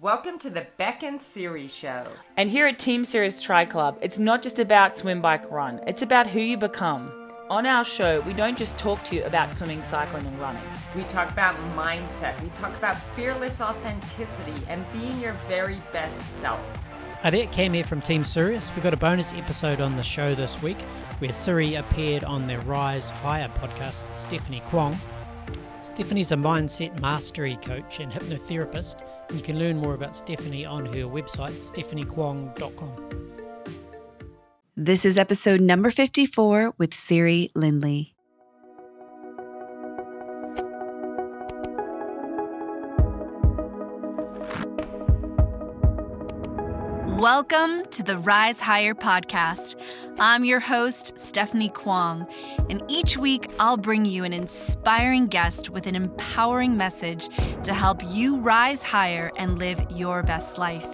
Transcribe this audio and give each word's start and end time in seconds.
Welcome 0.00 0.38
to 0.40 0.50
the 0.50 0.64
Beck 0.76 1.02
and 1.02 1.20
Siri 1.20 1.66
Show. 1.66 2.04
And 2.36 2.48
here 2.48 2.68
at 2.68 2.78
Team 2.78 3.04
Sirius 3.04 3.42
Tri 3.42 3.64
Club, 3.64 3.98
it's 4.00 4.16
not 4.16 4.44
just 4.44 4.60
about 4.60 4.96
swim, 4.96 5.20
bike, 5.20 5.50
run, 5.50 5.80
it's 5.88 6.02
about 6.02 6.28
who 6.28 6.38
you 6.38 6.56
become. 6.56 7.10
On 7.50 7.66
our 7.66 7.84
show, 7.84 8.20
we 8.20 8.32
don't 8.32 8.56
just 8.56 8.78
talk 8.78 9.02
to 9.06 9.16
you 9.16 9.24
about 9.24 9.52
swimming, 9.52 9.82
cycling, 9.82 10.24
and 10.24 10.38
running. 10.38 10.62
We 10.94 11.02
talk 11.02 11.32
about 11.32 11.56
mindset, 11.74 12.40
we 12.44 12.50
talk 12.50 12.76
about 12.76 12.96
fearless 13.16 13.60
authenticity 13.60 14.62
and 14.68 14.84
being 14.92 15.18
your 15.20 15.32
very 15.48 15.82
best 15.92 16.38
self. 16.38 16.60
Hi 17.22 17.30
there, 17.30 17.48
Cam 17.48 17.72
here 17.72 17.82
from 17.82 18.00
Team 18.00 18.24
Sirius. 18.24 18.70
We've 18.76 18.84
got 18.84 18.94
a 18.94 18.98
bonus 18.98 19.32
episode 19.32 19.80
on 19.80 19.96
the 19.96 20.04
show 20.04 20.32
this 20.32 20.62
week 20.62 20.80
where 21.18 21.32
Siri 21.32 21.74
appeared 21.74 22.22
on 22.22 22.46
their 22.46 22.60
Rise 22.60 23.10
Higher 23.10 23.48
podcast 23.48 24.00
with 24.08 24.16
Stephanie 24.16 24.62
Kwong. 24.68 24.96
Stephanie's 25.82 26.30
a 26.30 26.36
mindset 26.36 27.00
mastery 27.00 27.56
coach 27.56 27.98
and 27.98 28.12
hypnotherapist 28.12 29.02
you 29.32 29.40
can 29.40 29.58
learn 29.58 29.78
more 29.78 29.94
about 29.94 30.16
Stephanie 30.16 30.64
on 30.64 30.86
her 30.86 31.04
website, 31.04 31.52
stephaniekwong.com. 31.62 33.08
This 34.76 35.04
is 35.04 35.18
episode 35.18 35.60
number 35.60 35.90
54 35.90 36.74
with 36.78 36.94
Siri 36.94 37.50
Lindley. 37.54 38.14
Welcome 47.18 47.84
to 47.90 48.04
the 48.04 48.16
Rise 48.16 48.60
Higher 48.60 48.94
podcast. 48.94 49.74
I'm 50.20 50.44
your 50.44 50.60
host, 50.60 51.18
Stephanie 51.18 51.68
Kwong, 51.68 52.28
and 52.70 52.80
each 52.86 53.16
week 53.16 53.50
I'll 53.58 53.76
bring 53.76 54.04
you 54.04 54.22
an 54.22 54.32
inspiring 54.32 55.26
guest 55.26 55.68
with 55.68 55.88
an 55.88 55.96
empowering 55.96 56.76
message 56.76 57.28
to 57.64 57.74
help 57.74 58.02
you 58.06 58.36
rise 58.36 58.84
higher 58.84 59.32
and 59.36 59.58
live 59.58 59.84
your 59.90 60.22
best 60.22 60.58
life. 60.58 60.86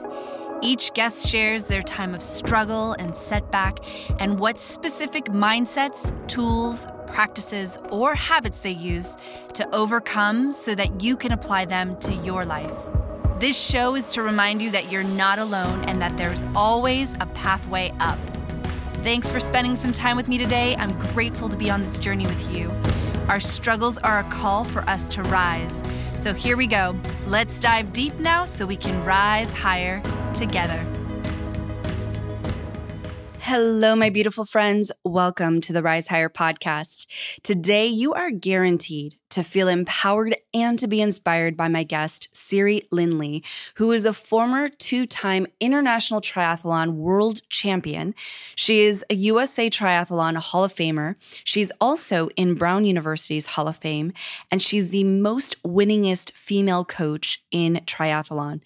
Each 0.62 0.94
guest 0.94 1.28
shares 1.28 1.64
their 1.64 1.82
time 1.82 2.14
of 2.14 2.22
struggle 2.22 2.94
and 2.94 3.14
setback 3.14 3.80
and 4.18 4.38
what 4.38 4.56
specific 4.56 5.26
mindsets, 5.26 6.26
tools, 6.26 6.86
practices, 7.06 7.76
or 7.90 8.14
habits 8.14 8.60
they 8.60 8.70
use 8.70 9.18
to 9.52 9.68
overcome 9.74 10.52
so 10.52 10.74
that 10.74 11.02
you 11.02 11.18
can 11.18 11.32
apply 11.32 11.66
them 11.66 11.98
to 12.00 12.14
your 12.14 12.46
life. 12.46 13.03
This 13.40 13.60
show 13.60 13.96
is 13.96 14.12
to 14.12 14.22
remind 14.22 14.62
you 14.62 14.70
that 14.70 14.92
you're 14.92 15.02
not 15.02 15.40
alone 15.40 15.82
and 15.86 16.00
that 16.00 16.16
there's 16.16 16.44
always 16.54 17.14
a 17.14 17.26
pathway 17.26 17.92
up. 17.98 18.18
Thanks 19.02 19.32
for 19.32 19.40
spending 19.40 19.74
some 19.74 19.92
time 19.92 20.16
with 20.16 20.28
me 20.28 20.38
today. 20.38 20.76
I'm 20.76 20.96
grateful 21.12 21.48
to 21.48 21.56
be 21.56 21.68
on 21.68 21.82
this 21.82 21.98
journey 21.98 22.28
with 22.28 22.54
you. 22.54 22.72
Our 23.28 23.40
struggles 23.40 23.98
are 23.98 24.20
a 24.20 24.24
call 24.24 24.64
for 24.64 24.88
us 24.88 25.08
to 25.10 25.22
rise. 25.24 25.82
So 26.14 26.32
here 26.32 26.56
we 26.56 26.68
go. 26.68 26.96
Let's 27.26 27.58
dive 27.58 27.92
deep 27.92 28.20
now 28.20 28.44
so 28.44 28.66
we 28.66 28.76
can 28.76 29.04
rise 29.04 29.52
higher 29.52 30.00
together. 30.34 30.86
Hello, 33.46 33.94
my 33.94 34.08
beautiful 34.08 34.46
friends. 34.46 34.90
Welcome 35.04 35.60
to 35.60 35.74
the 35.74 35.82
Rise 35.82 36.08
Higher 36.08 36.30
podcast. 36.30 37.04
Today, 37.42 37.86
you 37.86 38.14
are 38.14 38.30
guaranteed 38.30 39.16
to 39.28 39.42
feel 39.42 39.68
empowered 39.68 40.34
and 40.54 40.78
to 40.78 40.86
be 40.86 41.02
inspired 41.02 41.54
by 41.54 41.68
my 41.68 41.82
guest, 41.82 42.28
Siri 42.32 42.88
Lindley, 42.90 43.44
who 43.74 43.92
is 43.92 44.06
a 44.06 44.14
former 44.14 44.70
two 44.70 45.04
time 45.04 45.46
international 45.60 46.22
triathlon 46.22 46.94
world 46.94 47.42
champion. 47.50 48.14
She 48.56 48.80
is 48.80 49.04
a 49.10 49.14
USA 49.14 49.68
Triathlon 49.68 50.36
Hall 50.36 50.64
of 50.64 50.72
Famer. 50.72 51.16
She's 51.44 51.70
also 51.82 52.30
in 52.36 52.54
Brown 52.54 52.86
University's 52.86 53.48
Hall 53.48 53.68
of 53.68 53.76
Fame, 53.76 54.14
and 54.50 54.62
she's 54.62 54.88
the 54.88 55.04
most 55.04 55.62
winningest 55.62 56.32
female 56.32 56.86
coach 56.86 57.42
in 57.50 57.82
triathlon. 57.86 58.62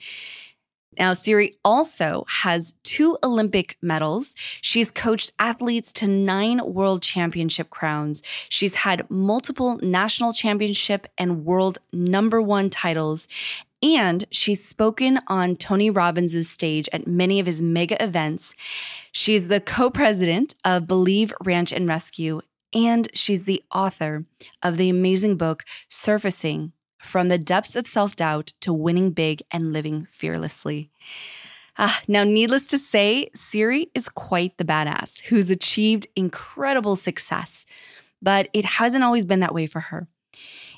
Now, 0.99 1.13
Siri 1.13 1.57
also 1.65 2.25
has 2.29 2.75
two 2.83 3.17
Olympic 3.23 3.77
medals. 3.81 4.35
She's 4.61 4.91
coached 4.91 5.33
athletes 5.39 5.93
to 5.95 6.09
nine 6.09 6.61
world 6.65 7.03
championship 7.03 7.71
crowns. 7.71 8.23
She's 8.49 8.75
had 8.75 9.09
multiple 9.11 9.79
national 9.83 10.33
championship 10.33 11.07
and 11.17 11.45
world 11.45 11.79
number 11.93 12.43
one 12.43 12.69
titles. 12.69 13.29
And 13.81 14.25
she's 14.33 14.65
spoken 14.65 15.21
on 15.29 15.55
Tony 15.55 15.89
Robbins' 15.89 16.49
stage 16.49 16.89
at 16.93 17.07
many 17.07 17.39
of 17.39 17.47
his 17.47 17.63
mega 17.63 18.03
events. 18.03 18.55
She's 19.13 19.47
the 19.47 19.61
co 19.61 19.89
president 19.89 20.55
of 20.65 20.89
Believe 20.89 21.33
Ranch 21.45 21.71
and 21.71 21.89
Rescue, 21.89 22.41
and 22.75 23.09
she's 23.15 23.45
the 23.45 23.63
author 23.73 24.25
of 24.65 24.79
the 24.79 24.91
amazing 24.91 25.37
book, 25.37 25.65
Surfacing 25.89 26.73
from 27.01 27.29
the 27.29 27.39
depths 27.39 27.77
of 27.77 27.87
self 27.87 28.17
doubt 28.17 28.53
to 28.61 28.73
winning 28.73 29.11
big 29.11 29.43
and 29.51 29.73
living 29.73 30.07
fearlessly. 30.11 30.91
Ah, 31.77 32.01
now, 32.09 32.25
needless 32.25 32.67
to 32.69 32.79
say, 32.79 33.31
Siri 33.35 33.89
is 33.95 34.09
quite 34.09 34.59
the 34.59 34.65
badass 34.65 35.21
who's 35.21 35.49
achieved 35.49 36.09
incredible 36.17 36.97
success, 36.97 37.65
but 38.21 38.49
it 38.53 38.65
hasn't 38.65 39.05
always 39.05 39.25
been 39.25 39.41
that 39.41 39.55
way 39.55 39.67
for 39.67 39.81
her. 39.81 40.09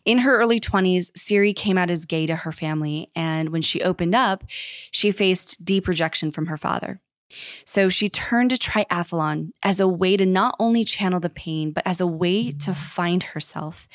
In 0.05 0.19
her 0.19 0.39
early 0.39 0.61
20s, 0.61 1.11
Siri 1.17 1.53
came 1.53 1.79
out 1.79 1.91
as 1.91 2.05
gay 2.05 2.27
to 2.27 2.37
her 2.37 2.53
family, 2.53 3.11
and 3.15 3.49
when 3.49 3.63
she 3.63 3.83
opened 3.83 4.15
up, 4.15 4.45
she 4.49 5.11
faced 5.11 5.65
deep 5.65 5.89
rejection 5.89 6.31
from 6.31 6.47
her 6.47 6.59
father. 6.59 7.01
So 7.65 7.89
she 7.89 8.09
turned 8.09 8.51
to 8.51 8.57
triathlon 8.57 9.51
as 9.63 9.81
a 9.81 9.89
way 9.89 10.17
to 10.17 10.27
not 10.27 10.57
only 10.59 10.85
channel 10.85 11.21
the 11.21 11.31
pain, 11.31 11.71
but 11.71 11.87
as 11.87 12.01
a 12.01 12.07
way 12.07 12.51
to 12.53 12.75
find 12.75 13.23
herself. 13.23 13.89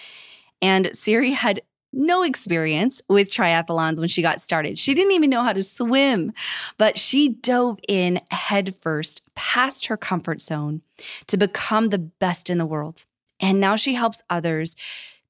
And 0.62 0.96
Siri 0.96 1.32
had 1.32 1.62
no 1.96 2.24
experience 2.24 3.02
with 3.08 3.32
triathlons 3.32 4.00
when 4.00 4.10
she 4.10 4.22
got 4.22 4.42
started. 4.42 4.78
She 4.78 4.94
didn't 4.94 5.14
even 5.14 5.30
know 5.30 5.44
how 5.44 5.54
to 5.54 5.64
swim, 5.64 6.34
but 6.78 6.98
she 6.98 7.30
dove 7.30 7.80
in 7.88 8.22
headfirst 8.32 9.22
past 9.36 9.88
her 9.88 9.98
comfort 9.98 10.42
zone 10.42 10.82
to 11.28 11.38
become 11.38 11.90
the 11.90 11.98
best 11.98 12.50
in 12.50 12.58
the 12.58 12.66
world. 12.66 13.06
And 13.40 13.60
now 13.60 13.76
she 13.76 13.94
helps 13.94 14.22
others 14.30 14.76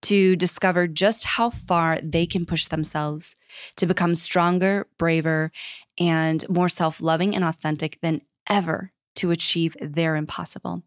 to 0.04 0.36
discover 0.36 0.88
just 0.88 1.26
how 1.26 1.50
far 1.50 2.00
they 2.02 2.26
can 2.28 2.46
push 2.46 2.68
themselves 2.68 3.36
to 3.76 3.86
become 3.86 4.14
stronger, 4.14 4.88
braver, 4.98 5.52
and 5.98 6.48
more 6.50 6.70
self 6.70 7.02
loving 7.02 7.36
and 7.36 7.44
authentic 7.44 8.00
than 8.02 8.22
ever 8.48 8.92
to 9.16 9.32
achieve 9.32 9.76
their 9.82 10.16
impossible. 10.16 10.84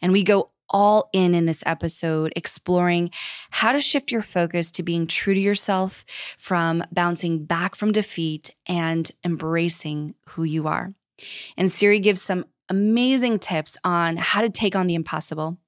And 0.00 0.12
we 0.12 0.22
go 0.22 0.50
all 0.74 1.08
in 1.12 1.34
in 1.34 1.46
this 1.46 1.62
episode, 1.64 2.32
exploring 2.34 3.10
how 3.50 3.70
to 3.70 3.80
shift 3.80 4.10
your 4.10 4.22
focus 4.22 4.72
to 4.72 4.82
being 4.82 5.06
true 5.06 5.32
to 5.32 5.40
yourself 5.40 6.04
from 6.36 6.82
bouncing 6.90 7.44
back 7.44 7.76
from 7.76 7.92
defeat 7.92 8.50
and 8.66 9.12
embracing 9.24 10.14
who 10.30 10.42
you 10.42 10.66
are. 10.66 10.92
And 11.56 11.70
Siri 11.70 12.00
gives 12.00 12.20
some 12.20 12.44
amazing 12.68 13.38
tips 13.38 13.76
on 13.84 14.16
how 14.16 14.40
to 14.40 14.50
take 14.50 14.74
on 14.74 14.88
the 14.88 14.96
impossible 14.96 15.58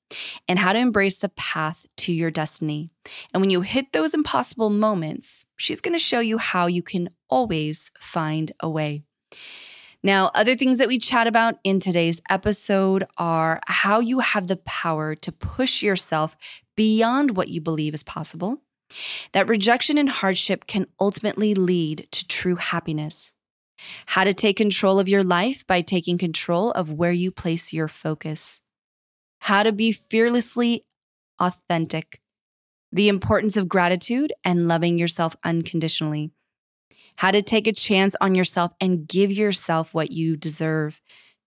and 0.48 0.58
how 0.58 0.72
to 0.72 0.78
embrace 0.78 1.18
the 1.20 1.28
path 1.30 1.86
to 1.98 2.12
your 2.12 2.32
destiny. 2.32 2.90
And 3.32 3.40
when 3.40 3.50
you 3.50 3.60
hit 3.60 3.92
those 3.92 4.12
impossible 4.12 4.70
moments, 4.70 5.46
she's 5.56 5.80
going 5.80 5.94
to 5.94 6.02
show 6.02 6.20
you 6.20 6.38
how 6.38 6.66
you 6.66 6.82
can 6.82 7.10
always 7.30 7.92
find 8.00 8.50
a 8.58 8.68
way. 8.68 9.04
Now, 10.06 10.30
other 10.34 10.54
things 10.54 10.78
that 10.78 10.86
we 10.86 11.00
chat 11.00 11.26
about 11.26 11.56
in 11.64 11.80
today's 11.80 12.20
episode 12.30 13.08
are 13.18 13.58
how 13.66 13.98
you 13.98 14.20
have 14.20 14.46
the 14.46 14.58
power 14.58 15.16
to 15.16 15.32
push 15.32 15.82
yourself 15.82 16.36
beyond 16.76 17.36
what 17.36 17.48
you 17.48 17.60
believe 17.60 17.92
is 17.92 18.04
possible, 18.04 18.62
that 19.32 19.48
rejection 19.48 19.98
and 19.98 20.08
hardship 20.08 20.68
can 20.68 20.86
ultimately 21.00 21.54
lead 21.54 22.06
to 22.12 22.24
true 22.28 22.54
happiness, 22.54 23.34
how 24.06 24.22
to 24.22 24.32
take 24.32 24.56
control 24.56 25.00
of 25.00 25.08
your 25.08 25.24
life 25.24 25.66
by 25.66 25.80
taking 25.80 26.18
control 26.18 26.70
of 26.70 26.92
where 26.92 27.10
you 27.10 27.32
place 27.32 27.72
your 27.72 27.88
focus, 27.88 28.62
how 29.40 29.64
to 29.64 29.72
be 29.72 29.90
fearlessly 29.90 30.84
authentic, 31.40 32.20
the 32.92 33.08
importance 33.08 33.56
of 33.56 33.68
gratitude 33.68 34.32
and 34.44 34.68
loving 34.68 35.00
yourself 35.00 35.34
unconditionally 35.42 36.30
how 37.16 37.30
to 37.30 37.42
take 37.42 37.66
a 37.66 37.72
chance 37.72 38.14
on 38.20 38.34
yourself 38.34 38.72
and 38.80 39.08
give 39.08 39.30
yourself 39.30 39.92
what 39.94 40.12
you 40.12 40.36
deserve, 40.36 41.00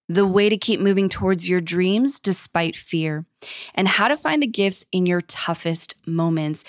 the 0.07 0.25
way 0.25 0.49
to 0.49 0.57
keep 0.57 0.79
moving 0.79 1.09
towards 1.09 1.47
your 1.47 1.61
dreams 1.61 2.19
despite 2.19 2.75
fear, 2.75 3.25
and 3.75 3.87
how 3.87 4.07
to 4.07 4.17
find 4.17 4.41
the 4.41 4.47
gifts 4.47 4.85
in 4.91 5.05
your 5.05 5.21
toughest 5.21 5.95
moments. 6.05 6.63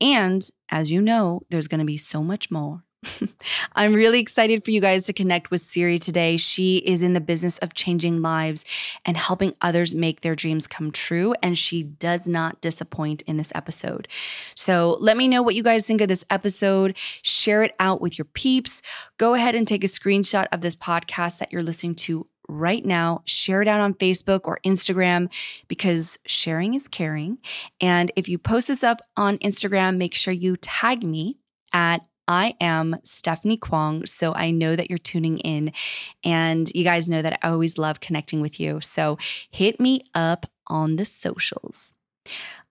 And 0.00 0.48
as 0.70 0.90
you 0.90 1.02
know, 1.02 1.42
there's 1.50 1.68
going 1.68 1.80
to 1.80 1.84
be 1.84 1.98
so 1.98 2.22
much 2.22 2.50
more. 2.50 2.85
I'm 3.72 3.94
really 3.94 4.20
excited 4.20 4.64
for 4.64 4.70
you 4.70 4.80
guys 4.80 5.04
to 5.04 5.12
connect 5.12 5.50
with 5.50 5.60
Siri 5.60 5.98
today. 5.98 6.36
She 6.36 6.78
is 6.78 7.02
in 7.02 7.12
the 7.12 7.20
business 7.20 7.58
of 7.58 7.74
changing 7.74 8.22
lives 8.22 8.64
and 9.04 9.16
helping 9.16 9.54
others 9.60 9.94
make 9.94 10.20
their 10.20 10.34
dreams 10.34 10.66
come 10.66 10.90
true. 10.90 11.34
And 11.42 11.56
she 11.56 11.82
does 11.82 12.26
not 12.26 12.60
disappoint 12.60 13.22
in 13.22 13.36
this 13.36 13.52
episode. 13.54 14.08
So 14.54 14.96
let 15.00 15.16
me 15.16 15.28
know 15.28 15.42
what 15.42 15.54
you 15.54 15.62
guys 15.62 15.86
think 15.86 16.00
of 16.00 16.08
this 16.08 16.24
episode. 16.30 16.96
Share 17.22 17.62
it 17.62 17.74
out 17.78 18.00
with 18.00 18.18
your 18.18 18.26
peeps. 18.26 18.82
Go 19.18 19.34
ahead 19.34 19.54
and 19.54 19.66
take 19.66 19.84
a 19.84 19.88
screenshot 19.88 20.46
of 20.52 20.60
this 20.60 20.76
podcast 20.76 21.38
that 21.38 21.52
you're 21.52 21.62
listening 21.62 21.94
to 21.96 22.26
right 22.48 22.84
now. 22.84 23.22
Share 23.24 23.62
it 23.62 23.68
out 23.68 23.80
on 23.80 23.94
Facebook 23.94 24.42
or 24.44 24.60
Instagram 24.64 25.32
because 25.68 26.18
sharing 26.26 26.74
is 26.74 26.88
caring. 26.88 27.38
And 27.80 28.12
if 28.16 28.28
you 28.28 28.38
post 28.38 28.68
this 28.68 28.84
up 28.84 29.00
on 29.16 29.38
Instagram, 29.38 29.96
make 29.96 30.14
sure 30.14 30.32
you 30.32 30.56
tag 30.56 31.02
me 31.02 31.38
at 31.72 32.02
I 32.28 32.54
am 32.60 32.96
Stephanie 33.04 33.56
Kwong, 33.56 34.06
so 34.06 34.34
I 34.34 34.50
know 34.50 34.76
that 34.76 34.90
you're 34.90 34.98
tuning 34.98 35.38
in. 35.38 35.72
And 36.24 36.70
you 36.74 36.84
guys 36.84 37.08
know 37.08 37.22
that 37.22 37.38
I 37.42 37.48
always 37.48 37.78
love 37.78 38.00
connecting 38.00 38.40
with 38.40 38.58
you. 38.58 38.80
So 38.80 39.18
hit 39.50 39.78
me 39.78 40.02
up 40.14 40.46
on 40.66 40.96
the 40.96 41.04
socials. 41.04 41.94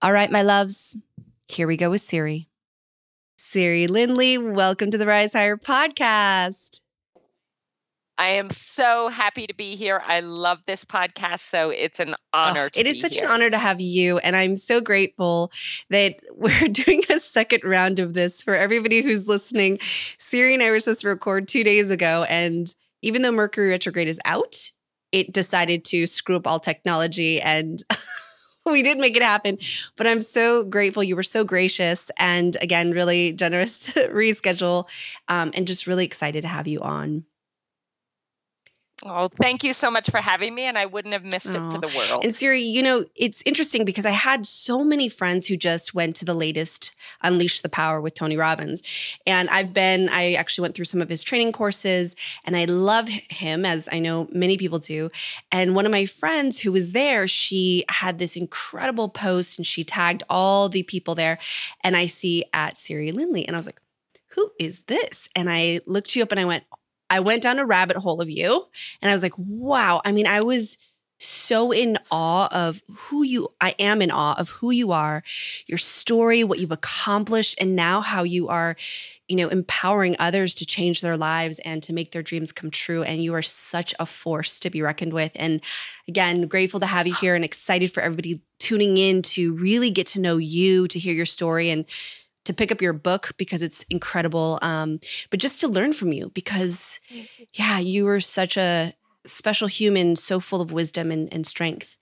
All 0.02 0.12
right, 0.12 0.32
my 0.32 0.42
loves, 0.42 0.98
here 1.48 1.68
we 1.68 1.78
go 1.78 1.90
with 1.90 2.02
Siri. 2.02 2.50
Siri 3.38 3.88
Lindley, 3.88 4.38
welcome 4.38 4.92
to 4.92 4.98
the 4.98 5.08
Rise 5.08 5.34
Higher 5.34 5.58
podcast. 5.58 6.82
I 8.18 8.30
am 8.30 8.50
so 8.50 9.10
happy 9.10 9.46
to 9.48 9.54
be 9.54 9.76
here. 9.76 10.02
I 10.06 10.22
love 10.22 10.60
this 10.66 10.86
podcast, 10.86 11.40
so 11.40 11.70
it's 11.70 12.00
an 12.00 12.16
honor. 12.34 12.70
Oh, 12.74 12.80
it 12.80 12.88
is 12.88 13.02
such 13.02 13.16
here. 13.16 13.26
an 13.26 13.32
honor 13.32 13.50
to 13.50 13.58
have 13.58 13.82
you, 13.82 14.20
and 14.20 14.36
I'm 14.36 14.56
so 14.56 14.80
grateful 14.80 15.52
that 15.90 16.20
we're 16.32 16.68
doing 16.70 17.04
a 17.10 17.20
second 17.20 17.64
round 17.64 18.00
of 18.00 18.14
this 18.14 18.42
for 18.42 18.56
everybody 18.56 19.02
who's 19.02 19.28
listening. 19.28 19.80
Siri 20.18 20.54
and 20.54 20.64
I 20.64 20.70
were 20.70 20.80
supposed 20.80 21.02
to 21.02 21.10
record 21.10 21.48
two 21.48 21.64
days 21.64 21.90
ago, 21.90 22.26
and 22.30 22.74
even 23.02 23.22
though 23.22 23.32
Mercury 23.32 23.70
retrograde 23.70 24.08
is 24.08 24.20
out, 24.24 24.72
it 25.12 25.34
decided 25.34 25.84
to 25.86 26.08
screw 26.08 26.38
up 26.38 26.48
all 26.48 26.60
technology 26.60 27.42
and. 27.42 27.84
we 28.68 28.82
did 28.82 28.98
make 28.98 29.16
it 29.16 29.22
happen. 29.22 29.60
But 29.96 30.08
I'm 30.08 30.22
so 30.22 30.64
grateful. 30.64 31.04
You 31.04 31.16
were 31.16 31.22
so 31.22 31.44
gracious 31.44 32.10
and 32.18 32.58
again, 32.62 32.90
really 32.90 33.32
generous 33.32 33.84
to 33.94 34.08
reschedule 34.10 34.88
um, 35.28 35.52
and 35.54 35.68
just 35.68 35.86
really 35.86 36.04
excited 36.04 36.42
to 36.42 36.48
have 36.48 36.68
you 36.68 36.80
on. 36.80 37.26
Oh, 39.04 39.28
thank 39.28 39.64
you 39.64 39.74
so 39.74 39.92
much 39.92 40.10
for 40.10 40.22
having 40.22 40.56
me. 40.56 40.64
And 40.64 40.78
I 40.78 40.86
wouldn't 40.86 41.14
have 41.14 41.26
missed 41.26 41.50
it 41.50 41.60
for 41.60 41.80
the 41.80 41.94
world. 41.98 42.24
And 42.24 42.34
Siri, 42.34 42.62
you 42.62 42.82
know, 42.82 43.06
it's 43.16 43.44
interesting 43.46 43.84
because 43.84 44.06
I 44.06 44.12
had 44.12 44.48
so 44.48 44.86
many 44.86 45.10
friends 45.10 45.48
who 45.48 45.58
just 45.58 45.94
went 45.94 46.16
to 46.18 46.26
the 46.26 46.34
latest 46.34 46.94
Unleash 47.22 47.60
the 47.60 47.68
Power 47.68 48.00
with 48.00 48.14
Tony 48.14 48.38
Robbins. 48.38 48.82
And 49.28 49.50
I've 49.50 49.74
been, 49.74 50.08
I 50.08 50.34
actually 50.34 50.64
went 50.64 50.76
through 50.76 50.86
some 50.86 51.02
of 51.02 51.10
his 51.10 51.24
training 51.24 51.52
courses 51.52 52.16
and 52.46 52.56
I 52.56 52.66
love 52.66 53.10
him, 53.10 53.66
as 53.66 53.90
I 53.92 54.00
know 54.00 54.30
many 54.32 54.58
people 54.58 54.80
do. 54.80 55.12
And 55.52 55.76
one 55.76 55.86
of 55.86 55.92
my 55.92 56.06
friends 56.06 56.62
who 56.62 56.72
was 56.72 56.94
there, 56.94 57.28
she 57.28 57.84
had 57.90 58.18
this 58.18 58.38
incredible 58.38 59.10
post 59.10 59.60
and 59.60 59.68
she 59.68 59.84
tagged 59.84 60.24
all 60.30 60.70
the 60.70 60.84
people 60.84 61.16
there. 61.16 61.38
And 61.84 61.98
I 61.98 62.06
see 62.06 62.46
at 62.54 62.78
Siri 62.78 63.12
Lindley. 63.12 63.46
And 63.46 63.58
I 63.58 63.60
was 63.60 63.66
like, 63.66 63.82
who 64.30 64.52
is 64.58 64.82
this? 64.88 65.28
And 65.36 65.50
I 65.50 65.82
looked 65.86 66.16
you 66.16 66.24
up 66.24 66.32
and 66.32 66.40
I 66.40 66.46
went, 66.46 66.64
I 67.10 67.20
went 67.20 67.44
down 67.44 67.60
a 67.60 67.66
rabbit 67.66 67.98
hole 67.98 68.22
of 68.22 68.30
you 68.30 68.66
and 69.02 69.10
I 69.10 69.14
was 69.14 69.24
like, 69.24 69.38
wow. 69.38 70.02
I 70.04 70.12
mean, 70.12 70.28
I 70.28 70.42
was 70.42 70.78
so 71.18 71.72
in 71.72 71.98
awe 72.12 72.50
of 72.52 72.82
who 72.94 73.24
you 73.24 73.48
I 73.62 73.74
am 73.80 74.02
in 74.02 74.12
awe 74.12 74.36
of 74.38 74.50
who 74.50 74.72
you 74.72 74.92
are, 74.92 75.24
your 75.66 75.78
story, 75.78 76.44
what 76.44 76.60
you've 76.60 76.72
accomplished 76.72 77.56
and 77.60 77.76
now 77.76 78.02
how 78.02 78.24
you 78.24 78.50
are, 78.50 78.76
you 79.28 79.38
know, 79.38 79.48
empowering 79.48 80.16
others 80.20 80.54
to 80.56 80.66
change 80.66 81.02
their 81.02 81.16
lives 81.16 81.60
and 81.60 81.82
to 81.84 81.94
make 81.94 82.12
their 82.12 82.24
dreams 82.24 82.52
come 82.52 82.70
true 82.70 83.04
and 83.04 83.24
you 83.24 83.34
are 83.34 83.42
such 83.42 83.94
a 84.00 84.06
force 84.06 84.60
to 84.60 84.70
be 84.70 84.82
reckoned 84.82 85.14
with 85.14 85.32
and 85.36 85.62
again, 86.08 86.48
grateful 86.48 86.80
to 86.80 86.86
have 86.86 87.08
you 87.08 87.14
here 87.16 87.36
and 87.36 87.46
excited 87.46 87.92
for 87.92 88.02
everybody 88.02 88.42
tuning 88.60 88.98
in 88.98 89.22
to 89.22 89.54
really 89.54 89.92
get 89.92 90.08
to 90.08 90.22
know 90.22 90.38
you, 90.38 90.88
to 90.90 91.00
hear 91.00 91.14
your 91.14 91.26
story 91.26 91.70
and 91.70 91.86
to 92.46 92.54
pick 92.54 92.72
up 92.72 92.82
your 92.82 92.94
book 92.94 93.32
because 93.38 93.62
it's 93.62 93.84
incredible, 93.90 94.60
um, 94.62 95.00
but 95.30 95.40
just 95.40 95.60
to 95.62 95.68
learn 95.68 95.94
from 95.94 96.14
you 96.14 96.30
because, 96.34 97.00
yeah, 97.54 97.80
you 97.80 98.06
were 98.06 98.20
such 98.20 98.56
a 98.58 98.94
special 99.26 99.68
human, 99.68 100.16
so 100.16 100.40
full 100.40 100.62
of 100.62 100.72
wisdom 100.72 101.12
and, 101.12 101.32
and 101.34 101.46
strength. 101.46 101.98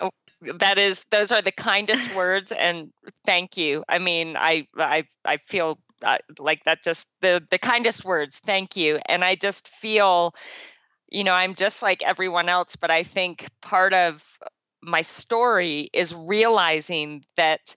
Oh, 0.00 0.10
that 0.58 0.78
is, 0.78 1.04
those 1.10 1.32
are 1.32 1.42
the 1.42 1.52
kindest 1.52 2.14
words, 2.16 2.52
and 2.52 2.90
thank 3.26 3.56
you. 3.56 3.84
I 3.88 3.98
mean, 3.98 4.36
I, 4.36 4.66
I, 4.76 5.04
I 5.24 5.38
feel 5.46 5.78
uh, 6.02 6.18
like 6.38 6.64
that 6.64 6.82
just 6.82 7.08
the 7.20 7.46
the 7.50 7.58
kindest 7.58 8.04
words. 8.04 8.40
Thank 8.40 8.76
you, 8.76 8.98
and 9.06 9.22
I 9.22 9.34
just 9.34 9.68
feel, 9.68 10.34
you 11.10 11.24
know, 11.24 11.34
I'm 11.34 11.54
just 11.54 11.82
like 11.82 12.02
everyone 12.02 12.48
else, 12.48 12.76
but 12.76 12.90
I 12.90 13.02
think 13.02 13.46
part 13.60 13.92
of 13.92 14.38
my 14.82 15.02
story 15.02 15.90
is 15.92 16.14
realizing 16.14 17.22
that 17.36 17.76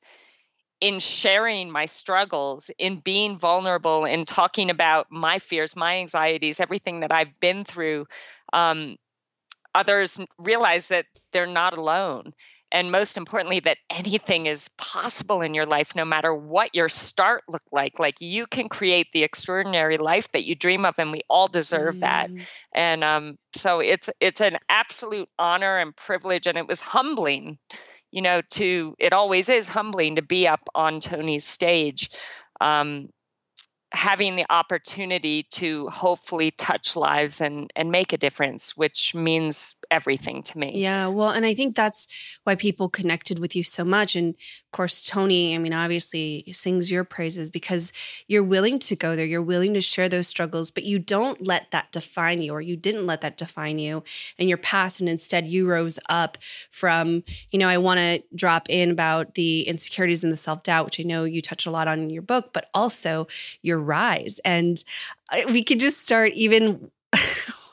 in 0.84 1.00
sharing 1.00 1.72
my 1.72 1.86
struggles, 1.86 2.70
in 2.78 3.00
being 3.00 3.38
vulnerable, 3.38 4.04
in 4.04 4.26
talking 4.26 4.70
about 4.70 5.08
my 5.10 5.40
fears, 5.40 5.78
my 5.78 5.96
anxieties, 5.96 6.60
everything 6.60 7.00
that 7.00 7.10
I've 7.10 7.40
been 7.40 7.64
through, 7.64 8.06
um, 8.52 8.98
others 9.74 10.20
realize 10.38 10.90
that 10.90 11.06
they're 11.32 11.48
not 11.48 11.78
alone. 11.78 12.34
And 12.74 12.92
most 12.92 13.16
importantly, 13.16 13.62
that 13.62 13.78
anything 13.90 14.46
is 14.46 14.68
possible 14.78 15.42
in 15.42 15.54
your 15.54 15.66
life, 15.66 15.96
no 15.96 16.04
matter 16.04 16.36
what 16.36 16.76
your 16.76 16.90
start 16.90 17.44
looked 17.48 17.72
like. 17.72 17.98
Like 17.98 18.20
you 18.20 18.46
can 18.46 18.68
create 18.68 19.08
the 19.14 19.24
extraordinary 19.24 19.98
life 19.98 20.30
that 20.34 20.44
you 20.44 20.54
dream 20.54 20.84
of, 20.84 20.96
and 20.98 21.14
we 21.14 21.22
all 21.30 21.48
deserve 21.48 21.96
mm. 21.96 22.02
that. 22.02 22.30
And 22.76 23.06
um, 23.06 23.38
so 23.56 23.80
it's 23.80 24.10
it's 24.20 24.42
an 24.42 24.58
absolute 24.68 25.30
honor 25.40 25.78
and 25.78 25.96
privilege, 25.96 26.46
and 26.46 26.58
it 26.58 26.68
was 26.68 26.82
humbling 26.82 27.58
you 28.14 28.22
know, 28.22 28.42
to 28.52 28.96
it 29.00 29.12
always 29.12 29.50
is 29.50 29.68
humbling 29.68 30.16
to 30.16 30.22
be 30.22 30.48
up 30.48 30.62
on 30.76 31.00
Tony's 31.00 31.46
stage. 31.46 32.12
Um, 32.62 33.10
having 33.94 34.36
the 34.36 34.46
opportunity 34.50 35.44
to 35.44 35.88
hopefully 35.90 36.50
touch 36.52 36.96
lives 36.96 37.40
and 37.40 37.72
and 37.76 37.92
make 37.92 38.12
a 38.12 38.18
difference 38.18 38.76
which 38.76 39.14
means 39.14 39.76
everything 39.92 40.42
to 40.42 40.58
me. 40.58 40.72
Yeah 40.76 41.08
well 41.08 41.30
and 41.30 41.46
i 41.46 41.54
think 41.54 41.76
that's 41.76 42.08
why 42.44 42.56
people 42.56 42.90
connected 42.90 43.38
with 43.38 43.56
you 43.56 43.64
so 43.64 43.86
much 43.86 44.16
and 44.16 44.30
of 44.34 44.72
course 44.72 45.06
tony 45.06 45.54
i 45.54 45.60
mean 45.60 45.74
obviously 45.74 46.44
sings 46.52 46.90
your 46.90 47.04
praises 47.04 47.52
because 47.52 47.94
you're 48.28 48.44
willing 48.44 48.80
to 48.80 48.96
go 48.96 49.16
there 49.16 49.26
you're 49.26 49.44
willing 49.44 49.76
to 49.76 49.82
share 49.82 50.10
those 50.10 50.28
struggles 50.28 50.72
but 50.72 50.84
you 50.84 50.98
don't 50.98 51.46
let 51.46 51.70
that 51.70 51.92
define 51.92 52.42
you 52.42 52.52
or 52.52 52.62
you 52.62 52.76
didn't 52.76 53.06
let 53.06 53.22
that 53.22 53.38
define 53.38 53.78
you 53.78 54.04
in 54.40 54.48
your 54.48 54.58
past 54.58 55.02
and 55.02 55.10
instead 55.10 55.46
you 55.46 55.68
rose 55.70 56.00
up 56.10 56.40
from 56.72 57.24
you 57.52 57.60
know 57.60 57.68
i 57.68 57.78
want 57.78 58.00
to 58.00 58.24
drop 58.36 58.68
in 58.70 58.90
about 58.90 59.36
the 59.36 59.62
insecurities 59.68 60.24
and 60.24 60.34
the 60.34 60.38
self-doubt 60.38 60.86
which 60.86 61.00
i 61.00 61.04
know 61.04 61.24
you 61.26 61.44
touch 61.44 61.68
a 61.68 61.72
lot 61.72 61.88
on 61.88 62.00
in 62.00 62.10
your 62.10 62.24
book 62.24 62.52
but 62.54 62.70
also 62.74 63.28
your 63.62 63.83
rise. 63.84 64.40
And 64.46 64.84
we 65.48 65.64
could 65.64 65.80
just 65.80 66.04
start 66.04 66.34
even 66.34 66.90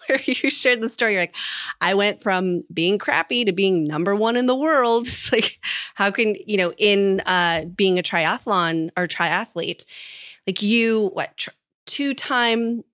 where 0.06 0.20
you 0.24 0.50
shared 0.50 0.80
the 0.80 0.88
story. 0.88 1.12
You're 1.12 1.22
like, 1.22 1.36
I 1.80 1.94
went 1.94 2.22
from 2.22 2.62
being 2.72 2.98
crappy 2.98 3.44
to 3.44 3.52
being 3.52 3.84
number 3.84 4.14
one 4.14 4.36
in 4.36 4.46
the 4.46 4.56
world. 4.56 5.06
It's 5.06 5.32
like, 5.32 5.60
how 5.94 6.10
can, 6.10 6.34
you 6.46 6.56
know, 6.56 6.72
in 6.78 7.20
uh, 7.26 7.64
being 7.76 7.98
a 7.98 8.02
triathlon 8.02 8.90
or 8.96 9.06
triathlete, 9.06 9.84
like 10.46 10.62
you, 10.62 11.10
what, 11.12 11.48
two 11.86 12.14
time 12.14 12.84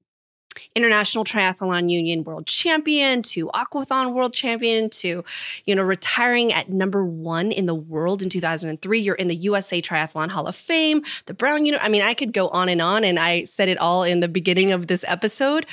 International 0.74 1.24
Triathlon 1.24 1.90
Union 1.90 2.24
world 2.24 2.46
champion 2.46 3.22
to 3.22 3.48
aquathon 3.48 4.12
world 4.12 4.32
champion 4.32 4.90
to, 4.90 5.24
you 5.64 5.74
know, 5.74 5.82
retiring 5.82 6.52
at 6.52 6.70
number 6.70 7.04
one 7.04 7.52
in 7.52 7.66
the 7.66 7.74
world 7.74 8.22
in 8.22 8.30
2003. 8.30 8.98
You're 8.98 9.14
in 9.14 9.28
the 9.28 9.36
USA 9.36 9.80
Triathlon 9.80 10.28
Hall 10.28 10.46
of 10.46 10.56
Fame, 10.56 11.02
the 11.26 11.34
Brown 11.34 11.66
Unit. 11.66 11.82
I 11.82 11.88
mean, 11.88 12.02
I 12.02 12.14
could 12.14 12.32
go 12.32 12.48
on 12.48 12.68
and 12.68 12.82
on, 12.82 13.04
and 13.04 13.18
I 13.18 13.44
said 13.44 13.68
it 13.68 13.78
all 13.78 14.02
in 14.02 14.20
the 14.20 14.28
beginning 14.28 14.72
of 14.72 14.86
this 14.86 15.04
episode, 15.06 15.66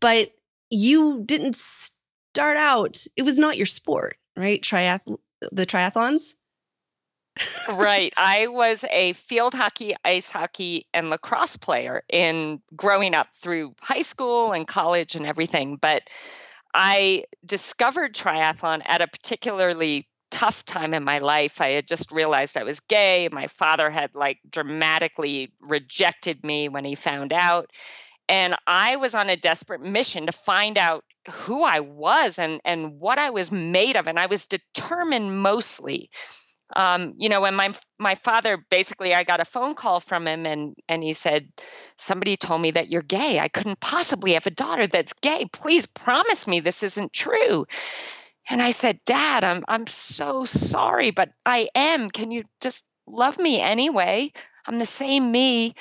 but 0.00 0.32
you 0.70 1.22
didn't 1.24 1.56
start 1.56 2.56
out, 2.56 3.06
it 3.16 3.22
was 3.22 3.38
not 3.38 3.56
your 3.56 3.66
sport, 3.66 4.16
right? 4.36 4.62
Triath- 4.62 5.18
the 5.52 5.66
triathlons 5.66 6.34
right. 7.68 8.12
I 8.16 8.46
was 8.48 8.84
a 8.90 9.12
field 9.14 9.54
hockey, 9.54 9.94
ice 10.04 10.30
hockey, 10.30 10.86
and 10.94 11.10
lacrosse 11.10 11.56
player 11.56 12.02
in 12.08 12.60
growing 12.76 13.14
up 13.14 13.28
through 13.34 13.74
high 13.80 14.02
school 14.02 14.52
and 14.52 14.66
college 14.66 15.14
and 15.14 15.26
everything. 15.26 15.76
But 15.76 16.02
I 16.74 17.24
discovered 17.44 18.14
triathlon 18.14 18.82
at 18.84 19.00
a 19.00 19.06
particularly 19.06 20.08
tough 20.30 20.64
time 20.64 20.94
in 20.94 21.04
my 21.04 21.18
life. 21.18 21.60
I 21.60 21.70
had 21.70 21.86
just 21.86 22.12
realized 22.12 22.56
I 22.56 22.62
was 22.62 22.80
gay. 22.80 23.28
My 23.32 23.46
father 23.46 23.90
had 23.90 24.14
like 24.14 24.38
dramatically 24.50 25.52
rejected 25.60 26.44
me 26.44 26.68
when 26.68 26.84
he 26.84 26.94
found 26.94 27.32
out. 27.32 27.70
And 28.28 28.54
I 28.66 28.96
was 28.96 29.14
on 29.14 29.30
a 29.30 29.36
desperate 29.36 29.80
mission 29.80 30.26
to 30.26 30.32
find 30.32 30.76
out 30.76 31.04
who 31.30 31.62
I 31.62 31.80
was 31.80 32.38
and, 32.38 32.60
and 32.64 33.00
what 33.00 33.18
I 33.18 33.30
was 33.30 33.50
made 33.50 33.96
of. 33.96 34.06
And 34.06 34.18
I 34.18 34.26
was 34.26 34.46
determined 34.46 35.40
mostly 35.40 36.10
um, 36.76 37.14
you 37.16 37.28
know, 37.28 37.40
when 37.40 37.54
my 37.54 37.72
my 37.98 38.14
father 38.14 38.64
basically, 38.70 39.14
I 39.14 39.24
got 39.24 39.40
a 39.40 39.44
phone 39.44 39.74
call 39.74 40.00
from 40.00 40.26
him, 40.26 40.46
and 40.46 40.74
and 40.88 41.02
he 41.02 41.12
said, 41.12 41.48
somebody 41.96 42.36
told 42.36 42.60
me 42.60 42.70
that 42.72 42.90
you're 42.90 43.02
gay. 43.02 43.38
I 43.38 43.48
couldn't 43.48 43.80
possibly 43.80 44.32
have 44.34 44.46
a 44.46 44.50
daughter 44.50 44.86
that's 44.86 45.12
gay. 45.14 45.46
Please 45.52 45.86
promise 45.86 46.46
me 46.46 46.60
this 46.60 46.82
isn't 46.82 47.12
true. 47.12 47.66
And 48.50 48.62
I 48.62 48.70
said, 48.70 49.00
Dad, 49.04 49.44
I'm 49.44 49.64
I'm 49.68 49.86
so 49.86 50.44
sorry, 50.44 51.10
but 51.10 51.30
I 51.46 51.68
am. 51.74 52.10
Can 52.10 52.30
you 52.30 52.44
just 52.60 52.84
love 53.06 53.38
me 53.38 53.60
anyway? 53.60 54.32
I'm 54.66 54.78
the 54.78 54.86
same 54.86 55.32
me. 55.32 55.74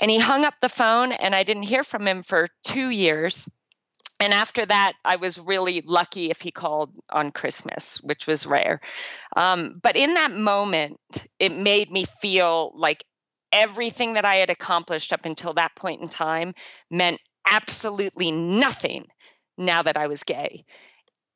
And 0.00 0.10
he 0.10 0.18
hung 0.18 0.44
up 0.44 0.54
the 0.60 0.68
phone, 0.68 1.12
and 1.12 1.34
I 1.34 1.44
didn't 1.44 1.62
hear 1.64 1.84
from 1.84 2.08
him 2.08 2.22
for 2.22 2.48
two 2.64 2.88
years 2.88 3.48
and 4.20 4.32
after 4.32 4.64
that, 4.64 4.94
I 5.04 5.16
was 5.16 5.38
really 5.38 5.82
lucky 5.86 6.30
if 6.30 6.40
he 6.40 6.50
called 6.50 6.96
on 7.10 7.32
Christmas, 7.32 7.98
which 8.02 8.26
was 8.26 8.46
rare. 8.46 8.80
Um, 9.36 9.80
but 9.82 9.96
in 9.96 10.14
that 10.14 10.32
moment, 10.32 10.98
it 11.38 11.56
made 11.56 11.90
me 11.90 12.04
feel 12.20 12.72
like 12.74 13.04
everything 13.52 14.14
that 14.14 14.24
I 14.24 14.36
had 14.36 14.50
accomplished 14.50 15.12
up 15.12 15.24
until 15.24 15.54
that 15.54 15.74
point 15.76 16.00
in 16.00 16.08
time 16.08 16.54
meant 16.90 17.20
absolutely 17.50 18.30
nothing 18.30 19.06
now 19.58 19.82
that 19.82 19.96
I 19.96 20.06
was 20.06 20.22
gay. 20.22 20.64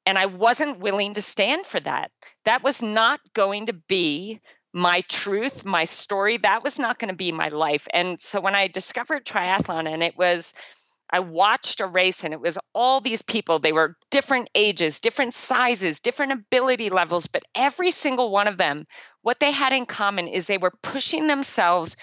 And 0.06 0.16
I 0.16 0.26
wasn't 0.26 0.80
willing 0.80 1.14
to 1.14 1.23
stand 1.23 1.66
for 1.66 1.80
that. 1.80 2.11
That 2.44 2.62
was 2.64 2.82
not 2.82 3.20
going 3.35 3.66
to 3.66 3.73
be 3.73 4.40
my 4.73 5.02
truth, 5.08 5.64
my 5.64 5.85
story. 5.85 6.38
That 6.38 6.64
was 6.64 6.78
not 6.78 6.99
going 6.99 7.11
to 7.11 7.16
be 7.16 7.32
my 7.32 7.49
life. 7.49 7.87
And 7.92 8.20
so 8.23 8.40
when 8.40 8.54
I 8.54 8.68
discovered 8.68 9.26
triathlon, 9.26 9.87
and 9.87 10.02
it 10.02 10.16
was, 10.16 10.54
I 11.11 11.21
watched 11.21 11.81
a 11.81 11.87
race 11.87 12.25
and 12.25 12.35
it 12.35 12.41
was 12.41 12.59
all 12.75 13.00
these 13.00 13.23
people. 13.23 13.59
They 13.59 13.73
were 13.73 13.97
different 14.11 14.50
ages, 14.55 15.00
different 15.00 15.35
sizes, 15.35 16.00
different 16.00 16.33
ability 16.33 16.91
levels, 16.91 17.27
but 17.27 17.45
every 17.55 17.91
single 17.91 18.31
one 18.31 18.47
of 18.49 18.59
them, 18.59 18.87
what 19.23 19.38
they 19.38 19.50
had 19.50 19.73
in 19.73 19.87
common 19.87 20.29
is 20.29 20.47
they 20.47 20.59
were 20.59 20.73
pushing 20.83 21.27
themselves 21.27 21.97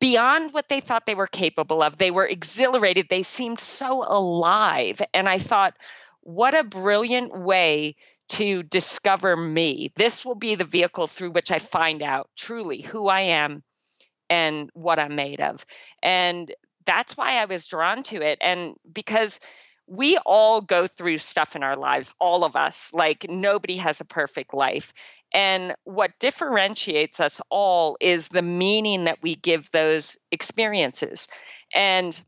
beyond 0.00 0.52
what 0.52 0.68
they 0.68 0.80
thought 0.80 1.06
they 1.06 1.14
were 1.14 1.26
capable 1.26 1.82
of. 1.82 1.98
They 1.98 2.10
were 2.10 2.26
exhilarated. 2.26 3.06
They 3.08 3.22
seemed 3.22 3.60
so 3.60 4.04
alive. 4.04 5.00
And 5.14 5.28
I 5.28 5.38
thought, 5.38 5.74
what 6.22 6.54
a 6.54 6.64
brilliant 6.64 7.38
way 7.38 7.94
to 8.30 8.62
discover 8.64 9.36
me. 9.36 9.92
This 9.94 10.24
will 10.24 10.34
be 10.34 10.56
the 10.56 10.64
vehicle 10.64 11.06
through 11.06 11.30
which 11.30 11.50
I 11.50 11.58
find 11.58 12.02
out 12.02 12.28
truly 12.36 12.80
who 12.80 13.06
I 13.06 13.20
am 13.20 13.62
and 14.28 14.70
what 14.74 14.98
I'm 14.98 15.14
made 15.14 15.40
of. 15.40 15.64
And 16.02 16.52
that's 16.86 17.16
why 17.16 17.36
I 17.36 17.44
was 17.44 17.66
drawn 17.66 18.02
to 18.04 18.22
it. 18.22 18.38
And 18.40 18.74
because 18.92 19.40
we 19.86 20.18
all 20.26 20.60
go 20.60 20.86
through 20.86 21.18
stuff 21.18 21.54
in 21.54 21.62
our 21.62 21.76
lives, 21.76 22.12
all 22.18 22.44
of 22.44 22.56
us, 22.56 22.92
like 22.94 23.26
nobody 23.28 23.76
has 23.76 24.00
a 24.00 24.04
perfect 24.04 24.54
life. 24.54 24.92
And 25.32 25.74
what 25.84 26.18
differentiates 26.18 27.20
us 27.20 27.40
all 27.50 27.96
is 28.00 28.28
the 28.28 28.42
meaning 28.42 29.04
that 29.04 29.22
we 29.22 29.34
give 29.34 29.70
those 29.70 30.16
experiences. 30.30 31.28
And 31.74 32.20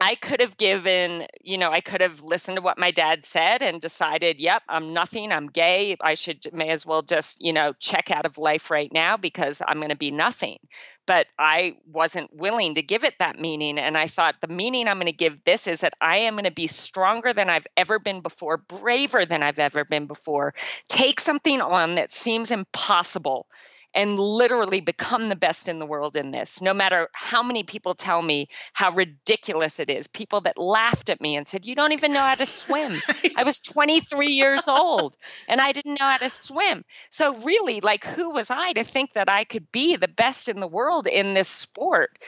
I 0.00 0.16
could 0.16 0.40
have 0.40 0.56
given, 0.56 1.26
you 1.40 1.56
know, 1.56 1.70
I 1.70 1.80
could 1.80 2.00
have 2.00 2.20
listened 2.22 2.56
to 2.56 2.62
what 2.62 2.78
my 2.78 2.90
dad 2.90 3.24
said 3.24 3.62
and 3.62 3.80
decided, 3.80 4.40
yep, 4.40 4.62
I'm 4.68 4.92
nothing, 4.92 5.30
I'm 5.30 5.46
gay. 5.46 5.96
I 6.00 6.14
should 6.14 6.52
may 6.52 6.70
as 6.70 6.84
well 6.84 7.02
just, 7.02 7.40
you 7.40 7.52
know, 7.52 7.72
check 7.78 8.10
out 8.10 8.26
of 8.26 8.36
life 8.36 8.70
right 8.70 8.92
now 8.92 9.16
because 9.16 9.62
I'm 9.66 9.78
going 9.78 9.90
to 9.90 9.96
be 9.96 10.10
nothing. 10.10 10.58
But 11.06 11.28
I 11.38 11.76
wasn't 11.86 12.34
willing 12.34 12.74
to 12.74 12.82
give 12.82 13.04
it 13.04 13.14
that 13.18 13.38
meaning. 13.38 13.78
And 13.78 13.96
I 13.96 14.08
thought 14.08 14.40
the 14.40 14.48
meaning 14.48 14.88
I'm 14.88 14.96
going 14.96 15.06
to 15.06 15.12
give 15.12 15.42
this 15.44 15.66
is 15.68 15.80
that 15.80 15.94
I 16.00 16.16
am 16.18 16.34
going 16.34 16.44
to 16.44 16.50
be 16.50 16.66
stronger 16.66 17.32
than 17.32 17.48
I've 17.48 17.66
ever 17.76 17.98
been 17.98 18.20
before, 18.20 18.56
braver 18.56 19.24
than 19.24 19.42
I've 19.42 19.60
ever 19.60 19.84
been 19.84 20.06
before, 20.06 20.54
take 20.88 21.20
something 21.20 21.60
on 21.60 21.94
that 21.94 22.10
seems 22.10 22.50
impossible 22.50 23.46
and 23.94 24.18
literally 24.18 24.80
become 24.80 25.28
the 25.28 25.36
best 25.36 25.68
in 25.68 25.78
the 25.78 25.86
world 25.86 26.16
in 26.16 26.32
this, 26.32 26.60
no 26.60 26.74
matter 26.74 27.08
how 27.12 27.42
many 27.42 27.62
people 27.62 27.94
tell 27.94 28.22
me 28.22 28.48
how 28.72 28.92
ridiculous 28.92 29.78
it 29.78 29.88
is. 29.88 30.06
People 30.06 30.40
that 30.42 30.58
laughed 30.58 31.08
at 31.08 31.20
me 31.20 31.36
and 31.36 31.46
said, 31.46 31.64
You 31.64 31.74
don't 31.74 31.92
even 31.92 32.12
know 32.12 32.20
how 32.20 32.34
to 32.34 32.46
swim. 32.46 33.00
I 33.36 33.44
was 33.44 33.60
23 33.60 34.28
years 34.28 34.68
old 34.68 35.16
and 35.48 35.60
I 35.60 35.72
didn't 35.72 35.98
know 36.00 36.06
how 36.06 36.18
to 36.18 36.28
swim. 36.28 36.84
So, 37.10 37.34
really, 37.36 37.80
like, 37.80 38.04
who 38.04 38.30
was 38.30 38.50
I 38.50 38.72
to 38.72 38.84
think 38.84 39.12
that 39.12 39.28
I 39.28 39.44
could 39.44 39.70
be 39.70 39.96
the 39.96 40.08
best 40.08 40.48
in 40.48 40.60
the 40.60 40.66
world 40.66 41.06
in 41.06 41.34
this 41.34 41.48
sport? 41.48 42.18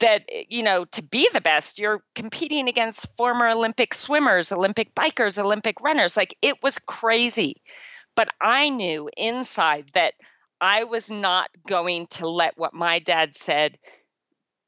that 0.00 0.24
eh, 0.32 0.44
you 0.48 0.62
know 0.62 0.84
to 0.86 1.02
be 1.02 1.28
the 1.32 1.40
best 1.40 1.78
you're 1.78 2.02
competing 2.14 2.68
against 2.68 3.14
former 3.16 3.48
olympic 3.48 3.92
swimmers 3.92 4.50
olympic 4.50 4.94
bikers 4.94 5.38
olympic 5.38 5.80
runners 5.82 6.16
like 6.16 6.34
it 6.42 6.54
was 6.62 6.78
crazy 6.78 7.60
but 8.16 8.28
i 8.40 8.70
knew 8.70 9.10
inside 9.16 9.90
that 9.92 10.14
I 10.60 10.84
was 10.84 11.10
not 11.10 11.50
going 11.66 12.06
to 12.08 12.28
let 12.28 12.58
what 12.58 12.74
my 12.74 12.98
dad 12.98 13.34
said 13.34 13.78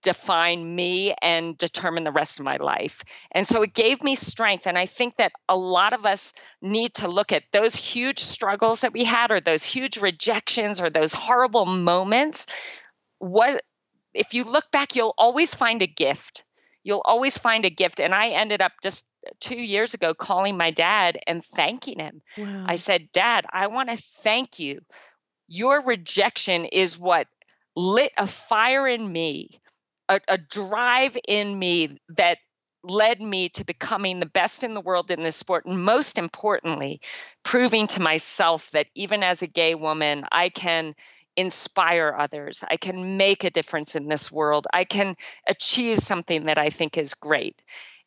define 0.03 0.75
me 0.75 1.15
and 1.23 1.57
determine 1.57 2.05
the 2.05 2.13
rest 2.13 2.39
of 2.39 2.45
my 2.45 2.57
life. 2.57 3.05
And 3.31 3.47
so 3.47 3.63
it 3.63 3.73
gave 3.73 4.03
me 4.03 4.17
strength. 4.17 4.67
And 4.67 4.77
I 4.77 4.87
think 4.87 5.17
that 5.17 5.33
a 5.49 5.57
lot 5.57 5.93
of 5.93 6.05
us 6.05 6.33
need 6.61 6.95
to 6.95 7.09
look 7.09 7.33
at 7.33 7.45
those 7.53 7.77
huge 7.77 8.19
struggles 8.19 8.81
that 8.81 8.93
we 8.93 9.05
had, 9.05 9.31
or 9.31 9.41
those 9.41 9.63
huge 9.65 9.99
rejections, 9.99 10.81
or 10.81 10.91
those 10.91 11.13
horrible 11.13 11.67
moments. 11.67 12.47
What 13.19 13.63
if 14.13 14.35
you 14.35 14.45
look 14.45 14.71
back, 14.73 14.97
you'll 14.97 15.15
always 15.17 15.55
find 15.55 15.81
a 15.83 15.87
gift. 15.87 16.45
You'll 16.85 17.03
always 17.05 17.39
find 17.39 17.65
a 17.65 17.71
gift. 17.71 18.01
And 18.01 18.13
I 18.13 18.31
ended 18.31 18.61
up 18.61 18.73
just 18.83 19.07
two 19.41 19.61
years 19.61 19.95
ago 19.95 20.15
calling 20.15 20.57
my 20.57 20.73
dad 20.73 21.19
and 21.29 21.45
thanking 21.45 22.01
him. 22.01 22.23
Wow. 22.37 22.65
I 22.67 22.75
said, 22.75 23.13
Dad, 23.13 23.47
I 23.53 23.69
want 23.69 23.89
to 23.91 23.97
thank 23.97 24.59
you 24.59 24.81
your 25.53 25.83
rejection 25.83 26.65
is 26.65 26.99
what 26.99 27.27
lit 27.77 28.11
a 28.17 28.27
fire 28.27 28.89
in 28.89 29.13
me, 29.13 29.51
a, 30.09 30.19
a 30.27 30.39
drive 30.39 31.17
in 31.29 31.59
me 31.59 31.99
that 32.09 32.39
led 32.83 33.21
me 33.21 33.51
to 33.51 33.63
becoming 33.63 34.19
the 34.19 34.27
best 34.27 34.65
in 34.65 34.73
the 34.73 34.81
world 34.81 35.11
in 35.11 35.23
this 35.23 35.37
sport. 35.37 35.67
And 35.67 35.85
most 35.85 36.19
importantly, 36.19 37.03
proving 37.43 37.87
to 37.89 38.01
myself 38.01 38.71
that 38.71 38.87
even 38.95 39.23
as 39.23 39.43
a 39.43 39.47
gay 39.47 39.75
woman, 39.75 40.25
I 40.33 40.49
can 40.49 40.95
inspire 41.37 42.17
others. 42.19 42.65
I 42.71 42.79
can 42.79 43.19
make 43.19 43.45
a 43.45 43.51
difference 43.51 43.95
in 43.95 44.09
this 44.09 44.33
world. 44.33 44.67
I 44.73 44.85
can 44.85 45.17
achieve 45.47 45.99
something 45.99 46.47
that 46.47 46.57
I 46.57 46.71
think 46.71 46.97
is 46.97 47.13
great. 47.13 47.63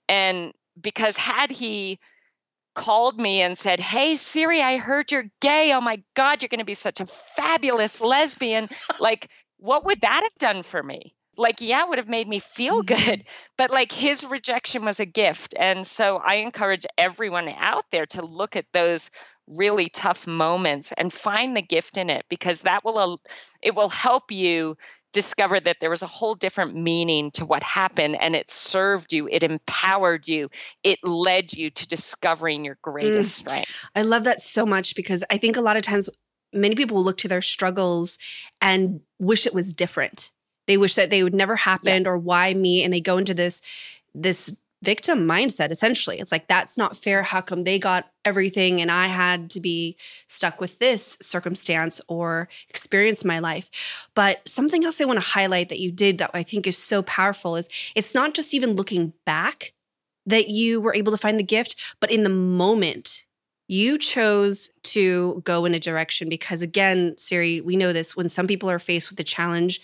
And 0.10 0.52
because 0.82 1.16
had 1.16 1.52
he 1.52 2.00
called 2.76 3.20
me 3.20 3.42
and 3.42 3.58
said, 3.58 3.80
Hey, 3.80 4.16
Siri, 4.16 4.62
I 4.62 4.78
heard 4.78 5.12
you're 5.12 5.32
gay. 5.42 5.74
Oh 5.74 5.82
my 5.82 6.04
God, 6.16 6.42
you're 6.42 6.50
going 6.50 6.60
to 6.60 6.66
be 6.66 6.74
such 6.74 7.02
a 7.02 7.06
fabulous 7.06 8.02
lesbian. 8.02 8.70
like, 9.00 9.30
what 9.58 9.86
would 9.86 10.02
that 10.02 10.24
have 10.24 10.36
done 10.36 10.64
for 10.64 10.84
me? 10.84 11.16
Like, 11.38 11.60
yeah, 11.60 11.84
it 11.84 11.90
would 11.90 11.98
have 11.98 12.08
made 12.08 12.28
me 12.28 12.40
feel 12.40 12.84
mm-hmm. 12.84 13.10
good. 13.10 13.24
But 13.58 13.72
like, 13.72 13.92
his 13.92 14.24
rejection 14.24 14.86
was 14.86 15.00
a 15.00 15.06
gift. 15.06 15.54
And 15.58 15.86
so 15.86 16.22
I 16.26 16.36
encourage 16.36 16.86
everyone 16.98 17.50
out 17.58 17.86
there 17.92 18.06
to 18.08 18.24
look 18.24 18.56
at 18.56 18.66
those 18.74 19.10
really 19.48 19.90
tough 19.90 20.28
moments 20.28 20.92
and 20.98 21.14
find 21.14 21.56
the 21.56 21.62
gift 21.62 21.98
in 21.98 22.10
it 22.10 22.26
because 22.30 22.64
that 22.64 22.84
will 22.84 23.22
it 23.62 23.76
will 23.76 23.90
help 23.90 24.32
you 24.32 24.76
discovered 25.16 25.64
that 25.64 25.78
there 25.80 25.90
was 25.90 26.04
a 26.04 26.08
whole 26.08 26.36
different 26.36 26.76
meaning 26.76 27.32
to 27.32 27.46
what 27.46 27.64
happened 27.64 28.18
and 28.22 28.36
it 28.36 28.50
served 28.50 29.14
you, 29.14 29.28
it 29.32 29.44
empowered 29.44 30.28
you, 30.28 30.50
it 30.84 31.00
led 31.04 31.54
you 31.54 31.70
to 31.70 31.88
discovering 31.88 32.66
your 32.66 32.78
greatest 32.82 33.32
mm. 33.32 33.40
strength. 33.40 33.72
I 33.96 34.02
love 34.02 34.26
that 34.26 34.42
so 34.42 34.66
much 34.66 34.94
because 34.94 35.24
I 35.32 35.38
think 35.38 35.56
a 35.56 35.62
lot 35.62 35.78
of 35.78 35.84
times 35.84 36.10
many 36.52 36.76
people 36.76 37.02
look 37.02 37.18
to 37.20 37.30
their 37.30 37.42
struggles 37.42 38.18
and 38.60 39.00
wish 39.18 39.48
it 39.48 39.54
was 39.54 39.72
different. 39.74 40.32
They 40.68 40.78
wish 40.78 40.96
that 40.96 41.10
they 41.10 41.24
would 41.24 41.34
never 41.34 41.56
happened 41.56 42.06
yeah. 42.06 42.12
or 42.12 42.18
why 42.18 42.54
me 42.54 42.84
and 42.84 42.92
they 42.92 43.02
go 43.02 43.18
into 43.18 43.34
this 43.34 43.62
this 44.14 44.54
victim 44.86 45.28
mindset 45.28 45.72
essentially. 45.72 46.20
It's 46.20 46.32
like 46.32 46.48
that's 46.48 46.78
not 46.78 46.96
fair. 46.96 47.24
How 47.24 47.42
come 47.42 47.64
they 47.64 47.80
got 47.80 48.10
everything 48.24 48.82
and 48.82 48.92
i 48.92 49.06
had 49.06 49.52
to 49.52 49.60
be 49.60 49.96
stuck 50.28 50.60
with 50.60 50.80
this 50.80 51.16
circumstance 51.22 52.02
or 52.08 52.48
experience 52.70 53.26
my 53.26 53.40
life? 53.40 53.70
But 54.16 54.48
something 54.48 54.86
else 54.86 55.02
i 55.02 55.06
want 55.06 55.18
to 55.18 55.26
highlight 55.26 55.70
that 55.70 55.80
you 55.80 55.92
did 55.92 56.18
that 56.20 56.32
i 56.34 56.44
think 56.44 56.68
is 56.68 56.78
so 56.78 57.02
powerful 57.04 57.56
is 57.56 57.68
it's 57.96 58.14
not 58.16 58.34
just 58.34 58.54
even 58.54 58.76
looking 58.76 59.14
back 59.26 59.74
that 60.26 60.50
you 60.50 60.82
were 60.82 60.96
able 60.96 61.12
to 61.12 61.18
find 61.18 61.40
the 61.40 61.44
gift 61.44 61.76
but 62.00 62.12
in 62.12 62.24
the 62.24 62.30
moment 62.30 63.26
you 63.68 63.98
chose 63.98 64.70
to 64.84 65.42
go 65.44 65.66
in 65.66 65.74
a 65.74 65.80
direction 65.80 66.30
because 66.30 66.62
again 66.62 67.16
siri 67.18 67.62
we 67.62 67.76
know 67.76 67.94
this 67.94 68.16
when 68.16 68.30
some 68.30 68.48
people 68.48 68.70
are 68.70 68.80
faced 68.80 69.10
with 69.10 69.20
a 69.20 69.24
challenge 69.24 69.82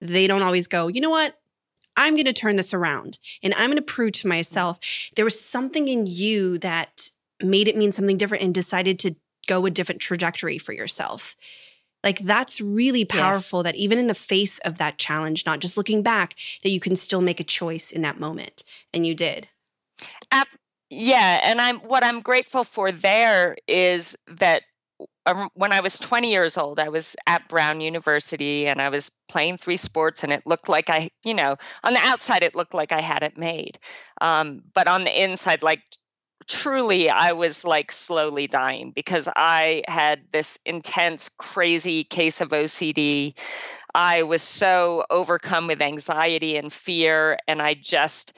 they 0.00 0.26
don't 0.26 0.42
always 0.42 0.66
go 0.66 0.88
you 0.88 1.00
know 1.00 1.10
what 1.10 1.38
I'm 1.96 2.14
going 2.14 2.24
to 2.26 2.32
turn 2.32 2.56
this 2.56 2.74
around 2.74 3.18
and 3.42 3.54
I'm 3.54 3.70
going 3.70 3.76
to 3.76 3.82
prove 3.82 4.12
to 4.12 4.28
myself 4.28 4.78
there 5.16 5.24
was 5.24 5.40
something 5.40 5.88
in 5.88 6.06
you 6.06 6.58
that 6.58 7.10
made 7.42 7.68
it 7.68 7.76
mean 7.76 7.92
something 7.92 8.18
different 8.18 8.44
and 8.44 8.54
decided 8.54 8.98
to 9.00 9.14
go 9.46 9.66
a 9.66 9.70
different 9.70 10.00
trajectory 10.00 10.58
for 10.58 10.72
yourself. 10.72 11.36
Like 12.02 12.20
that's 12.20 12.60
really 12.60 13.04
powerful 13.04 13.60
yes. 13.60 13.64
that 13.64 13.76
even 13.76 13.98
in 13.98 14.08
the 14.08 14.14
face 14.14 14.58
of 14.60 14.78
that 14.78 14.98
challenge, 14.98 15.46
not 15.46 15.60
just 15.60 15.76
looking 15.76 16.02
back, 16.02 16.34
that 16.62 16.68
you 16.68 16.80
can 16.80 16.96
still 16.96 17.22
make 17.22 17.40
a 17.40 17.44
choice 17.44 17.90
in 17.90 18.02
that 18.02 18.20
moment. 18.20 18.62
And 18.92 19.06
you 19.06 19.14
did. 19.14 19.48
Uh, 20.30 20.44
yeah. 20.90 21.40
And 21.42 21.60
I'm 21.60 21.78
what 21.80 22.04
I'm 22.04 22.20
grateful 22.20 22.62
for 22.62 22.92
there 22.92 23.56
is 23.66 24.16
that 24.28 24.64
when 25.54 25.72
I 25.72 25.80
was 25.80 25.98
20 25.98 26.30
years 26.30 26.58
old, 26.58 26.78
I 26.78 26.88
was 26.88 27.16
at 27.26 27.48
Brown 27.48 27.80
University 27.80 28.66
and 28.66 28.80
I 28.80 28.88
was 28.88 29.10
playing 29.28 29.56
three 29.56 29.76
sports, 29.76 30.22
and 30.22 30.32
it 30.32 30.46
looked 30.46 30.68
like 30.68 30.90
I, 30.90 31.10
you 31.24 31.34
know, 31.34 31.56
on 31.82 31.94
the 31.94 32.00
outside, 32.00 32.42
it 32.42 32.54
looked 32.54 32.74
like 32.74 32.92
I 32.92 33.00
had 33.00 33.22
it 33.22 33.38
made. 33.38 33.78
Um, 34.20 34.62
but 34.74 34.86
on 34.86 35.02
the 35.02 35.22
inside, 35.22 35.62
like 35.62 35.82
truly, 36.46 37.08
I 37.08 37.32
was 37.32 37.64
like 37.64 37.90
slowly 37.90 38.46
dying 38.46 38.92
because 38.92 39.28
I 39.34 39.82
had 39.88 40.20
this 40.32 40.58
intense, 40.66 41.28
crazy 41.28 42.04
case 42.04 42.40
of 42.40 42.50
OCD. 42.50 43.34
I 43.94 44.24
was 44.24 44.42
so 44.42 45.04
overcome 45.10 45.68
with 45.68 45.80
anxiety 45.80 46.56
and 46.56 46.72
fear, 46.72 47.38
and 47.48 47.62
I 47.62 47.74
just, 47.74 48.36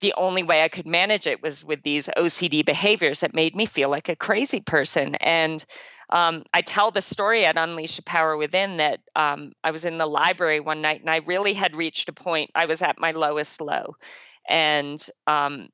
the 0.00 0.14
only 0.16 0.42
way 0.42 0.62
I 0.62 0.68
could 0.68 0.86
manage 0.86 1.26
it 1.26 1.42
was 1.42 1.64
with 1.64 1.82
these 1.82 2.08
OCD 2.16 2.64
behaviors 2.64 3.20
that 3.20 3.34
made 3.34 3.54
me 3.54 3.66
feel 3.66 3.88
like 3.88 4.08
a 4.08 4.16
crazy 4.16 4.60
person. 4.60 5.14
And 5.16 5.64
um, 6.10 6.44
I 6.52 6.60
tell 6.60 6.90
the 6.90 7.00
story 7.00 7.44
at 7.44 7.56
Unleash 7.56 7.96
the 7.96 8.02
Power 8.02 8.36
Within 8.36 8.78
that 8.78 9.00
um, 9.14 9.52
I 9.62 9.70
was 9.70 9.84
in 9.84 9.96
the 9.96 10.06
library 10.06 10.60
one 10.60 10.80
night 10.80 11.00
and 11.00 11.10
I 11.10 11.18
really 11.18 11.52
had 11.52 11.76
reached 11.76 12.08
a 12.08 12.12
point. 12.12 12.50
I 12.54 12.66
was 12.66 12.82
at 12.82 12.98
my 12.98 13.12
lowest 13.12 13.60
low, 13.60 13.94
and 14.48 15.04
um, 15.26 15.68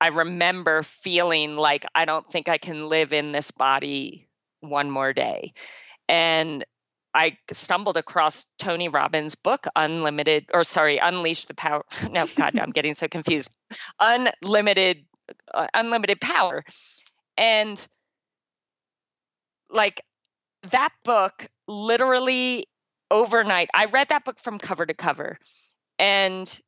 I 0.00 0.08
remember 0.08 0.82
feeling 0.82 1.56
like 1.56 1.84
I 1.94 2.04
don't 2.04 2.30
think 2.30 2.48
I 2.48 2.58
can 2.58 2.88
live 2.88 3.12
in 3.12 3.32
this 3.32 3.50
body 3.50 4.28
one 4.60 4.90
more 4.90 5.12
day, 5.12 5.54
and 6.08 6.64
I 7.16 7.38
stumbled 7.50 7.96
across 7.96 8.46
Tony 8.58 8.88
Robbins' 8.88 9.34
book, 9.34 9.66
Unlimited, 9.74 10.46
or 10.52 10.62
sorry, 10.62 10.98
Unleash 10.98 11.46
the 11.46 11.54
Power. 11.54 11.82
No, 12.10 12.26
God, 12.36 12.58
I'm 12.58 12.70
getting 12.70 12.94
so 12.94 13.08
confused. 13.08 13.50
Unlimited, 13.98 15.06
uh, 15.54 15.66
Unlimited 15.74 16.20
Power, 16.20 16.62
and 17.38 17.86
like 19.70 20.02
that 20.70 20.90
book 21.04 21.48
literally 21.66 22.66
overnight 23.10 23.68
i 23.74 23.84
read 23.86 24.08
that 24.08 24.24
book 24.24 24.38
from 24.38 24.58
cover 24.58 24.86
to 24.86 24.94
cover 24.94 25.38
and 25.98 26.60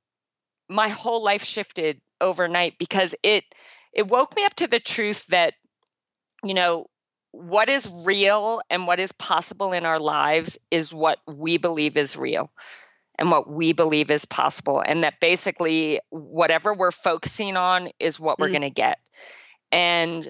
my 0.69 0.88
whole 0.88 1.23
life 1.23 1.45
shifted 1.45 2.00
overnight 2.21 2.75
because 2.78 3.14
it 3.23 3.45
it 3.93 4.07
woke 4.07 4.35
me 4.37 4.45
up 4.45 4.55
to 4.55 4.67
the 4.67 4.81
truth 4.81 5.26
that 5.26 5.55
you 6.45 6.55
know 6.55 6.87
what 7.32 7.68
is 7.68 7.90
real 8.04 8.61
and 8.70 8.87
what 8.87 9.00
is 9.00 9.12
possible 9.12 9.73
in 9.73 9.85
our 9.85 9.99
lives 9.99 10.58
is 10.70 10.94
what 10.94 11.18
we 11.26 11.58
believe 11.58 11.97
is 11.97 12.16
real 12.16 12.50
and 13.18 13.30
what 13.30 13.50
we 13.50 13.73
believe 13.73 14.11
is 14.11 14.25
possible 14.25 14.82
and 14.87 15.02
that 15.02 15.20
basically 15.20 16.00
whatever 16.11 16.73
we're 16.73 16.90
focusing 16.90 17.56
on 17.56 17.90
is 18.00 18.18
what 18.18 18.38
we're 18.38 18.49
mm. 18.49 18.52
going 18.52 18.62
to 18.62 18.70
get 18.70 18.99
and 19.73 20.28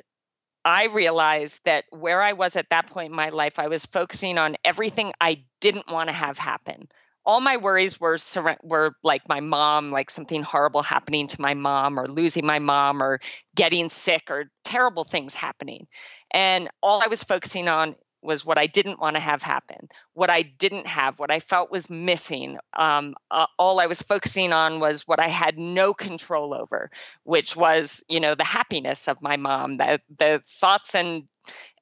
I 0.64 0.86
realized 0.86 1.64
that 1.64 1.84
where 1.90 2.22
I 2.22 2.34
was 2.34 2.56
at 2.56 2.68
that 2.70 2.88
point 2.88 3.10
in 3.10 3.16
my 3.16 3.30
life, 3.30 3.58
I 3.58 3.68
was 3.68 3.86
focusing 3.86 4.36
on 4.36 4.56
everything 4.64 5.12
I 5.20 5.42
didn't 5.60 5.90
want 5.90 6.10
to 6.10 6.14
have 6.14 6.36
happen. 6.36 6.88
All 7.24 7.40
my 7.40 7.56
worries 7.56 8.00
were 8.00 8.18
were 8.62 8.92
like 9.02 9.28
my 9.28 9.40
mom, 9.40 9.90
like 9.90 10.10
something 10.10 10.42
horrible 10.42 10.82
happening 10.82 11.26
to 11.28 11.40
my 11.40 11.54
mom, 11.54 11.98
or 11.98 12.06
losing 12.06 12.44
my 12.44 12.58
mom, 12.58 13.02
or 13.02 13.20
getting 13.54 13.88
sick, 13.88 14.30
or 14.30 14.50
terrible 14.64 15.04
things 15.04 15.34
happening. 15.34 15.86
And 16.30 16.68
all 16.82 17.02
I 17.02 17.08
was 17.08 17.22
focusing 17.22 17.68
on 17.68 17.96
was 18.22 18.44
what 18.44 18.58
I 18.58 18.66
didn't 18.66 19.00
want 19.00 19.16
to 19.16 19.20
have 19.20 19.42
happen, 19.42 19.88
what 20.12 20.28
I 20.30 20.42
didn't 20.42 20.86
have, 20.86 21.18
what 21.18 21.30
I 21.30 21.38
felt 21.40 21.70
was 21.70 21.88
missing. 21.88 22.58
Um, 22.76 23.14
uh, 23.30 23.46
all 23.58 23.80
I 23.80 23.86
was 23.86 24.02
focusing 24.02 24.52
on 24.52 24.80
was 24.80 25.06
what 25.06 25.20
I 25.20 25.28
had 25.28 25.56
no 25.56 25.94
control 25.94 26.52
over, 26.52 26.90
which 27.22 27.54
was, 27.54 28.02
you 28.08 28.20
know, 28.20 28.34
the 28.34 28.44
happiness 28.44 29.08
of 29.08 29.22
my 29.22 29.36
mom, 29.36 29.76
the 29.76 30.00
the 30.18 30.42
thoughts 30.46 30.94
and 30.94 31.24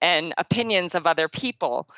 and 0.02 0.34
opinions 0.36 0.94
of 0.94 1.06
other 1.06 1.28
people, 1.28 1.88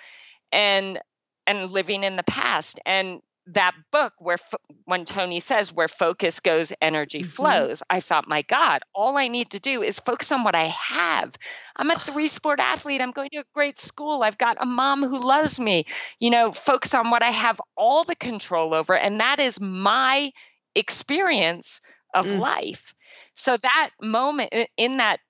and 0.53 1.01
and 1.47 1.73
living 1.73 2.05
in 2.05 2.17
the 2.17 2.23
past. 2.23 2.79
And 2.87 3.21
that 3.55 3.75
book 3.91 4.13
where 4.19 4.37
when 4.85 5.05
tony 5.05 5.41
says 5.41 5.73
where 5.73 5.89
focus 5.89 6.41
goes 6.41 6.73
energy 6.81 7.21
mm-hmm. 7.21 7.31
flows 7.31 7.83
i 7.91 8.01
thought 8.01 8.29
my 8.29 8.43
god 8.43 8.83
all 8.95 9.17
i 9.17 9.29
need 9.29 9.51
to 9.51 9.61
do 9.61 9.83
is 9.83 9.99
focus 9.99 10.33
on 10.33 10.45
what 10.45 10.55
i 10.55 10.65
have. 10.65 11.37
I'm 11.77 11.91
a 11.91 11.99
three 11.99 12.27
sport 12.27 12.61
athlete. 12.61 13.01
I'm 13.01 13.13
going 13.13 13.31
to 13.33 13.39
a 13.39 13.45
great 13.55 13.79
school. 13.79 14.23
I've 14.23 14.39
got 14.39 14.57
a 14.61 14.67
mom 14.67 15.03
who 15.03 15.19
loves 15.19 15.61
me. 15.61 15.85
You 16.19 16.31
know 16.31 16.53
focus 16.53 16.95
on 16.95 17.11
what 17.11 17.23
i 17.23 17.31
have 17.31 17.61
all 17.77 18.05
the 18.05 18.17
control 18.17 18.75
over 18.75 18.97
and 18.97 19.21
that 19.21 19.41
is 19.41 19.61
my 19.61 20.31
experience 20.75 21.81
of 22.15 22.27
mm. 22.27 22.39
life. 22.39 22.95
So 23.35 23.57
that 23.57 23.91
moment 24.01 24.53
in 24.77 24.97
that 24.99 25.21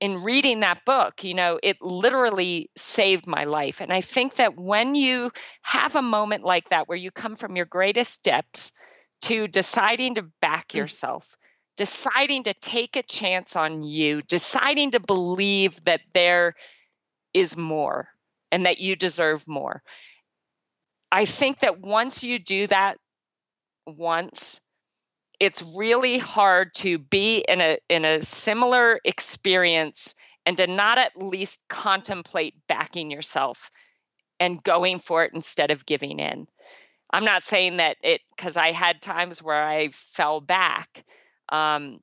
in 0.00 0.22
reading 0.22 0.60
that 0.60 0.84
book, 0.84 1.24
you 1.24 1.34
know, 1.34 1.58
it 1.62 1.80
literally 1.80 2.70
saved 2.76 3.26
my 3.26 3.44
life. 3.44 3.80
And 3.80 3.92
I 3.92 4.00
think 4.00 4.34
that 4.34 4.56
when 4.56 4.94
you 4.94 5.30
have 5.62 5.96
a 5.96 6.02
moment 6.02 6.44
like 6.44 6.68
that, 6.70 6.88
where 6.88 6.98
you 6.98 7.10
come 7.10 7.36
from 7.36 7.56
your 7.56 7.66
greatest 7.66 8.22
depths 8.22 8.72
to 9.22 9.48
deciding 9.48 10.16
to 10.16 10.22
back 10.40 10.68
mm. 10.68 10.76
yourself, 10.76 11.36
deciding 11.76 12.44
to 12.44 12.54
take 12.54 12.96
a 12.96 13.02
chance 13.02 13.56
on 13.56 13.82
you, 13.82 14.22
deciding 14.22 14.92
to 14.92 15.00
believe 15.00 15.82
that 15.84 16.00
there 16.14 16.54
is 17.32 17.56
more 17.56 18.08
and 18.52 18.66
that 18.66 18.78
you 18.78 18.96
deserve 18.96 19.46
more. 19.46 19.82
I 21.10 21.24
think 21.24 21.60
that 21.60 21.80
once 21.80 22.24
you 22.24 22.38
do 22.38 22.66
that 22.66 22.98
once, 23.86 24.60
it's 25.40 25.62
really 25.74 26.18
hard 26.18 26.74
to 26.74 26.98
be 26.98 27.44
in 27.48 27.60
a 27.60 27.78
in 27.88 28.04
a 28.04 28.22
similar 28.22 29.00
experience 29.04 30.14
and 30.46 30.56
to 30.56 30.66
not 30.66 30.98
at 30.98 31.16
least 31.16 31.64
contemplate 31.68 32.54
backing 32.68 33.10
yourself 33.10 33.70
and 34.40 34.62
going 34.62 34.98
for 35.00 35.24
it 35.24 35.32
instead 35.34 35.70
of 35.70 35.86
giving 35.86 36.20
in. 36.20 36.46
I'm 37.12 37.24
not 37.24 37.42
saying 37.42 37.76
that 37.78 37.96
it 38.02 38.20
because 38.36 38.56
I 38.56 38.72
had 38.72 39.00
times 39.00 39.42
where 39.42 39.62
I 39.62 39.88
fell 39.92 40.40
back. 40.40 41.04
Um, 41.50 42.00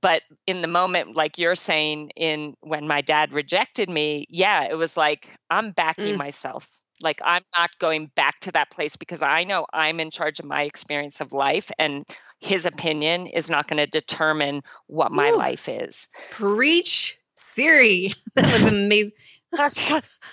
but 0.00 0.22
in 0.46 0.62
the 0.62 0.68
moment, 0.68 1.16
like 1.16 1.38
you're 1.38 1.54
saying, 1.54 2.10
in 2.16 2.54
when 2.60 2.86
my 2.86 3.00
dad 3.00 3.32
rejected 3.34 3.88
me, 3.88 4.26
yeah, 4.28 4.64
it 4.64 4.74
was 4.74 4.96
like 4.96 5.34
I'm 5.50 5.72
backing 5.72 6.14
mm. 6.14 6.18
myself. 6.18 6.68
Like 7.00 7.20
I'm 7.24 7.42
not 7.56 7.70
going 7.78 8.10
back 8.14 8.40
to 8.40 8.52
that 8.52 8.70
place 8.70 8.96
because 8.96 9.22
I 9.22 9.44
know 9.44 9.66
I'm 9.72 10.00
in 10.00 10.10
charge 10.10 10.38
of 10.38 10.44
my 10.44 10.62
experience 10.62 11.20
of 11.20 11.32
life 11.32 11.70
and 11.78 12.04
his 12.40 12.66
opinion 12.66 13.26
is 13.26 13.50
not 13.50 13.68
going 13.68 13.78
to 13.78 13.86
determine 13.86 14.62
what 14.86 15.12
my 15.12 15.30
Ooh, 15.30 15.36
life 15.36 15.68
is. 15.68 16.08
Preach, 16.30 17.18
Siri. 17.36 18.14
That 18.34 18.52
was 18.52 18.64
amazing. 18.64 19.12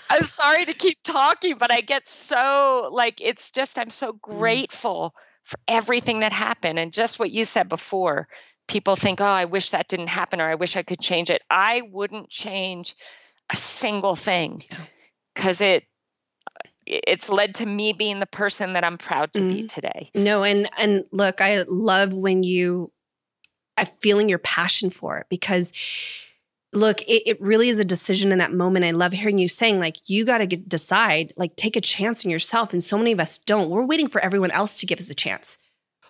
I'm 0.10 0.24
sorry 0.24 0.66
to 0.66 0.74
keep 0.74 1.00
talking, 1.04 1.58
but 1.58 1.72
I 1.72 1.82
get 1.82 2.08
so 2.08 2.90
like 2.92 3.20
it's 3.20 3.52
just 3.52 3.80
I'm 3.80 3.90
so 3.90 4.14
mm. 4.14 4.22
grateful 4.22 5.16
for 5.44 5.60
everything 5.68 6.20
that 6.20 6.32
happened 6.32 6.78
and 6.78 6.94
just 6.94 7.20
what 7.20 7.32
you 7.32 7.44
said 7.44 7.68
before. 7.68 8.28
People 8.68 8.96
think, 8.96 9.20
"Oh, 9.20 9.26
I 9.26 9.46
wish 9.46 9.72
that 9.72 9.88
didn't 9.88 10.08
happen 10.08 10.40
or 10.40 10.50
I 10.50 10.56
wish 10.56 10.76
I 10.76 10.84
could 10.84 11.00
change 11.00 11.30
it." 11.30 11.42
I 11.50 11.82
wouldn't 11.92 12.30
change 12.30 12.96
a 13.50 13.56
single 13.56 14.16
thing 14.16 14.64
cuz 15.36 15.62
it 15.62 15.86
it's 16.88 17.30
led 17.30 17.54
to 17.56 17.66
me 17.66 17.94
being 17.94 18.20
the 18.20 18.26
person 18.26 18.74
that 18.74 18.84
I'm 18.84 18.98
proud 18.98 19.34
to 19.34 19.42
mm. 19.42 19.50
be 19.50 19.64
today. 19.64 20.10
No, 20.16 20.44
and 20.44 20.70
and 20.78 21.04
look, 21.12 21.42
I 21.42 21.64
love 21.64 22.14
when 22.14 22.44
you 22.44 22.92
I'm 23.78 23.88
feeling 24.02 24.30
your 24.30 24.40
passion 24.40 24.90
for 24.90 25.18
it 25.18 25.28
because 25.30 25.74
look, 26.74 27.02
it, 27.04 27.24
it, 27.26 27.42
really 27.42 27.70
is 27.70 27.80
a 27.80 27.86
decision 27.86 28.32
in 28.32 28.40
that 28.40 28.54
moment. 28.54 28.86
I 28.86 28.92
love 28.92 29.14
hearing 29.14 29.38
you 29.38 29.48
saying, 29.48 29.80
like, 29.80 29.98
you 30.06 30.26
got 30.26 30.40
to 30.40 30.48
decide, 30.48 31.34
like, 31.38 31.56
take 31.56 31.76
a 31.76 31.82
chance 31.82 32.26
on 32.26 32.32
yourself. 32.32 32.74
And 32.74 32.84
so 32.84 32.98
many 32.98 33.14
of 33.14 33.20
us 33.20 33.38
don't. 33.38 33.70
We're 33.70 33.86
waiting 33.86 34.08
for 34.08 34.20
everyone 34.22 34.52
else 34.52 34.80
to 34.80 34.86
give 34.86 35.00
us 35.00 35.08
the 35.08 35.16
chance. 35.16 35.58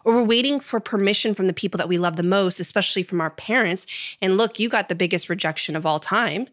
Or 0.03 0.15
we're 0.15 0.23
waiting 0.23 0.59
for 0.59 0.79
permission 0.79 1.33
from 1.33 1.45
the 1.45 1.53
people 1.53 1.77
that 1.77 1.87
we 1.87 1.97
love 1.97 2.15
the 2.15 2.23
most, 2.23 2.59
especially 2.59 3.03
from 3.03 3.21
our 3.21 3.29
parents. 3.29 3.85
And 4.21 4.35
look, 4.35 4.59
you 4.59 4.67
got 4.67 4.89
the 4.89 4.95
biggest 4.95 5.29
rejection 5.29 5.75
of 5.75 5.85
all 5.85 5.99
time. 5.99 6.47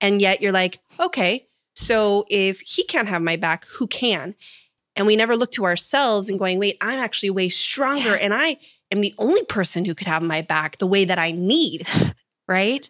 And 0.00 0.20
yet 0.20 0.42
you're 0.42 0.52
like, 0.52 0.78
okay, 1.00 1.46
so 1.78 2.24
if 2.28 2.58
he 2.60 2.82
can't 2.82 3.06
have 3.06 3.22
my 3.22 3.36
back, 3.36 3.64
who 3.66 3.86
can? 3.86 4.34
And 4.96 5.06
we 5.06 5.14
never 5.14 5.36
look 5.36 5.52
to 5.52 5.64
ourselves 5.64 6.28
and 6.28 6.36
going, 6.36 6.58
wait, 6.58 6.76
I'm 6.80 6.98
actually 6.98 7.30
way 7.30 7.48
stronger 7.50 8.10
yeah. 8.10 8.18
and 8.20 8.34
I 8.34 8.58
am 8.90 9.00
the 9.00 9.14
only 9.16 9.44
person 9.44 9.84
who 9.84 9.94
could 9.94 10.08
have 10.08 10.20
my 10.22 10.42
back 10.42 10.78
the 10.78 10.88
way 10.88 11.04
that 11.04 11.18
I 11.18 11.32
need. 11.32 11.86
Right? 12.50 12.88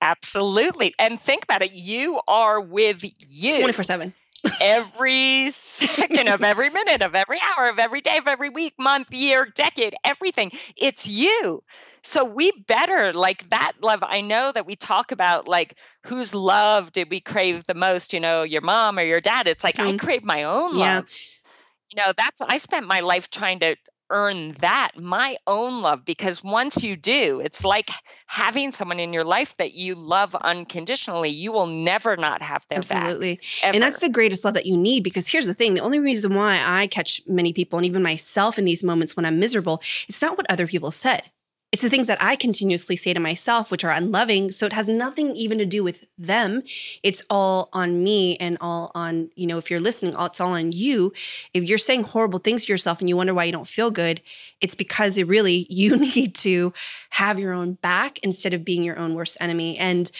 Absolutely. 0.00 0.94
And 0.98 1.20
think 1.20 1.44
about 1.44 1.60
it. 1.60 1.72
You 1.72 2.22
are 2.26 2.58
with 2.58 3.04
you 3.28 3.58
24 3.58 3.84
7 3.84 4.14
every 4.60 5.50
second 5.50 6.28
of 6.28 6.42
every 6.42 6.70
minute 6.70 7.02
of 7.02 7.14
every 7.14 7.38
hour 7.40 7.68
of 7.68 7.78
every 7.78 8.00
day 8.00 8.16
of 8.18 8.26
every 8.26 8.50
week, 8.50 8.74
month, 8.78 9.12
year, 9.12 9.46
decade, 9.54 9.94
everything. 10.04 10.50
It's 10.76 11.06
you. 11.06 11.62
So 12.02 12.24
we 12.24 12.52
better 12.66 13.12
like 13.12 13.48
that 13.50 13.72
love. 13.80 14.02
I 14.02 14.20
know 14.20 14.52
that 14.52 14.66
we 14.66 14.76
talk 14.76 15.12
about 15.12 15.48
like 15.48 15.76
whose 16.04 16.34
love 16.34 16.92
did 16.92 17.10
we 17.10 17.20
crave 17.20 17.64
the 17.64 17.74
most, 17.74 18.12
you 18.12 18.20
know, 18.20 18.42
your 18.42 18.62
mom 18.62 18.98
or 18.98 19.02
your 19.02 19.20
dad. 19.20 19.46
It's 19.46 19.64
like 19.64 19.76
mm-hmm. 19.76 19.94
I 19.94 19.98
crave 19.98 20.24
my 20.24 20.44
own 20.44 20.76
yeah. 20.76 20.96
love. 20.96 21.10
You 21.90 22.02
know, 22.02 22.12
that's 22.16 22.40
I 22.40 22.56
spent 22.56 22.86
my 22.86 23.00
life 23.00 23.30
trying 23.30 23.60
to 23.60 23.76
earn 24.12 24.52
that, 24.60 24.92
my 24.96 25.36
own 25.46 25.80
love, 25.80 26.04
because 26.04 26.44
once 26.44 26.82
you 26.82 26.96
do, 26.96 27.40
it's 27.40 27.64
like 27.64 27.90
having 28.26 28.70
someone 28.70 29.00
in 29.00 29.12
your 29.12 29.24
life 29.24 29.56
that 29.56 29.72
you 29.72 29.94
love 29.94 30.34
unconditionally. 30.36 31.30
You 31.30 31.50
will 31.50 31.66
never 31.66 32.16
not 32.16 32.42
have 32.42 32.66
their 32.68 32.78
Absolutely. 32.78 33.36
back. 33.36 33.44
Absolutely. 33.44 33.76
And 33.76 33.82
that's 33.82 34.00
the 34.00 34.08
greatest 34.08 34.44
love 34.44 34.54
that 34.54 34.66
you 34.66 34.76
need 34.76 35.02
because 35.02 35.26
here's 35.26 35.46
the 35.46 35.54
thing 35.54 35.74
the 35.74 35.80
only 35.80 35.98
reason 35.98 36.34
why 36.34 36.62
I 36.62 36.86
catch 36.86 37.20
many 37.26 37.52
people 37.52 37.78
and 37.78 37.86
even 37.86 38.02
myself 38.02 38.58
in 38.58 38.64
these 38.64 38.84
moments 38.84 39.16
when 39.16 39.24
I'm 39.24 39.40
miserable, 39.40 39.82
it's 40.08 40.22
not 40.22 40.36
what 40.36 40.46
other 40.48 40.66
people 40.66 40.90
said. 40.90 41.24
It's 41.72 41.80
the 41.80 41.88
things 41.88 42.06
that 42.06 42.22
I 42.22 42.36
continuously 42.36 42.96
say 42.96 43.14
to 43.14 43.18
myself, 43.18 43.70
which 43.70 43.82
are 43.82 43.90
unloving. 43.90 44.50
So 44.50 44.66
it 44.66 44.74
has 44.74 44.88
nothing 44.88 45.34
even 45.34 45.56
to 45.56 45.64
do 45.64 45.82
with 45.82 46.04
them. 46.18 46.62
It's 47.02 47.22
all 47.30 47.70
on 47.72 48.04
me 48.04 48.36
and 48.36 48.58
all 48.60 48.92
on, 48.94 49.30
you 49.36 49.46
know, 49.46 49.56
if 49.56 49.70
you're 49.70 49.80
listening, 49.80 50.14
it's 50.18 50.38
all 50.38 50.52
on 50.52 50.72
you. 50.72 51.14
If 51.54 51.64
you're 51.64 51.78
saying 51.78 52.04
horrible 52.04 52.40
things 52.40 52.66
to 52.66 52.72
yourself 52.74 53.00
and 53.00 53.08
you 53.08 53.16
wonder 53.16 53.32
why 53.32 53.44
you 53.44 53.52
don't 53.52 53.66
feel 53.66 53.90
good, 53.90 54.20
it's 54.60 54.74
because 54.74 55.16
it 55.16 55.26
really 55.26 55.66
you 55.70 55.96
need 55.96 56.34
to 56.36 56.74
have 57.08 57.38
your 57.38 57.54
own 57.54 57.72
back 57.74 58.18
instead 58.18 58.52
of 58.52 58.66
being 58.66 58.82
your 58.82 58.98
own 58.98 59.14
worst 59.14 59.38
enemy. 59.40 59.78
And 59.78 60.10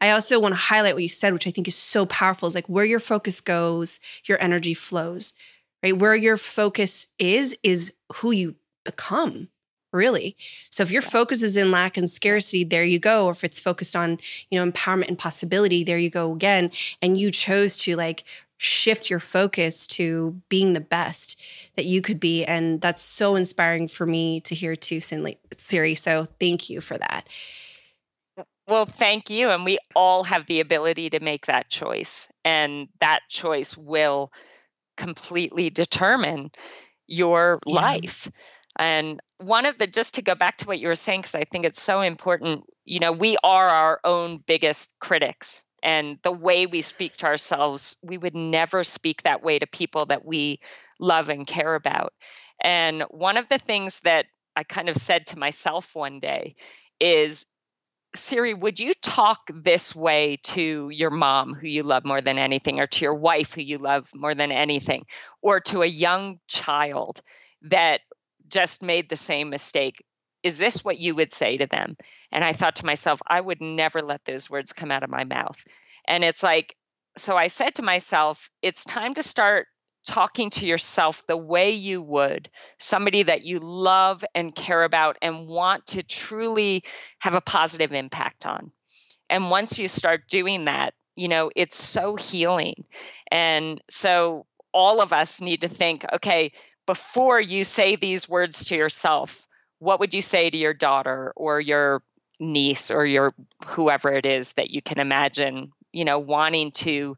I 0.00 0.10
also 0.12 0.40
want 0.40 0.52
to 0.52 0.56
highlight 0.56 0.94
what 0.94 1.02
you 1.02 1.10
said, 1.10 1.34
which 1.34 1.46
I 1.46 1.50
think 1.50 1.68
is 1.68 1.76
so 1.76 2.06
powerful 2.06 2.48
is 2.48 2.54
like 2.54 2.70
where 2.70 2.86
your 2.86 3.00
focus 3.00 3.42
goes, 3.42 4.00
your 4.24 4.40
energy 4.42 4.72
flows, 4.72 5.34
right? 5.82 5.96
Where 5.96 6.16
your 6.16 6.38
focus 6.38 7.08
is, 7.18 7.54
is 7.62 7.92
who 8.14 8.30
you 8.30 8.54
become 8.84 9.48
really. 9.92 10.36
So 10.70 10.82
if 10.82 10.90
your 10.90 11.02
focus 11.02 11.42
is 11.42 11.56
in 11.56 11.70
lack 11.70 11.96
and 11.96 12.10
scarcity, 12.10 12.64
there 12.64 12.84
you 12.84 12.98
go. 12.98 13.26
Or 13.26 13.32
if 13.32 13.44
it's 13.44 13.60
focused 13.60 13.94
on, 13.94 14.18
you 14.50 14.58
know, 14.58 14.70
empowerment 14.70 15.08
and 15.08 15.18
possibility, 15.18 15.84
there 15.84 15.98
you 15.98 16.10
go 16.10 16.32
again. 16.32 16.70
And 17.00 17.18
you 17.18 17.30
chose 17.30 17.76
to 17.78 17.96
like 17.96 18.24
shift 18.56 19.10
your 19.10 19.18
focus 19.18 19.86
to 19.88 20.40
being 20.48 20.72
the 20.72 20.80
best 20.80 21.40
that 21.76 21.84
you 21.84 22.00
could 22.00 22.20
be. 22.20 22.44
And 22.44 22.80
that's 22.80 23.02
so 23.02 23.34
inspiring 23.34 23.88
for 23.88 24.06
me 24.06 24.40
to 24.42 24.54
hear 24.54 24.76
too, 24.76 25.00
Siri. 25.00 25.94
So 25.96 26.26
thank 26.38 26.70
you 26.70 26.80
for 26.80 26.96
that. 26.98 27.28
Well, 28.68 28.86
thank 28.86 29.28
you. 29.28 29.50
And 29.50 29.64
we 29.64 29.78
all 29.96 30.22
have 30.22 30.46
the 30.46 30.60
ability 30.60 31.10
to 31.10 31.20
make 31.20 31.46
that 31.46 31.68
choice. 31.68 32.32
And 32.44 32.86
that 33.00 33.20
choice 33.28 33.76
will 33.76 34.32
completely 34.96 35.68
determine 35.68 36.52
your 37.08 37.58
yeah. 37.66 37.74
life. 37.74 38.30
And 38.78 39.20
one 39.38 39.66
of 39.66 39.78
the, 39.78 39.86
just 39.86 40.14
to 40.14 40.22
go 40.22 40.34
back 40.34 40.56
to 40.58 40.66
what 40.66 40.78
you 40.78 40.88
were 40.88 40.94
saying, 40.94 41.20
because 41.20 41.34
I 41.34 41.44
think 41.44 41.64
it's 41.64 41.82
so 41.82 42.00
important, 42.00 42.64
you 42.84 43.00
know, 43.00 43.12
we 43.12 43.36
are 43.44 43.66
our 43.66 44.00
own 44.04 44.38
biggest 44.46 44.94
critics. 45.00 45.64
And 45.82 46.18
the 46.22 46.32
way 46.32 46.66
we 46.66 46.80
speak 46.80 47.16
to 47.18 47.26
ourselves, 47.26 47.96
we 48.02 48.16
would 48.16 48.34
never 48.34 48.84
speak 48.84 49.22
that 49.22 49.42
way 49.42 49.58
to 49.58 49.66
people 49.66 50.06
that 50.06 50.24
we 50.24 50.60
love 51.00 51.28
and 51.28 51.46
care 51.46 51.74
about. 51.74 52.12
And 52.62 53.02
one 53.10 53.36
of 53.36 53.48
the 53.48 53.58
things 53.58 54.00
that 54.00 54.26
I 54.54 54.62
kind 54.62 54.88
of 54.88 54.96
said 54.96 55.26
to 55.26 55.38
myself 55.38 55.94
one 55.94 56.20
day 56.20 56.54
is 57.00 57.46
Siri, 58.14 58.52
would 58.54 58.78
you 58.78 58.92
talk 59.02 59.40
this 59.52 59.96
way 59.96 60.38
to 60.44 60.90
your 60.90 61.10
mom, 61.10 61.54
who 61.54 61.66
you 61.66 61.82
love 61.82 62.04
more 62.04 62.20
than 62.20 62.38
anything, 62.38 62.78
or 62.78 62.86
to 62.86 63.04
your 63.04 63.14
wife, 63.14 63.54
who 63.54 63.62
you 63.62 63.78
love 63.78 64.10
more 64.14 64.34
than 64.34 64.52
anything, 64.52 65.06
or 65.40 65.60
to 65.60 65.82
a 65.82 65.86
young 65.86 66.38
child 66.46 67.22
that 67.62 68.02
just 68.52 68.82
made 68.82 69.08
the 69.08 69.16
same 69.16 69.50
mistake. 69.50 70.04
Is 70.42 70.58
this 70.58 70.84
what 70.84 70.98
you 70.98 71.14
would 71.14 71.32
say 71.32 71.56
to 71.56 71.66
them? 71.66 71.96
And 72.30 72.44
I 72.44 72.52
thought 72.52 72.76
to 72.76 72.86
myself, 72.86 73.20
I 73.26 73.40
would 73.40 73.60
never 73.60 74.02
let 74.02 74.24
those 74.24 74.50
words 74.50 74.72
come 74.72 74.90
out 74.90 75.02
of 75.02 75.10
my 75.10 75.24
mouth. 75.24 75.64
And 76.06 76.22
it's 76.22 76.42
like, 76.42 76.76
so 77.16 77.36
I 77.36 77.46
said 77.46 77.74
to 77.76 77.82
myself, 77.82 78.50
it's 78.60 78.84
time 78.84 79.14
to 79.14 79.22
start 79.22 79.66
talking 80.06 80.50
to 80.50 80.66
yourself 80.66 81.22
the 81.28 81.36
way 81.36 81.70
you 81.70 82.02
would 82.02 82.50
somebody 82.78 83.22
that 83.22 83.44
you 83.44 83.60
love 83.60 84.24
and 84.34 84.54
care 84.54 84.82
about 84.82 85.16
and 85.22 85.46
want 85.46 85.86
to 85.86 86.02
truly 86.02 86.82
have 87.20 87.34
a 87.34 87.40
positive 87.40 87.92
impact 87.92 88.44
on. 88.44 88.72
And 89.30 89.50
once 89.50 89.78
you 89.78 89.86
start 89.86 90.28
doing 90.28 90.64
that, 90.64 90.94
you 91.14 91.28
know, 91.28 91.50
it's 91.54 91.76
so 91.76 92.16
healing. 92.16 92.84
And 93.30 93.80
so 93.88 94.46
all 94.72 95.00
of 95.00 95.12
us 95.12 95.40
need 95.40 95.60
to 95.60 95.68
think, 95.68 96.04
okay, 96.12 96.52
before 96.92 97.40
you 97.40 97.64
say 97.64 97.96
these 97.96 98.28
words 98.28 98.66
to 98.66 98.76
yourself, 98.76 99.46
what 99.78 99.98
would 99.98 100.12
you 100.12 100.20
say 100.20 100.50
to 100.50 100.58
your 100.58 100.74
daughter 100.74 101.32
or 101.36 101.58
your 101.58 102.02
niece 102.38 102.90
or 102.90 103.06
your 103.06 103.32
whoever 103.64 104.12
it 104.12 104.26
is 104.26 104.52
that 104.52 104.68
you 104.68 104.82
can 104.82 104.98
imagine, 104.98 105.72
you 105.94 106.04
know, 106.04 106.18
wanting 106.18 106.70
to 106.70 107.16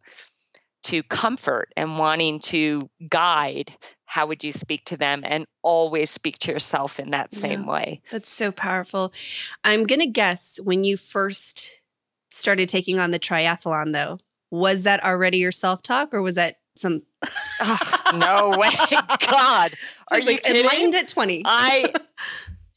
to 0.84 1.02
comfort 1.02 1.72
and 1.76 1.98
wanting 1.98 2.38
to 2.38 2.88
guide? 3.08 3.76
How 4.04 4.28
would 4.28 4.44
you 4.44 4.52
speak 4.52 4.84
to 4.84 4.96
them 4.96 5.22
and 5.24 5.44
always 5.62 6.08
speak 6.08 6.38
to 6.40 6.52
yourself 6.52 7.00
in 7.00 7.10
that 7.10 7.34
same 7.34 7.64
yeah, 7.64 7.70
way? 7.72 8.00
that's 8.12 8.30
so 8.30 8.52
powerful. 8.52 9.12
I'm 9.64 9.86
going 9.86 10.00
to 10.02 10.06
guess 10.06 10.60
when 10.62 10.84
you 10.84 10.96
first 10.96 11.74
started 12.30 12.68
taking 12.68 13.00
on 13.00 13.10
the 13.10 13.18
triathlon 13.18 13.92
though 13.92 14.20
was 14.52 14.84
that 14.84 15.02
already 15.02 15.38
your 15.38 15.50
self-talk 15.50 16.14
or 16.14 16.22
was 16.22 16.36
that 16.36 16.58
some 16.76 17.02
oh, 17.60 18.02
no 18.14 18.58
way. 18.58 18.70
God. 19.30 19.74
Are 20.08 20.18
you 20.18 20.26
like, 20.26 20.42
kidding? 20.42 20.62
enlightened 20.62 20.94
at 20.94 21.08
20 21.08 21.42
i 21.46 21.92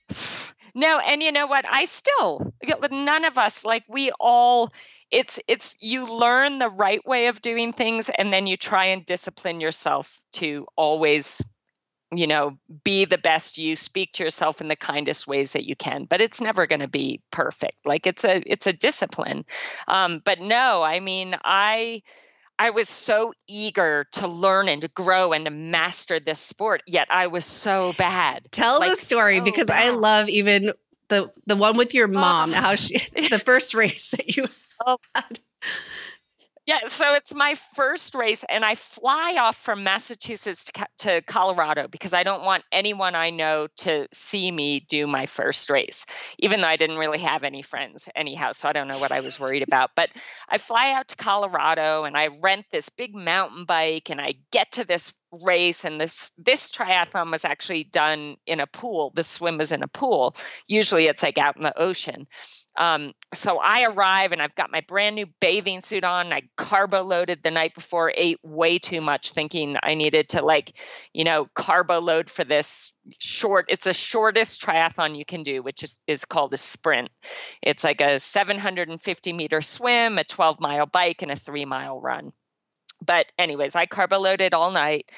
no 0.75 0.99
and 0.99 1.21
you 1.21 1.31
know 1.31 1.47
what? 1.47 1.65
I 1.69 1.85
still 1.85 2.53
none 2.91 3.25
of 3.25 3.37
us 3.37 3.65
like 3.65 3.83
we 3.87 4.11
all 4.19 4.73
it's 5.11 5.39
it's 5.47 5.75
you 5.79 6.05
learn 6.05 6.57
the 6.57 6.69
right 6.69 7.05
way 7.05 7.27
of 7.27 7.41
doing 7.41 7.71
things 7.71 8.09
and 8.17 8.31
then 8.33 8.47
you 8.47 8.57
try 8.57 8.85
and 8.85 9.05
discipline 9.05 9.61
yourself 9.61 10.19
to 10.33 10.67
always 10.75 11.41
you 12.13 12.27
know 12.27 12.57
be 12.83 13.03
the 13.05 13.17
best 13.17 13.57
you 13.57 13.75
speak 13.75 14.13
to 14.13 14.23
yourself 14.23 14.61
in 14.61 14.69
the 14.69 14.75
kindest 14.75 15.27
ways 15.27 15.53
that 15.53 15.65
you 15.65 15.75
can 15.75 16.05
but 16.05 16.21
it's 16.21 16.39
never 16.39 16.65
going 16.65 16.79
to 16.79 16.87
be 16.87 17.21
perfect. 17.31 17.77
Like 17.85 18.07
it's 18.07 18.23
a 18.23 18.41
it's 18.45 18.67
a 18.67 18.73
discipline. 18.73 19.45
Um, 19.87 20.21
but 20.23 20.39
no 20.39 20.83
i 20.83 20.99
mean 20.99 21.35
i 21.43 22.01
I 22.59 22.71
was 22.71 22.89
so 22.89 23.33
eager 23.47 24.05
to 24.13 24.27
learn 24.27 24.67
and 24.67 24.81
to 24.81 24.87
grow 24.89 25.31
and 25.33 25.45
to 25.45 25.51
master 25.51 26.19
this 26.19 26.39
sport, 26.39 26.81
yet 26.87 27.07
I 27.11 27.27
was 27.27 27.45
so 27.45 27.93
bad. 27.97 28.47
Tell 28.51 28.79
like, 28.79 28.97
the 28.97 29.05
story 29.05 29.39
so 29.39 29.43
because 29.43 29.67
bad. 29.67 29.85
I 29.85 29.89
love 29.91 30.27
even 30.29 30.73
the 31.09 31.31
the 31.45 31.55
one 31.55 31.77
with 31.77 31.93
your 31.93 32.07
oh. 32.07 32.11
mom, 32.11 32.51
oh. 32.51 32.53
how 32.53 32.75
she 32.75 32.99
the 33.29 33.39
first 33.45 33.73
race 33.73 34.11
that 34.11 34.35
you 34.35 34.47
oh. 34.85 34.97
Yeah, 36.67 36.79
so 36.87 37.13
it's 37.13 37.33
my 37.33 37.55
first 37.55 38.13
race, 38.13 38.43
and 38.49 38.65
I 38.65 38.75
fly 38.75 39.37
off 39.39 39.55
from 39.55 39.85
Massachusetts 39.85 40.65
to, 40.65 40.87
to 40.97 41.21
Colorado 41.21 41.87
because 41.87 42.13
I 42.13 42.23
don't 42.23 42.43
want 42.43 42.65
anyone 42.73 43.15
I 43.15 43.29
know 43.29 43.67
to 43.77 44.05
see 44.11 44.51
me 44.51 44.81
do 44.81 45.07
my 45.07 45.27
first 45.27 45.69
race, 45.69 46.05
even 46.39 46.59
though 46.59 46.67
I 46.67 46.75
didn't 46.75 46.97
really 46.97 47.19
have 47.19 47.45
any 47.45 47.61
friends 47.61 48.09
anyhow. 48.15 48.51
So 48.51 48.67
I 48.67 48.73
don't 48.73 48.89
know 48.89 48.99
what 48.99 49.13
I 49.13 49.21
was 49.21 49.39
worried 49.39 49.63
about. 49.63 49.91
But 49.95 50.09
I 50.49 50.57
fly 50.57 50.91
out 50.91 51.07
to 51.07 51.15
Colorado 51.15 52.03
and 52.03 52.17
I 52.17 52.27
rent 52.27 52.65
this 52.69 52.89
big 52.89 53.15
mountain 53.15 53.63
bike, 53.63 54.09
and 54.09 54.19
I 54.19 54.33
get 54.51 54.73
to 54.73 54.83
this 54.83 55.13
race 55.31 55.83
and 55.85 55.99
this 55.99 56.31
this 56.37 56.71
triathlon 56.71 57.31
was 57.31 57.43
actually 57.43 57.83
done 57.85 58.37
in 58.45 58.61
a 58.61 58.67
pool 58.67 59.11
the 59.13 59.23
swim 59.23 59.57
was 59.57 59.73
in 59.73 59.83
a 59.83 59.87
pool 59.87 60.33
usually 60.67 61.07
it's 61.07 61.21
like 61.21 61.37
out 61.37 61.57
in 61.57 61.63
the 61.63 61.77
ocean 61.77 62.25
um, 62.77 63.13
so 63.33 63.57
I 63.57 63.85
arrive 63.85 64.31
and 64.31 64.41
I've 64.41 64.53
got 64.55 64.71
my 64.71 64.81
brand 64.81 65.15
new 65.15 65.25
bathing 65.41 65.81
suit 65.81 66.03
on. 66.03 66.31
I 66.31 66.43
carbo 66.57 67.01
loaded 67.01 67.41
the 67.43 67.51
night 67.51 67.73
before, 67.73 68.13
ate 68.15 68.39
way 68.43 68.77
too 68.77 69.01
much, 69.01 69.31
thinking 69.31 69.77
I 69.81 69.95
needed 69.95 70.29
to 70.29 70.45
like, 70.45 70.79
you 71.11 71.23
know, 71.23 71.47
carbo 71.55 71.99
load 71.99 72.29
for 72.29 72.43
this 72.43 72.93
short. 73.19 73.65
It's 73.69 73.85
the 73.85 73.93
shortest 73.93 74.61
triathlon 74.61 75.17
you 75.17 75.25
can 75.25 75.41
do, 75.41 75.63
which 75.63 75.83
is 75.83 75.99
is 76.05 76.23
called 76.23 76.53
a 76.53 76.57
sprint. 76.57 77.09
It's 77.63 77.83
like 77.83 77.99
a 77.99 78.19
750 78.19 79.33
meter 79.33 79.61
swim, 79.61 80.19
a 80.19 80.23
12 80.23 80.59
mile 80.59 80.85
bike, 80.85 81.23
and 81.23 81.31
a 81.31 81.35
three 81.35 81.65
mile 81.65 81.99
run. 81.99 82.31
But 83.03 83.31
anyways, 83.39 83.75
I 83.75 83.87
carbo 83.87 84.19
loaded 84.19 84.53
all 84.53 84.71
night. 84.71 85.11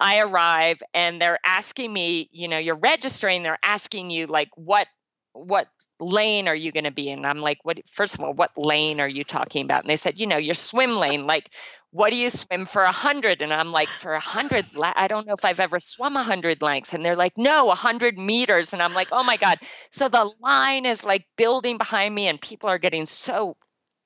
I 0.00 0.20
arrive 0.20 0.82
and 0.92 1.20
they're 1.20 1.38
asking 1.46 1.92
me, 1.92 2.28
you 2.32 2.48
know, 2.48 2.58
you're 2.58 2.74
registering. 2.74 3.44
They're 3.44 3.58
asking 3.62 4.10
you 4.10 4.26
like 4.26 4.48
what 4.56 4.88
what 5.34 5.68
lane 6.00 6.48
are 6.48 6.54
you 6.54 6.72
going 6.72 6.84
to 6.84 6.90
be 6.90 7.08
in? 7.08 7.24
I'm 7.24 7.40
like, 7.40 7.58
what, 7.62 7.78
first 7.88 8.14
of 8.14 8.20
all, 8.20 8.34
what 8.34 8.50
lane 8.56 9.00
are 9.00 9.08
you 9.08 9.24
talking 9.24 9.64
about? 9.64 9.82
And 9.82 9.90
they 9.90 9.96
said, 9.96 10.18
you 10.18 10.26
know, 10.26 10.36
your 10.36 10.54
swim 10.54 10.96
lane, 10.98 11.26
like, 11.26 11.50
what 11.90 12.10
do 12.10 12.16
you 12.16 12.28
swim 12.28 12.66
for 12.66 12.82
a 12.82 12.90
hundred? 12.92 13.40
And 13.40 13.52
I'm 13.52 13.70
like, 13.70 13.88
for 13.88 14.14
a 14.14 14.20
hundred, 14.20 14.66
I 14.82 15.06
don't 15.06 15.26
know 15.26 15.34
if 15.34 15.44
I've 15.44 15.60
ever 15.60 15.78
swum 15.78 16.16
a 16.16 16.24
hundred 16.24 16.60
lengths. 16.60 16.92
And 16.92 17.04
they're 17.04 17.16
like, 17.16 17.38
no, 17.38 17.70
a 17.70 17.76
hundred 17.76 18.18
meters. 18.18 18.72
And 18.72 18.82
I'm 18.82 18.94
like, 18.94 19.08
oh 19.12 19.22
my 19.22 19.36
God. 19.36 19.58
So 19.90 20.08
the 20.08 20.30
line 20.40 20.86
is 20.86 21.06
like 21.06 21.26
building 21.36 21.78
behind 21.78 22.14
me 22.14 22.26
and 22.26 22.40
people 22.40 22.68
are 22.68 22.78
getting 22.78 23.06
so 23.06 23.56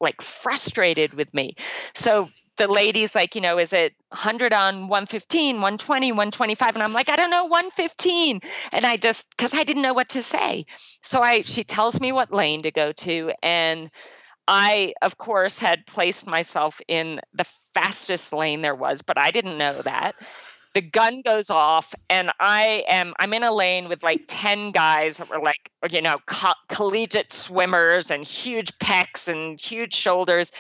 like 0.01 0.21
frustrated 0.21 1.15
with 1.15 1.33
me. 1.33 1.55
So 1.95 2.29
the 2.59 2.69
ladies 2.69 3.15
like 3.15 3.35
you 3.35 3.41
know 3.41 3.59
is 3.59 3.73
it 3.73 3.95
100 4.11 4.53
on 4.53 4.89
115 4.89 5.57
120 5.57 6.13
125 6.13 6.75
and 6.75 6.83
i'm 6.83 6.93
like 6.93 7.09
i 7.09 7.17
don't 7.17 7.31
know 7.31 7.45
115 7.45 8.41
and 8.73 8.85
i 8.85 8.97
just 8.97 9.31
because 9.31 9.55
i 9.55 9.65
didn't 9.65 9.83
know 9.83 9.95
what 9.95 10.09
to 10.11 10.23
say. 10.23 10.67
So 11.03 11.23
i 11.23 11.43
she 11.43 11.65
tells 11.65 12.01
me 12.01 12.13
what 12.13 12.33
lane 12.33 12.63
to 12.63 12.71
go 12.71 12.93
to 12.93 13.33
and 13.43 13.91
i 14.47 14.93
of 15.03 15.19
course 15.19 15.59
had 15.59 15.87
placed 15.87 16.27
myself 16.27 16.81
in 16.89 17.21
the 17.33 17.45
fastest 17.75 18.33
lane 18.33 18.61
there 18.63 18.75
was 18.75 19.03
but 19.03 19.19
i 19.19 19.31
didn't 19.31 19.59
know 19.59 19.81
that 19.83 20.15
the 20.75 20.83
gun 20.83 21.23
goes 21.23 21.51
off 21.51 21.95
and 22.11 22.31
i 22.41 22.85
am 22.89 23.15
i'm 23.19 23.33
in 23.33 23.43
a 23.43 23.53
lane 23.53 23.89
with 23.89 24.03
like 24.03 24.23
10 24.29 24.73
guys 24.73 25.17
that 25.19 25.29
were 25.29 25.41
like 25.41 25.71
you 25.91 26.03
know 26.03 26.17
co- 26.27 26.53
collegiate 26.69 27.33
swimmers 27.33 28.11
and 28.11 28.25
huge 28.25 28.77
pecs 28.79 29.29
and 29.29 29.61
huge 29.61 29.95
shoulders 29.95 30.53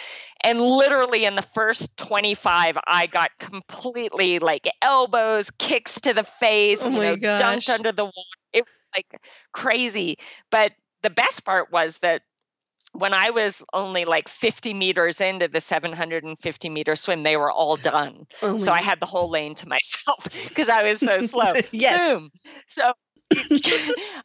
and 0.44 0.60
literally 0.60 1.24
in 1.24 1.34
the 1.34 1.42
first 1.42 1.96
25 1.96 2.78
i 2.86 3.06
got 3.06 3.30
completely 3.38 4.38
like 4.38 4.68
elbows 4.82 5.50
kicks 5.52 6.00
to 6.00 6.12
the 6.12 6.24
face 6.24 6.84
oh 6.84 6.90
you 6.90 7.00
know 7.00 7.16
gosh. 7.16 7.40
dunked 7.40 7.68
under 7.72 7.92
the 7.92 8.04
water 8.04 8.38
it 8.52 8.64
was 8.64 8.88
like 8.96 9.20
crazy. 9.52 10.18
But 10.50 10.72
the 11.02 11.10
best 11.10 11.44
part 11.44 11.72
was 11.72 11.98
that 11.98 12.22
when 12.92 13.14
I 13.14 13.30
was 13.30 13.64
only 13.72 14.04
like 14.04 14.28
50 14.28 14.74
meters 14.74 15.20
into 15.20 15.48
the 15.48 15.60
750 15.60 16.68
meter 16.68 16.96
swim, 16.96 17.22
they 17.22 17.36
were 17.36 17.50
all 17.50 17.76
done. 17.76 18.26
Oh 18.42 18.56
so 18.56 18.72
I 18.72 18.82
had 18.82 19.00
the 19.00 19.06
whole 19.06 19.28
lane 19.28 19.54
to 19.56 19.68
myself 19.68 20.28
because 20.48 20.68
I 20.68 20.82
was 20.82 21.00
so 21.00 21.20
slow. 21.20 21.54
yes. 21.70 21.98
Boom. 21.98 22.30
So 22.66 22.92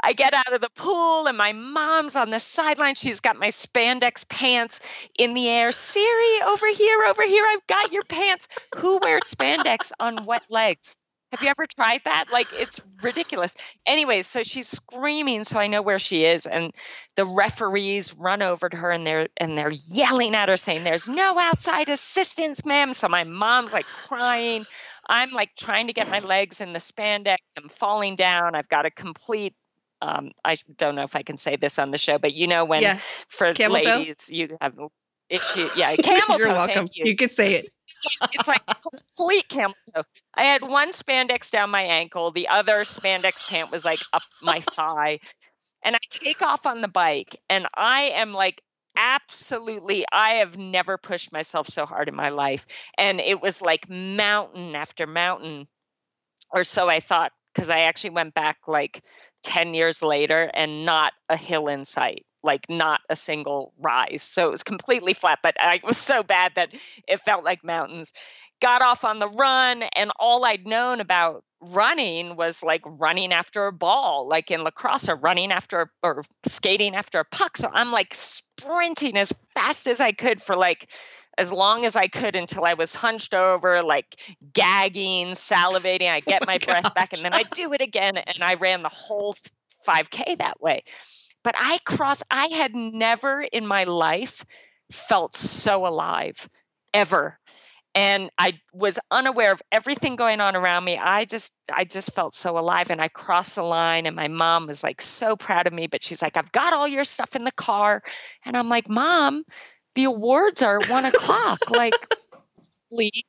I 0.02 0.14
get 0.14 0.34
out 0.34 0.54
of 0.54 0.62
the 0.62 0.70
pool 0.76 1.28
and 1.28 1.38
my 1.38 1.52
mom's 1.52 2.16
on 2.16 2.30
the 2.30 2.40
sideline. 2.40 2.96
She's 2.96 3.20
got 3.20 3.38
my 3.38 3.50
spandex 3.50 4.28
pants 4.28 4.80
in 5.20 5.34
the 5.34 5.50
air. 5.50 5.72
Siri, 5.74 6.42
over 6.46 6.68
here, 6.68 7.04
over 7.08 7.24
here. 7.24 7.46
I've 7.46 7.68
got 7.68 7.92
your 7.92 8.04
pants. 8.04 8.48
Who 8.78 9.00
wears 9.04 9.24
spandex 9.24 9.92
on 10.00 10.26
wet 10.26 10.44
legs? 10.50 10.98
Have 11.34 11.42
you 11.42 11.50
ever 11.50 11.66
tried 11.66 12.02
that? 12.06 12.26
Like 12.32 12.46
it's 12.54 12.80
ridiculous. 13.02 13.56
Anyways, 13.88 14.28
so 14.28 14.44
she's 14.44 14.68
screaming, 14.68 15.44
so 15.44 15.60
I 15.60 15.66
know 15.66 15.82
where 15.82 15.98
she 15.98 16.26
is, 16.26 16.46
and 16.46 16.72
the 17.16 17.26
referees 17.26 18.16
run 18.16 18.44
over 18.44 18.70
to 18.70 18.78
her 18.78 18.92
and 18.92 19.06
they're 19.06 19.30
and 19.38 19.58
they're 19.58 19.72
yelling 19.72 20.36
at 20.36 20.48
her, 20.48 20.58
saying, 20.58 20.84
"There's 20.84 21.10
no 21.10 21.40
outside 21.40 21.90
assistance, 21.90 22.64
ma'am." 22.64 22.94
So 22.94 23.08
my 23.08 23.24
mom's 23.24 23.74
like 23.74 23.88
crying. 24.08 24.66
I'm 25.10 25.32
like 25.32 25.56
trying 25.56 25.88
to 25.88 25.94
get 25.94 26.08
my 26.08 26.20
legs 26.20 26.62
in 26.62 26.72
the 26.72 26.80
spandex. 26.80 27.38
I'm 27.58 27.68
falling 27.68 28.16
down. 28.16 28.54
I've 28.54 28.70
got 28.70 28.86
a 28.86 28.92
complete 28.92 29.56
um, 30.04 30.32
I 30.44 30.58
don't 30.78 30.96
know 30.96 31.04
if 31.04 31.16
I 31.16 31.24
can 31.24 31.38
say 31.38 31.56
this 31.56 31.80
on 31.80 31.92
the 31.92 31.98
show, 31.98 32.20
but 32.20 32.34
you 32.34 32.46
know 32.46 32.66
when 32.66 32.84
yeah. 32.84 33.00
for 33.30 33.54
camel 33.54 33.82
ladies 33.82 34.28
toe? 34.28 34.36
you 34.36 34.58
have 34.62 34.78
issue. 35.30 35.70
Yeah, 35.76 35.96
camel 36.04 36.38
You're 36.38 36.48
toe. 36.48 36.54
welcome. 36.54 36.88
You. 36.94 37.06
you 37.06 37.16
could 37.16 37.32
say 37.32 37.56
it. 37.56 37.73
It's 38.34 38.48
like 38.48 38.62
complete 38.82 39.48
camel 39.50 39.76
toe. 39.94 40.04
I 40.36 40.44
had 40.44 40.62
one 40.62 40.92
spandex 40.92 41.52
down 41.52 41.70
my 41.70 41.84
ankle. 41.84 42.32
The 42.32 42.48
other 42.48 42.80
spandex 42.80 43.48
pant 43.48 43.72
was 43.72 43.86
like 43.86 44.00
up 44.14 44.24
my 44.42 44.62
thigh. 44.62 45.20
And 45.84 45.96
I 45.96 46.00
take 46.10 46.42
off 46.42 46.66
on 46.66 46.82
the 46.82 46.88
bike 46.88 47.40
and 47.50 47.68
I 47.76 48.12
am 48.16 48.34
like 48.34 48.62
absolutely 48.96 50.06
i 50.12 50.34
have 50.34 50.58
never 50.58 50.98
pushed 50.98 51.32
myself 51.32 51.68
so 51.68 51.86
hard 51.86 52.08
in 52.08 52.16
my 52.16 52.30
life 52.30 52.66
and 52.98 53.20
it 53.20 53.42
was 53.42 53.62
like 53.62 53.90
mountain 53.90 54.76
after 54.76 55.08
mountain 55.08 55.68
or 56.52 56.64
so 56.64 56.90
i 56.90 57.00
thought 57.00 57.32
because 57.54 57.72
i 57.72 57.80
actually 57.80 58.12
went 58.12 58.34
back 58.34 58.58
like 58.68 59.04
10 59.44 59.74
years 59.74 60.04
later 60.04 60.52
and 60.54 60.86
not 60.86 61.14
a 61.30 61.36
hill 61.36 61.68
in 61.68 61.86
sight 61.86 62.26
like 62.44 62.70
not 62.70 63.02
a 63.10 63.16
single 63.16 63.74
rise 63.80 64.24
so 64.24 64.48
it 64.48 64.52
was 64.52 64.64
completely 64.64 65.14
flat 65.14 65.40
but 65.42 65.56
i 65.60 65.80
was 65.84 65.98
so 65.98 66.24
bad 66.24 66.52
that 66.56 66.74
it 67.08 67.20
felt 67.22 67.44
like 67.44 67.64
mountains 67.64 68.14
got 68.62 68.82
off 68.82 69.04
on 69.04 69.20
the 69.20 69.28
run 69.30 69.84
and 69.96 70.12
all 70.20 70.46
i'd 70.46 70.66
known 70.66 71.00
about 71.00 71.44
running 71.72 72.36
was 72.36 72.64
like 72.64 72.82
running 72.86 73.32
after 73.32 73.68
a 73.68 73.72
ball, 73.72 74.28
like 74.28 74.52
in 74.52 74.64
lacrosse, 74.64 75.10
or 75.10 75.16
running 75.16 75.52
after 75.52 75.92
or 76.04 76.24
skating 76.46 76.96
after 76.96 77.20
a 77.20 77.26
puck. 77.26 77.58
So 77.58 77.70
I'm 77.72 77.92
like 77.92 78.14
sprinting 78.14 79.18
as 79.18 79.34
fast 79.56 79.88
as 79.88 80.02
I 80.02 80.12
could 80.12 80.42
for 80.42 80.56
like 80.56 80.92
as 81.38 81.52
long 81.52 81.84
as 81.86 81.96
I 81.96 82.08
could 82.08 82.36
until 82.36 82.66
I 82.66 82.74
was 82.74 82.94
hunched 82.94 83.34
over, 83.34 83.82
like 83.82 84.20
gagging, 84.54 85.30
salivating. 85.32 86.10
I 86.10 86.18
oh 86.28 86.30
get 86.30 86.44
oh 86.44 86.46
my, 86.46 86.54
my 86.54 86.58
breath 86.66 86.94
back 86.94 87.14
and 87.14 87.24
then 87.24 87.34
I 87.34 87.44
do 87.44 87.74
it 87.74 87.82
again. 87.82 88.18
And 88.18 88.44
I 88.44 88.56
ran 88.56 88.84
the 88.84 88.90
whole 88.90 89.36
5K 89.88 90.38
that 90.40 90.62
way. 90.62 90.84
But 91.44 91.56
I 91.58 91.78
crossed, 91.86 92.24
I 92.32 92.48
had 92.48 92.74
never 92.74 93.42
in 93.42 93.68
my 93.68 93.84
life 93.84 94.46
felt 94.92 95.36
so 95.36 95.86
alive 95.86 96.48
ever. 96.94 97.40
And 97.96 98.32
i 98.40 98.54
was 98.74 98.98
unaware 99.12 99.52
of 99.52 99.62
everything 99.72 100.16
going 100.16 100.42
on 100.42 100.56
around 100.56 100.84
me. 100.84 100.98
I 100.98 101.26
just 101.26 101.54
i 101.72 101.84
just 101.84 102.12
felt 102.14 102.34
so 102.34 102.58
alive 102.58 102.90
and 102.90 103.02
i 103.02 103.08
crossed 103.08 103.56
the 103.56 103.64
line 103.64 104.08
and 104.08 104.16
my 104.16 104.28
mom 104.28 104.66
was 104.68 104.84
like 104.84 105.02
so 105.02 105.36
proud 105.36 105.68
of 105.68 105.74
me 105.74 105.88
but 105.88 106.04
she's 106.04 106.22
like 106.22 106.36
i've 106.36 106.52
got 106.52 106.74
all 106.74 106.88
your 106.88 107.04
stuff 107.04 107.36
in 107.36 107.44
the 107.44 107.52
car. 107.52 108.02
And 108.46 108.58
i'm 108.58 108.70
like 108.70 108.90
mom 108.90 109.44
the 109.96 110.06
awards 110.06 110.64
are 110.64 110.80
one 110.88 111.06
o'clock 111.06 111.70
like 111.70 111.94
please. 112.90 113.24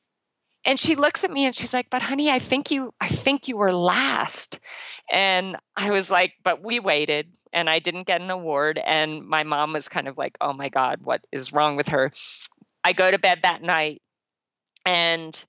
And 0.67 0.79
she 0.79 0.95
looks 0.95 1.23
at 1.23 1.29
me 1.31 1.45
and 1.45 1.55
she's 1.55 1.73
like 1.73 1.89
but 1.91 2.01
honey 2.01 2.31
i 2.31 2.39
think 2.39 2.71
you 2.71 2.91
i 2.99 3.07
think 3.07 3.47
you 3.47 3.57
were 3.57 3.73
last. 3.73 4.59
And 5.11 5.57
i 5.77 5.91
was 5.91 6.09
like 6.09 6.33
but 6.43 6.63
we 6.63 6.79
waited 6.79 7.27
and 7.55 7.69
i 7.69 7.79
didn't 7.79 8.05
get 8.05 8.21
an 8.21 8.29
award 8.29 8.79
and 8.85 9.25
my 9.25 9.43
mom 9.43 9.73
was 9.73 9.89
kind 9.89 10.07
of 10.07 10.17
like 10.17 10.37
oh 10.41 10.53
my 10.53 10.69
god 10.69 10.99
what 11.03 11.21
is 11.31 11.51
wrong 11.51 11.75
with 11.75 11.87
her 11.87 12.11
i 12.83 12.93
go 12.93 13.09
to 13.09 13.17
bed 13.17 13.39
that 13.41 13.63
night 13.63 14.01
and 14.85 15.45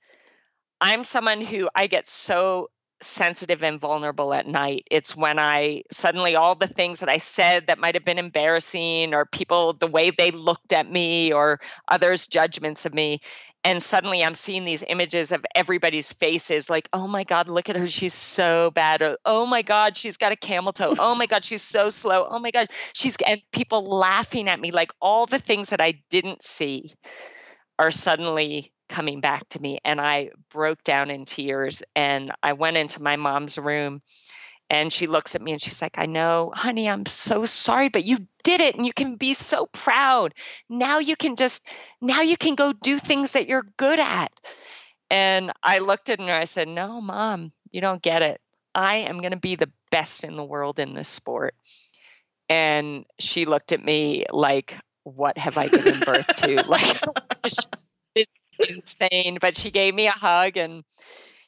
I'm 0.81 1.05
someone 1.05 1.41
who 1.41 1.69
I 1.75 1.87
get 1.87 2.07
so 2.07 2.69
sensitive 3.03 3.63
and 3.63 3.81
vulnerable 3.81 4.33
at 4.33 4.47
night. 4.47 4.87
It's 4.91 5.15
when 5.15 5.39
I 5.39 5.83
suddenly 5.91 6.35
all 6.35 6.55
the 6.55 6.67
things 6.67 7.01
that 7.01 7.09
I 7.09 7.19
said 7.19 7.67
that 7.67 7.79
might 7.79 7.95
have 7.95 8.05
been 8.05 8.19
embarrassing 8.19 9.13
or 9.13 9.27
people 9.27 9.75
the 9.75 9.87
way 9.87 10.11
they 10.11 10.31
looked 10.31 10.73
at 10.73 10.91
me 10.91 11.33
or 11.33 11.61
others 11.89 12.27
judgments 12.27 12.87
of 12.87 12.95
me 12.95 13.21
and 13.67 13.83
suddenly 13.83 14.23
I'm 14.23 14.37
seeing 14.37 14.65
these 14.65 14.85
images 14.89 15.33
of 15.33 15.45
everybody's 15.57 16.13
faces 16.13 16.71
like 16.71 16.89
oh 16.93 17.09
my 17.09 17.25
god 17.25 17.49
look 17.49 17.69
at 17.69 17.75
her 17.75 17.89
she's 17.89 18.15
so 18.15 18.71
bad 18.71 19.03
or, 19.03 19.19
oh 19.25 19.45
my 19.45 19.61
god 19.61 19.97
she's 19.97 20.17
got 20.17 20.31
a 20.31 20.37
camel 20.37 20.73
toe 20.73 20.95
oh 21.01 21.17
my 21.17 21.27
god 21.27 21.45
she's 21.45 21.63
so 21.63 21.91
slow 21.91 22.29
oh 22.31 22.39
my 22.39 22.53
god 22.53 22.69
she's 22.93 23.17
and 23.27 23.43
people 23.51 23.83
laughing 23.83 24.49
at 24.49 24.61
me 24.61 24.71
like 24.71 24.93
all 25.03 25.27
the 25.27 25.41
things 25.41 25.71
that 25.71 25.81
I 25.81 26.01
didn't 26.11 26.45
see 26.45 26.95
are 27.81 27.91
suddenly 27.91 28.73
coming 28.89 29.21
back 29.21 29.49
to 29.49 29.61
me 29.61 29.79
and 29.85 30.01
I 30.01 30.31
broke 30.53 30.85
down 30.85 31.11
in 31.11 31.25
tears 31.25 31.83
and 31.97 32.31
I 32.45 32.53
went 32.53 32.77
into 32.77 33.03
my 33.03 33.17
mom's 33.17 33.59
room 33.59 34.01
and 34.69 34.93
she 34.93 35.07
looks 35.07 35.35
at 35.35 35.43
me 35.43 35.53
and 35.53 35.63
she's 35.63 35.81
like, 35.81 35.99
I 35.99 36.07
know, 36.07 36.53
honey, 36.55 36.89
I'm 36.89 37.07
so 37.07 37.45
sorry, 37.45 37.89
but 37.89 38.05
you 38.05 38.27
did 38.43 38.61
it 38.61 38.75
and 38.75 38.85
you 38.85 38.93
can 38.93 39.17
be 39.17 39.33
so 39.33 39.67
proud. 39.67 40.35
Now 40.69 40.99
you 40.99 41.17
can 41.17 41.37
just, 41.37 41.69
now 42.01 42.23
you 42.23 42.37
can 42.37 42.57
go 42.57 42.73
do 42.73 42.99
things 42.99 43.33
that 43.33 43.49
you're 43.49 43.67
good 43.77 44.01
at. 44.01 44.33
And 45.09 45.53
I 45.63 45.79
looked 45.79 46.11
at 46.11 46.19
her 46.19 46.25
and 46.25 46.33
I 46.33 46.45
said, 46.45 46.67
No, 46.69 47.01
mom, 47.01 47.53
you 47.71 47.81
don't 47.81 48.03
get 48.03 48.23
it. 48.23 48.41
I 48.75 48.97
am 48.97 49.19
going 49.21 49.31
to 49.31 49.37
be 49.39 49.55
the 49.55 49.71
best 49.91 50.25
in 50.25 50.37
the 50.37 50.45
world 50.45 50.79
in 50.79 50.95
this 50.95 51.09
sport. 51.09 51.55
And 52.49 53.05
she 53.19 53.45
looked 53.45 53.71
at 53.71 53.85
me 53.85 54.27
like, 54.33 54.77
What 55.05 55.39
have 55.39 55.59
I 55.59 55.69
given 55.69 56.01
birth 56.01 56.27
to? 56.27 56.65
like, 56.69 57.01
it's 58.17 58.51
insane. 58.59 59.39
But 59.41 59.57
she 59.57 59.71
gave 59.71 59.95
me 59.95 60.09
a 60.09 60.13
hug 60.13 60.57
and, 60.57 60.83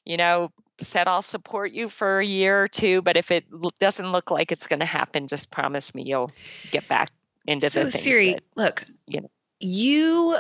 you 0.05 0.17
know, 0.17 0.53
said, 0.81 1.09
I'll 1.09 1.23
support 1.23 1.73
you 1.73 1.89
for 1.89 2.21
a 2.21 2.27
year 2.27 2.63
or 2.63 2.69
two. 2.69 3.03
But 3.03 3.17
if 3.17 3.31
it 3.31 3.45
doesn't 3.79 4.13
look 4.13 4.31
like 4.31 4.53
it's 4.53 4.67
going 4.67 4.81
to 4.81 4.87
happen, 4.87 5.29
just 5.29 5.51
promise 5.51 5.95
me 5.95 6.03
you'll 6.05 6.31
get 6.71 6.87
back 6.89 7.11
into 7.47 7.71
so, 7.71 7.85
the 7.85 7.91
things. 7.91 8.05
Siri, 8.05 8.33
that, 8.35 8.43
look, 8.57 8.85
you 9.07 9.21
know. 9.21 9.31
you 9.61 10.39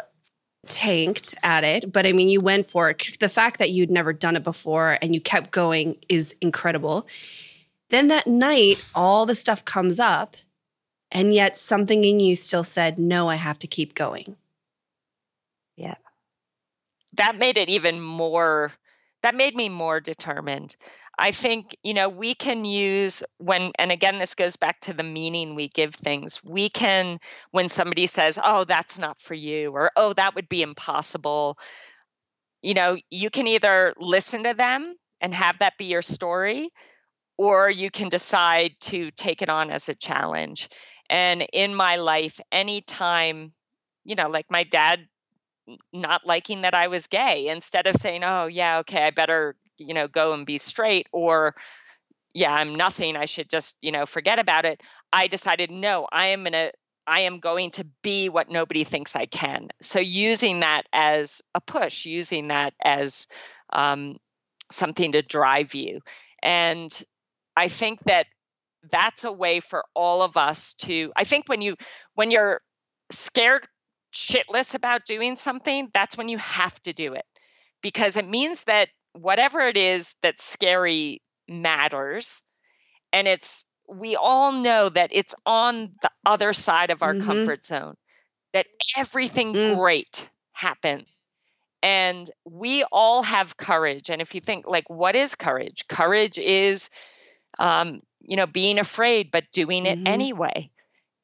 tanked 0.67 1.35
at 1.43 1.65
it, 1.65 1.93
but 1.93 2.07
I 2.07 2.13
mean, 2.13 2.29
you 2.29 2.41
went 2.41 2.67
for 2.67 2.91
it. 2.91 3.19
The 3.21 3.29
fact 3.29 3.59
that 3.59 3.71
you'd 3.71 3.91
never 3.91 4.13
done 4.13 4.37
it 4.37 4.45
before 4.45 4.99
and 5.01 5.15
you 5.15 5.21
kept 5.21 5.51
going 5.51 5.97
is 6.09 6.35
incredible. 6.41 7.07
Then 7.91 8.09
that 8.09 8.27
night, 8.27 8.85
all 8.95 9.25
the 9.25 9.35
stuff 9.35 9.65
comes 9.65 9.99
up, 9.99 10.37
and 11.11 11.33
yet 11.33 11.57
something 11.57 12.05
in 12.05 12.21
you 12.21 12.37
still 12.37 12.65
said, 12.65 12.99
No, 12.99 13.29
I 13.29 13.37
have 13.37 13.59
to 13.61 13.67
keep 13.67 13.95
going. 13.95 14.37
Yeah 15.75 15.95
that 17.19 17.37
made 17.39 17.59
it 17.59 17.69
even 17.69 18.01
more 18.01 18.73
that 19.23 19.35
made 19.35 19.55
me 19.55 19.69
more 19.69 20.01
determined. 20.01 20.77
I 21.19 21.33
think 21.33 21.77
you 21.83 21.95
know 21.95 22.09
we 22.09 22.35
can 22.35 22.65
use 22.65 23.23
when 23.39 23.73
and 23.79 23.91
again 23.91 24.19
this 24.19 24.35
goes 24.35 24.57
back 24.57 24.81
to 24.83 24.93
the 24.93 25.03
meaning 25.03 25.55
we 25.55 25.69
give 25.69 25.95
things. 25.95 26.41
We 26.45 26.69
can 26.69 27.19
when 27.51 27.69
somebody 27.69 28.07
says 28.07 28.39
oh 28.43 28.65
that's 28.65 28.99
not 28.99 29.21
for 29.21 29.35
you 29.35 29.73
or 29.73 29.91
oh 29.97 30.13
that 30.15 30.35
would 30.35 30.49
be 30.49 30.63
impossible 30.63 31.59
you 32.63 32.75
know 32.75 32.97
you 33.11 33.31
can 33.31 33.47
either 33.47 33.95
listen 33.99 34.45
to 34.45 34.55
them 34.55 34.95
and 35.21 35.35
have 35.35 35.59
that 35.59 35.79
be 35.79 35.87
your 35.87 36.03
story 36.03 36.71
or 37.37 37.71
you 37.71 37.91
can 37.91 38.09
decide 38.09 38.73
to 38.81 39.11
take 39.13 39.43
it 39.43 39.49
on 39.49 39.71
as 39.71 39.89
a 39.89 39.95
challenge. 39.95 40.69
And 41.11 41.47
in 41.53 41.75
my 41.75 41.97
life 41.97 42.41
anytime 42.53 43.53
you 44.05 44.15
know 44.15 44.29
like 44.29 44.47
my 44.51 44.65
dad 44.65 45.01
not 45.93 46.27
liking 46.27 46.63
that 46.63 46.75
I 46.75 46.89
was 46.89 47.07
gay 47.07 47.49
instead 47.49 47.87
of 47.87 47.97
saying, 47.97 48.25
"Oh, 48.25 48.47
yeah, 48.47 48.79
okay, 48.79 49.05
I 49.07 49.11
better, 49.11 49.57
you 49.79 49.95
know, 49.95 50.09
go 50.09 50.33
and 50.33 50.47
be 50.47 50.59
straight," 50.59 51.09
or 51.13 51.55
"Yeah, 52.35 52.53
I'm 52.53 52.75
nothing. 52.75 53.17
I 53.17 53.27
should 53.27 53.49
just, 53.51 53.77
you 53.83 53.93
know, 53.93 54.07
forget 54.07 54.39
about 54.39 54.65
it." 54.65 54.83
I 55.13 55.27
decided, 55.29 55.71
"No, 55.71 56.07
I 56.13 56.29
am 56.29 56.45
going 56.45 56.53
to 56.53 56.73
I 57.07 57.21
am 57.21 57.41
going 57.41 57.71
to 57.73 57.85
be 58.03 58.29
what 58.29 58.51
nobody 58.51 58.85
thinks 58.85 59.17
I 59.17 59.27
can." 59.27 59.69
So 59.83 60.01
using 60.01 60.61
that 60.61 60.87
as 60.93 61.43
a 61.55 61.61
push, 61.61 62.05
using 62.07 62.49
that 62.49 62.75
as 62.85 63.27
um, 63.73 64.19
something 64.71 65.13
to 65.13 65.23
drive 65.23 65.75
you, 65.75 66.01
and 66.43 66.91
I 67.57 67.69
think 67.69 68.03
that 68.05 68.27
that's 68.91 69.25
a 69.25 69.33
way 69.33 69.61
for 69.61 69.85
all 69.95 70.23
of 70.23 70.37
us 70.37 70.75
to. 70.75 71.13
I 71.17 71.25
think 71.25 71.49
when 71.49 71.63
you 71.63 71.77
when 72.15 72.31
you're 72.31 72.61
scared 73.11 73.67
shitless 74.13 74.75
about 74.75 75.07
doing 75.07 75.37
something, 75.37 75.89
that's 75.93 76.17
when 76.17 76.29
you 76.29 76.39
have 76.39 76.81
to 76.83 76.93
do 76.93 77.15
it 77.15 77.25
because 77.83 78.17
it 78.17 78.29
means 78.29 78.65
that 78.65 78.89
whatever 79.13 79.61
it 79.61 79.77
is 79.77 80.15
that's 80.23 80.45
scary 80.45 81.23
matters. 81.49 82.43
and 83.13 83.29
it's 83.29 83.67
we 83.89 84.17
all 84.17 84.53
know 84.53 84.89
that 84.89 85.11
it's 85.13 85.35
on 85.47 85.93
the 86.03 86.11
other 86.27 86.53
side 86.53 86.91
of 86.91 87.03
our 87.03 87.15
Mhm. 87.15 87.15
comfort 87.15 87.65
zone 87.65 87.95
that 88.53 88.67
everything 88.97 89.57
Mm. 89.57 89.79
great 89.79 90.31
happens 90.53 91.21
and 91.83 92.31
we 92.45 92.85
all 92.93 93.23
have 93.23 93.57
courage 93.57 94.11
and 94.11 94.21
if 94.21 94.35
you 94.35 94.41
think 94.41 94.67
like 94.67 94.89
what 94.89 95.15
is 95.17 95.35
courage 95.35 95.87
courage 95.89 96.39
is 96.39 96.91
um 97.59 98.01
you 98.21 98.37
know 98.37 98.47
being 98.47 98.79
afraid 98.79 99.31
but 99.31 99.45
doing 99.53 99.87
it 99.87 99.99
Mhm. 99.99 100.07
anyway 100.07 100.71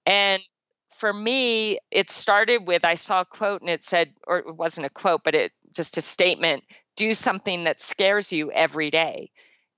and 0.07 0.43
for 0.95 1.13
me 1.13 1.79
it 1.91 2.11
started 2.11 2.67
with 2.67 2.85
i 2.85 2.95
saw 2.95 3.21
a 3.21 3.25
quote 3.25 3.61
and 3.61 3.71
it 3.71 3.85
said 3.85 4.13
or 4.27 4.39
it 4.39 4.57
wasn't 4.57 4.87
a 4.87 4.91
quote 4.91 5.23
but 5.25 5.35
it 5.35 5.53
just 5.75 5.97
a 5.97 6.01
statement 6.01 6.63
do 6.97 7.13
something 7.13 7.65
that 7.65 7.81
scares 7.81 8.33
you 8.33 8.51
every 8.53 8.91
day. 8.91 9.31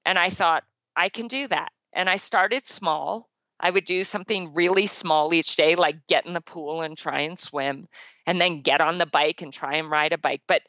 And 0.05 0.19
i 0.19 0.31
thought 0.31 0.65
i 0.97 1.09
can 1.09 1.29
do 1.29 1.49
that. 1.49 1.73
And 1.93 2.09
i 2.09 2.17
started 2.17 2.67
small. 2.67 3.29
I 3.59 3.71
would 3.71 3.87
do 3.87 4.05
something 4.05 4.53
really 4.55 4.87
small 4.87 5.33
each 5.33 5.57
day 5.57 5.77
like 5.77 6.07
get 6.09 6.27
in 6.27 6.35
the 6.35 6.43
pool 6.43 6.83
and 6.83 6.97
try 6.97 7.21
and 7.21 7.39
swim 7.39 7.89
and 8.27 8.39
then 8.39 8.61
get 8.61 8.83
on 8.83 8.99
the 8.99 9.07
bike 9.07 9.41
and 9.41 9.53
try 9.53 9.77
and 9.77 9.91
ride 9.91 10.13
a 10.13 10.19
bike. 10.19 10.43
But 10.47 10.63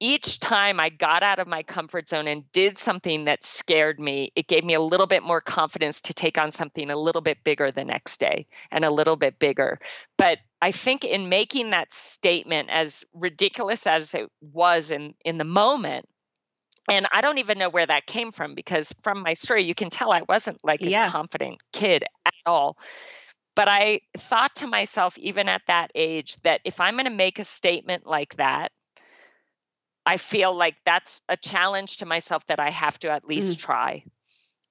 each 0.00 0.38
time 0.40 0.78
I 0.78 0.88
got 0.90 1.22
out 1.22 1.38
of 1.38 1.48
my 1.48 1.62
comfort 1.62 2.08
zone 2.08 2.28
and 2.28 2.50
did 2.52 2.78
something 2.78 3.24
that 3.24 3.44
scared 3.44 3.98
me, 3.98 4.32
it 4.36 4.46
gave 4.46 4.64
me 4.64 4.74
a 4.74 4.80
little 4.80 5.06
bit 5.06 5.22
more 5.22 5.40
confidence 5.40 6.00
to 6.02 6.14
take 6.14 6.38
on 6.38 6.50
something 6.50 6.90
a 6.90 6.96
little 6.96 7.22
bit 7.22 7.42
bigger 7.44 7.72
the 7.72 7.84
next 7.84 8.20
day 8.20 8.46
and 8.70 8.84
a 8.84 8.90
little 8.90 9.16
bit 9.16 9.38
bigger. 9.38 9.80
But 10.16 10.38
I 10.62 10.70
think 10.70 11.04
in 11.04 11.28
making 11.28 11.70
that 11.70 11.92
statement, 11.92 12.70
as 12.70 13.04
ridiculous 13.12 13.86
as 13.86 14.14
it 14.14 14.30
was 14.40 14.90
in, 14.90 15.14
in 15.24 15.38
the 15.38 15.44
moment, 15.44 16.08
and 16.90 17.06
I 17.12 17.20
don't 17.20 17.38
even 17.38 17.58
know 17.58 17.68
where 17.68 17.86
that 17.86 18.06
came 18.06 18.32
from 18.32 18.54
because 18.54 18.94
from 19.02 19.22
my 19.22 19.34
story, 19.34 19.62
you 19.62 19.74
can 19.74 19.90
tell 19.90 20.12
I 20.12 20.22
wasn't 20.28 20.64
like 20.64 20.82
a 20.82 20.90
Yeah. 20.90 21.10
confident 21.10 21.58
kid 21.72 22.04
at 22.24 22.34
all. 22.46 22.78
But 23.54 23.68
I 23.68 24.00
thought 24.16 24.54
to 24.56 24.68
myself, 24.68 25.18
even 25.18 25.48
at 25.48 25.62
that 25.66 25.90
age, 25.94 26.36
that 26.42 26.60
if 26.64 26.80
I'm 26.80 26.94
going 26.94 27.04
to 27.06 27.10
make 27.10 27.38
a 27.38 27.44
statement 27.44 28.06
like 28.06 28.36
that, 28.36 28.70
I 30.08 30.16
feel 30.16 30.54
like 30.54 30.76
that's 30.86 31.20
a 31.28 31.36
challenge 31.36 31.98
to 31.98 32.06
myself 32.06 32.46
that 32.46 32.58
I 32.58 32.70
have 32.70 32.98
to 33.00 33.10
at 33.10 33.28
least 33.28 33.58
mm. 33.58 33.60
try. 33.60 34.04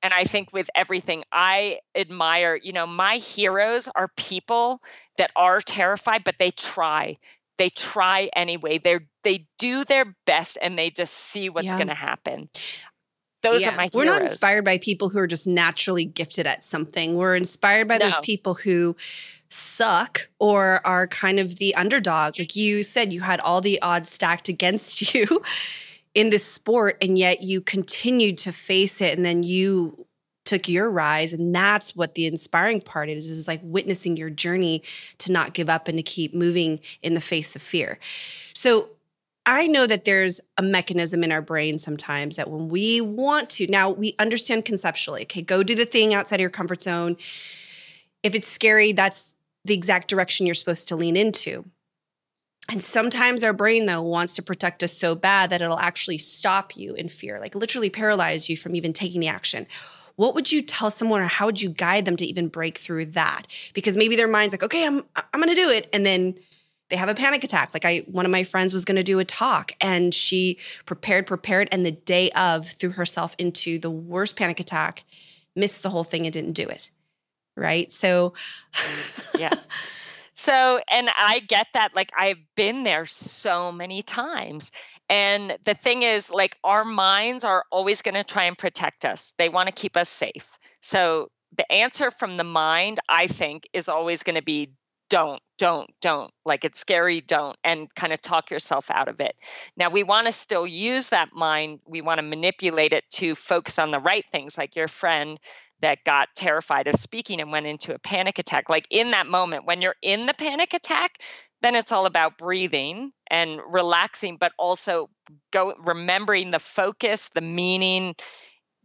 And 0.02 0.12
I 0.12 0.24
think 0.24 0.52
with 0.52 0.68
everything, 0.74 1.24
I 1.32 1.80
admire, 1.96 2.56
you 2.56 2.74
know, 2.74 2.88
my 2.88 3.18
heroes 3.18 3.88
are 3.96 4.10
people 4.18 4.82
that 5.18 5.30
are 5.36 5.62
terrified, 5.62 6.24
but 6.24 6.36
they 6.40 6.50
try. 6.52 7.18
They 7.60 7.70
try 7.70 8.30
anyway. 8.36 8.80
They 8.80 9.00
they 9.24 9.48
do 9.60 9.86
their 9.86 10.16
best 10.26 10.58
and 10.60 10.78
they 10.78 10.90
just 10.90 11.14
see 11.14 11.50
what's 11.50 11.68
Yeah. 11.68 11.78
going 11.78 11.90
to 11.90 11.94
happen. 11.94 12.50
Those 13.44 13.62
Yeah. 13.62 13.74
are 13.74 13.78
my 13.78 13.90
We're 13.94 14.06
heroes. 14.06 14.22
not 14.22 14.32
inspired 14.32 14.66
by 14.66 14.80
people 14.80 15.10
who 15.10 15.20
are 15.20 15.28
just 15.28 15.46
naturally 15.46 16.06
gifted 16.06 16.48
at 16.48 16.64
something. 16.64 17.16
We're 17.16 17.36
inspired 17.36 17.88
by 17.88 18.00
those 18.00 18.20
people 18.24 18.56
who 18.56 18.96
suck 19.50 20.28
or 20.40 20.82
are 20.86 21.08
kind 21.08 21.40
of 21.40 21.58
the 21.58 21.76
underdog. 21.76 22.38
Like 22.40 22.56
you 22.56 22.84
said, 22.84 23.14
you 23.14 23.22
had 23.22 23.40
all 23.42 23.62
the 23.62 23.82
odds 23.82 24.10
stacked 24.10 24.50
against 24.50 25.14
you 25.14 25.42
in 26.14 26.30
this 26.30 26.46
sport, 26.46 26.98
and 27.02 27.18
yet 27.18 27.44
you 27.44 27.62
continued 27.62 28.38
to 28.40 28.52
face 28.52 29.02
it, 29.02 29.16
and 29.16 29.26
then 29.26 29.44
you 29.44 30.06
took 30.46 30.70
your 30.70 30.90
rise 30.90 31.34
and 31.34 31.54
that's 31.54 31.94
what 31.94 32.16
the 32.16 32.26
inspiring 32.26 32.80
part 32.80 33.10
is 33.10 33.28
is 33.28 33.50
like 33.50 33.60
witnessing 33.64 34.16
your 34.16 34.30
journey 34.30 34.82
to 35.18 35.30
not 35.30 35.54
give 35.54 35.70
up 35.70 35.90
and 35.90 35.98
to 35.98 36.02
keep 36.02 36.34
moving 36.34 36.80
in 37.02 37.16
the 37.16 37.20
face 37.20 37.54
of 37.54 37.62
fear 37.62 38.00
so 38.54 38.88
I 39.48 39.66
know 39.68 39.88
that 39.88 40.04
there's 40.04 40.42
a 40.58 40.62
mechanism 40.62 41.24
in 41.24 41.32
our 41.32 41.42
brain 41.42 41.80
sometimes 41.80 42.36
that 42.36 42.50
when 42.50 42.68
we 42.68 43.00
want 43.00 43.50
to, 43.52 43.68
now 43.68 43.90
we 43.90 44.14
understand 44.20 44.66
conceptually, 44.66 45.22
okay, 45.22 45.42
go 45.42 45.64
do 45.64 45.74
the 45.74 45.86
thing 45.86 46.14
outside 46.14 46.36
of 46.36 46.42
your 46.42 46.50
comfort 46.50 46.84
zone. 46.84 47.16
If 48.24 48.36
it's 48.36 48.48
scary, 48.50 48.92
that's 48.92 49.32
the 49.68 49.74
exact 49.74 50.08
direction 50.08 50.46
you're 50.46 50.56
supposed 50.56 50.88
to 50.88 50.96
lean 50.96 51.16
into. 51.16 51.66
And 52.70 52.84
sometimes 52.84 53.44
our 53.44 53.54
brain, 53.54 53.86
though, 53.86 54.02
wants 54.02 54.36
to 54.36 54.42
protect 54.42 54.84
us 54.84 54.92
so 54.92 55.16
bad 55.16 55.50
that 55.52 55.62
it'll 55.62 55.80
actually 55.80 56.18
stop 56.18 56.76
you 56.76 56.94
in 56.96 57.08
fear, 57.08 57.40
like 57.40 57.56
literally 57.56 57.90
paralyze 57.90 58.50
you 58.50 58.58
from 58.58 58.76
even 58.76 58.92
taking 58.92 59.22
the 59.22 59.28
action. 59.28 59.68
What 60.16 60.36
would 60.36 60.52
you 60.52 60.62
tell 60.62 60.90
someone, 60.90 61.22
or 61.22 61.28
how 61.28 61.46
would 61.46 61.62
you 61.62 61.70
guide 61.70 62.06
them 62.06 62.18
to 62.18 62.26
even 62.26 62.48
break 62.48 62.78
through 62.78 63.06
that? 63.08 63.44
Because 63.74 63.96
maybe 63.96 64.16
their 64.16 64.28
mind's 64.28 64.54
like, 64.54 64.64
okay, 64.64 64.86
I'm 64.86 65.04
I'm 65.16 65.40
gonna 65.40 65.56
do 65.56 65.70
it, 65.70 65.88
and 65.94 66.06
then 66.06 66.36
they 66.90 66.96
have 66.96 67.10
a 67.10 67.16
panic 67.16 67.44
attack. 67.44 67.74
Like 67.74 67.86
I 67.86 68.00
one 68.08 68.26
of 68.26 68.32
my 68.32 68.44
friends 68.44 68.74
was 68.74 68.86
to 68.86 69.04
do 69.04 69.20
a 69.20 69.26
talk 69.26 69.74
and 69.82 70.14
she 70.14 70.58
prepared 70.86 71.28
prepared 71.28 71.68
and 71.72 71.86
the 71.86 71.92
day 71.92 72.32
of 72.32 72.68
threw 72.68 72.92
herself 72.92 73.36
into 73.38 73.80
the 73.80 73.92
worst 73.92 74.36
panic 74.36 74.60
attack, 74.60 75.04
missed 75.56 75.84
the 75.84 75.90
whole 75.90 76.04
thing 76.04 76.26
and 76.26 76.34
didn't 76.34 76.54
do 76.54 76.68
it. 76.68 76.92
Right? 77.58 77.92
So 77.92 78.34
yeah. 79.38 79.54
So, 80.38 80.80
and 80.92 81.10
I 81.18 81.40
get 81.40 81.66
that. 81.74 81.96
Like, 81.96 82.12
I've 82.16 82.38
been 82.56 82.84
there 82.84 83.08
so 83.08 83.72
many 83.72 84.04
times. 84.04 84.72
And 85.10 85.58
the 85.64 85.74
thing 85.74 86.04
is, 86.04 86.30
like, 86.30 86.58
our 86.64 86.86
minds 86.86 87.44
are 87.44 87.66
always 87.72 88.04
going 88.04 88.14
to 88.14 88.24
try 88.24 88.44
and 88.44 88.56
protect 88.56 89.04
us, 89.04 89.34
they 89.40 89.50
want 89.50 89.68
to 89.68 89.74
keep 89.74 89.98
us 89.98 90.10
safe. 90.10 90.60
So, 90.82 91.30
the 91.58 91.70
answer 91.72 92.12
from 92.12 92.38
the 92.38 92.44
mind, 92.44 93.00
I 93.10 93.26
think, 93.26 93.68
is 93.74 93.90
always 93.90 94.22
going 94.22 94.36
to 94.36 94.44
be 94.44 94.74
don't, 95.10 95.42
don't, 95.58 95.90
don't. 96.02 96.32
Like, 96.46 96.66
it's 96.66 96.80
scary, 96.80 97.22
don't, 97.22 97.58
and 97.64 97.88
kind 97.96 98.14
of 98.14 98.22
talk 98.22 98.52
yourself 98.52 98.92
out 98.92 99.08
of 99.08 99.20
it. 99.22 99.36
Now, 99.76 99.90
we 99.90 100.04
want 100.04 100.28
to 100.28 100.32
still 100.32 100.68
use 100.68 101.10
that 101.10 101.30
mind, 101.34 101.80
we 101.88 102.02
want 102.02 102.20
to 102.20 102.24
manipulate 102.24 102.94
it 102.94 103.10
to 103.12 103.34
focus 103.34 103.80
on 103.80 103.90
the 103.90 104.00
right 104.00 104.26
things, 104.32 104.58
like 104.58 104.76
your 104.76 104.90
friend 104.90 105.40
that 105.82 106.04
got 106.04 106.30
terrified 106.36 106.88
of 106.88 106.96
speaking 106.96 107.40
and 107.40 107.52
went 107.52 107.66
into 107.66 107.94
a 107.94 108.00
panic 108.00 108.40
attack. 108.40 108.70
Like 108.70 108.88
in 108.90 109.12
that 109.12 109.28
moment, 109.28 109.66
when 109.66 109.82
you're 109.82 109.96
in 110.02 110.26
the 110.26 110.34
panic 110.34 110.74
attack, 110.74 111.20
then 111.62 111.76
it's 111.76 111.92
all 111.92 112.06
about 112.06 112.38
breathing 112.38 113.12
and 113.30 113.60
relaxing, 113.70 114.38
but 114.38 114.52
also 114.58 115.10
go 115.52 115.74
remembering 115.86 116.52
the 116.52 116.60
focus, 116.60 117.30
the 117.30 117.42
meaning, 117.42 118.16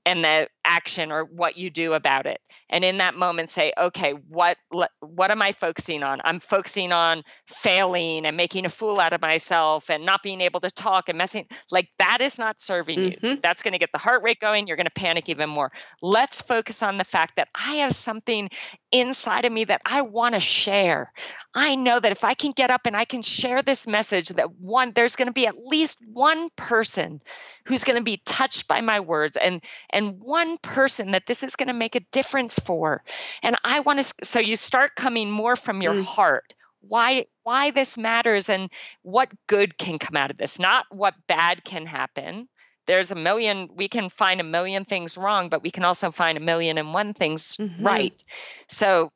and 0.05 0.25
the 0.25 0.49
action 0.65 1.11
or 1.13 1.25
what 1.25 1.57
you 1.57 1.71
do 1.71 1.95
about 1.95 2.27
it. 2.27 2.41
And 2.71 2.85
in 2.85 2.99
that 2.99 3.15
moment, 3.15 3.51
say, 3.51 3.73
okay, 3.77 4.13
what 4.29 4.57
what 5.01 5.31
am 5.31 5.43
I 5.43 5.53
focusing 5.53 6.03
on? 6.03 6.21
I'm 6.25 6.41
focusing 6.41 6.93
on 6.93 7.23
failing 7.47 8.27
and 8.27 8.37
making 8.37 8.65
a 8.65 8.69
fool 8.69 9.01
out 9.01 9.13
of 9.13 9.21
myself 9.21 9.91
and 9.91 10.05
not 10.05 10.23
being 10.23 10.41
able 10.41 10.61
to 10.61 10.71
talk 10.71 11.09
and 11.09 11.19
messing 11.19 11.47
like 11.71 11.89
that 11.99 12.21
is 12.21 12.39
not 12.39 12.61
serving 12.61 13.03
you. 13.03 13.17
Mhm. 13.23 13.43
That's 13.43 13.63
going 13.63 13.73
to 13.73 13.79
get 13.79 13.91
the 13.93 13.99
heart 13.99 14.23
rate 14.23 14.41
going. 14.41 14.67
You're 14.67 14.77
going 14.77 14.87
to 14.87 14.91
panic 14.91 15.29
even 15.29 15.49
more. 15.51 15.73
Let's 16.01 16.41
focus 16.41 16.83
on 16.83 16.97
the 16.97 17.05
fact 17.05 17.37
that 17.37 17.49
I 17.55 17.75
have 17.77 17.95
something 17.95 18.49
inside 18.91 19.45
of 19.45 19.53
me 19.53 19.65
that 19.65 19.83
I 19.87 20.03
want 20.03 20.35
to 20.35 20.41
share. 20.41 21.13
I 21.55 21.75
know 21.75 21.99
that 22.01 22.13
if 22.13 22.25
I 22.25 22.35
can 22.35 22.53
get 22.53 22.71
up 22.71 22.87
and 22.87 22.97
I 22.97 23.05
can 23.05 23.23
share 23.23 23.63
this 23.63 23.87
message 23.87 24.29
that 24.31 24.53
one 24.57 24.93
there's 24.95 25.17
going 25.17 25.27
to 25.27 25.33
be 25.33 25.47
at 25.47 25.57
least 25.67 25.99
one 26.13 26.49
person 26.57 27.21
who's 27.67 27.85
going 27.85 27.97
to 27.99 28.03
be 28.03 28.21
touched 28.25 28.69
by 28.69 28.81
my 28.81 29.01
words 29.01 29.37
and 29.37 29.63
and 29.91 30.19
one 30.21 30.52
person 30.59 31.13
that 31.13 31.27
this 31.27 31.43
is 31.43 31.57
going 31.57 31.69
to 31.69 31.73
make 31.75 31.95
a 31.95 32.01
difference 32.13 32.59
for. 32.59 33.03
And 33.43 33.57
I 33.65 33.81
want 33.81 34.01
to 34.01 34.15
so 34.25 34.41
you 34.41 34.57
start 34.57 34.95
coming 34.97 35.31
more 35.31 35.57
from 35.57 35.83
your 35.83 35.95
Mm. 35.95 36.05
heart. 36.05 36.55
Why 36.81 37.27
why 37.45 37.71
this 37.71 37.97
matters 37.97 38.49
and 38.49 38.71
what 39.03 39.31
good 39.47 39.79
can 39.79 39.99
come 39.99 40.17
out 40.17 40.31
of 40.31 40.37
this, 40.39 40.59
not 40.59 40.87
what 40.91 41.15
bad 41.27 41.65
can 41.65 41.87
happen. 41.87 42.49
There's 42.87 43.13
a 43.13 43.17
million 43.17 43.69
we 43.75 43.89
can 43.89 44.09
find 44.09 44.41
a 44.41 44.45
million 44.45 44.85
things 44.85 45.17
wrong, 45.17 45.49
but 45.49 45.63
we 45.63 45.71
can 45.71 45.85
also 45.85 46.11
find 46.11 46.37
a 46.37 46.41
million 46.41 46.79
and 46.79 46.93
one 46.93 47.15
things 47.15 47.59
Mhm. 47.59 47.85
right. 47.85 48.25
So 48.69 49.13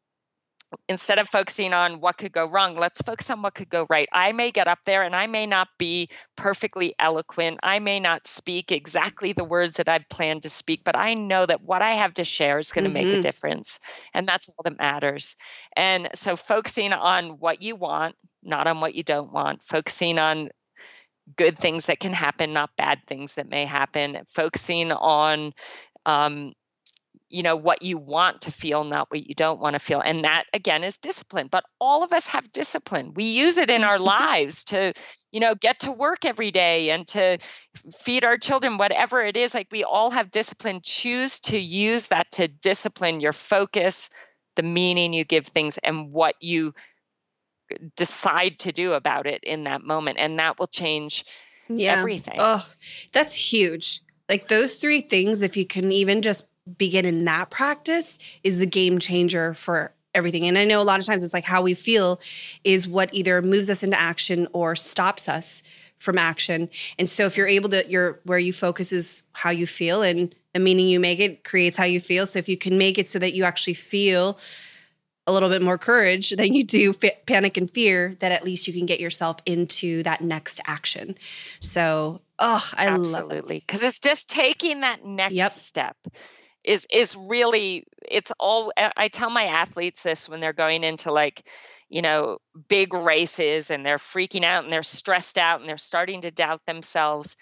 instead 0.88 1.18
of 1.18 1.28
focusing 1.28 1.72
on 1.72 2.00
what 2.00 2.18
could 2.18 2.32
go 2.32 2.48
wrong, 2.48 2.76
let's 2.76 3.00
focus 3.02 3.30
on 3.30 3.42
what 3.42 3.54
could 3.54 3.68
go 3.68 3.86
right. 3.88 4.08
I 4.12 4.32
may 4.32 4.50
get 4.50 4.68
up 4.68 4.80
there 4.84 5.02
and 5.02 5.14
I 5.14 5.26
may 5.26 5.46
not 5.46 5.68
be 5.78 6.08
perfectly 6.36 6.94
eloquent. 6.98 7.60
I 7.62 7.78
may 7.78 8.00
not 8.00 8.26
speak 8.26 8.72
exactly 8.72 9.32
the 9.32 9.44
words 9.44 9.76
that 9.76 9.88
I've 9.88 10.08
planned 10.08 10.42
to 10.42 10.50
speak, 10.50 10.82
but 10.84 10.96
I 10.96 11.14
know 11.14 11.46
that 11.46 11.62
what 11.62 11.82
I 11.82 11.94
have 11.94 12.14
to 12.14 12.24
share 12.24 12.58
is 12.58 12.72
going 12.72 12.84
to 12.84 12.90
make 12.90 13.12
a 13.12 13.16
Mhm. 13.16 13.22
difference. 13.22 13.78
And 14.14 14.26
that's 14.26 14.48
all 14.50 14.62
that 14.64 14.78
matters. 14.78 15.36
And 15.76 16.08
so 16.14 16.36
focusing 16.36 16.92
on 16.92 17.38
what 17.38 17.62
you 17.62 17.76
want, 17.76 18.16
not 18.42 18.66
on 18.66 18.80
what 18.80 18.94
you 18.94 19.02
don't 19.02 19.32
want, 19.32 19.62
focusing 19.62 20.18
on 20.18 20.50
good 21.36 21.58
things 21.58 21.86
that 21.86 22.00
can 22.00 22.12
happen, 22.12 22.52
not 22.52 22.70
bad 22.76 23.00
things 23.06 23.34
that 23.34 23.48
may 23.48 23.64
happen, 23.64 24.18
focusing 24.28 24.92
on 24.92 25.52
um, 26.06 26.52
you 27.28 27.42
know 27.42 27.56
what 27.56 27.82
you 27.82 27.98
want 27.98 28.40
to 28.40 28.52
feel 28.52 28.84
not 28.84 29.10
what 29.10 29.26
you 29.26 29.34
don't 29.34 29.60
want 29.60 29.74
to 29.74 29.78
feel 29.80 30.00
and 30.00 30.24
that 30.24 30.44
again 30.52 30.84
is 30.84 30.98
discipline 30.98 31.48
but 31.50 31.64
all 31.80 32.02
of 32.02 32.12
us 32.12 32.26
have 32.26 32.50
discipline 32.52 33.12
we 33.14 33.24
use 33.24 33.58
it 33.58 33.70
in 33.70 33.82
our 33.82 33.98
lives 34.16 34.62
to 34.64 34.92
you 35.32 35.40
know 35.40 35.54
get 35.54 35.78
to 35.80 35.90
work 35.90 36.24
every 36.24 36.50
day 36.50 36.90
and 36.90 37.06
to 37.06 37.38
feed 37.98 38.24
our 38.24 38.38
children 38.38 38.78
whatever 38.78 39.24
it 39.24 39.36
is 39.36 39.54
like 39.54 39.68
we 39.70 39.84
all 39.84 40.10
have 40.10 40.30
discipline 40.30 40.80
choose 40.82 41.40
to 41.40 41.58
use 41.58 42.08
that 42.08 42.30
to 42.30 42.48
discipline 42.48 43.20
your 43.20 43.32
focus 43.32 44.08
the 44.54 44.62
meaning 44.62 45.12
you 45.12 45.24
give 45.24 45.46
things 45.46 45.78
and 45.78 46.12
what 46.12 46.34
you 46.40 46.72
decide 47.96 48.58
to 48.60 48.72
do 48.72 48.92
about 48.92 49.26
it 49.26 49.42
in 49.42 49.64
that 49.64 49.82
moment 49.82 50.18
and 50.18 50.38
that 50.38 50.58
will 50.58 50.68
change 50.68 51.24
yeah. 51.68 51.98
everything 51.98 52.36
Oh, 52.38 52.66
that's 53.12 53.34
huge. 53.34 54.02
Like 54.28 54.48
those 54.48 54.76
three 54.76 55.00
things, 55.00 55.42
if 55.42 55.56
you 55.56 55.66
can 55.66 55.92
even 55.92 56.22
just 56.22 56.48
begin 56.78 57.04
in 57.06 57.24
that 57.24 57.50
practice 57.50 58.18
is 58.42 58.58
the 58.58 58.66
game 58.66 58.98
changer 58.98 59.54
for 59.54 59.92
everything. 60.14 60.46
And 60.46 60.56
I 60.58 60.64
know 60.64 60.80
a 60.80 60.84
lot 60.84 60.98
of 61.00 61.06
times 61.06 61.22
it's 61.22 61.34
like 61.34 61.44
how 61.44 61.62
we 61.62 61.74
feel 61.74 62.20
is 62.64 62.88
what 62.88 63.12
either 63.12 63.42
moves 63.42 63.68
us 63.70 63.82
into 63.82 63.98
action 63.98 64.48
or 64.52 64.74
stops 64.74 65.28
us 65.28 65.62
from 65.98 66.18
action. 66.18 66.68
And 66.98 67.08
so 67.08 67.26
if 67.26 67.36
you're 67.36 67.46
able 67.46 67.68
to 67.70 67.88
your 67.88 68.20
where 68.24 68.38
you 68.38 68.52
focus 68.52 68.92
is 68.92 69.22
how 69.32 69.50
you 69.50 69.66
feel 69.66 70.02
and 70.02 70.34
the 70.54 70.60
meaning 70.60 70.88
you 70.88 70.98
make 71.00 71.20
it 71.20 71.44
creates 71.44 71.76
how 71.76 71.84
you 71.84 72.00
feel. 72.00 72.26
So 72.26 72.38
if 72.38 72.48
you 72.48 72.56
can 72.56 72.78
make 72.78 72.98
it 72.98 73.08
so 73.08 73.18
that 73.18 73.34
you 73.34 73.44
actually 73.44 73.74
feel 73.74 74.38
a 75.26 75.32
little 75.32 75.48
bit 75.48 75.60
more 75.60 75.76
courage 75.76 76.30
than 76.30 76.54
you 76.54 76.64
do 76.64 76.94
f- 77.02 77.26
panic 77.26 77.56
and 77.56 77.70
fear, 77.70 78.14
that 78.20 78.32
at 78.32 78.44
least 78.44 78.66
you 78.66 78.72
can 78.72 78.86
get 78.86 79.00
yourself 79.00 79.36
into 79.44 80.02
that 80.04 80.20
next 80.20 80.60
action. 80.66 81.16
So, 81.60 82.20
oh, 82.38 82.66
I 82.74 82.86
Absolutely. 82.86 83.58
Because 83.58 83.82
it's 83.82 83.98
just 83.98 84.30
taking 84.30 84.80
that 84.82 85.04
next 85.04 85.34
Yep. 85.34 85.50
step 85.50 85.96
is 86.66 86.86
is 86.90 87.16
really 87.16 87.84
it's 88.02 88.32
all 88.38 88.72
I 88.96 89.08
tell 89.08 89.30
my 89.30 89.44
athletes 89.44 90.02
this 90.02 90.28
when 90.28 90.40
they're 90.40 90.52
going 90.52 90.84
into 90.84 91.12
like, 91.12 91.48
you 91.88 92.02
know, 92.02 92.38
big 92.68 92.92
races 92.92 93.70
and 93.70 93.86
they're 93.86 93.98
freaking 93.98 94.44
out 94.44 94.64
and 94.64 94.72
they're 94.72 94.82
stressed 94.82 95.38
out 95.38 95.60
and 95.60 95.68
they're 95.68 95.78
starting 95.78 96.22
to 96.22 96.30
doubt 96.30 96.60
themselves. 96.66 97.36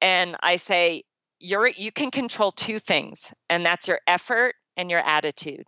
And 0.00 0.36
I 0.42 0.56
say, 0.56 1.04
you're 1.38 1.68
you 1.68 1.92
can 1.92 2.10
control 2.10 2.52
two 2.52 2.78
things, 2.78 3.32
and 3.48 3.64
that's 3.64 3.88
your 3.88 4.00
effort 4.06 4.56
and 4.76 4.90
your 4.90 5.00
attitude. 5.00 5.66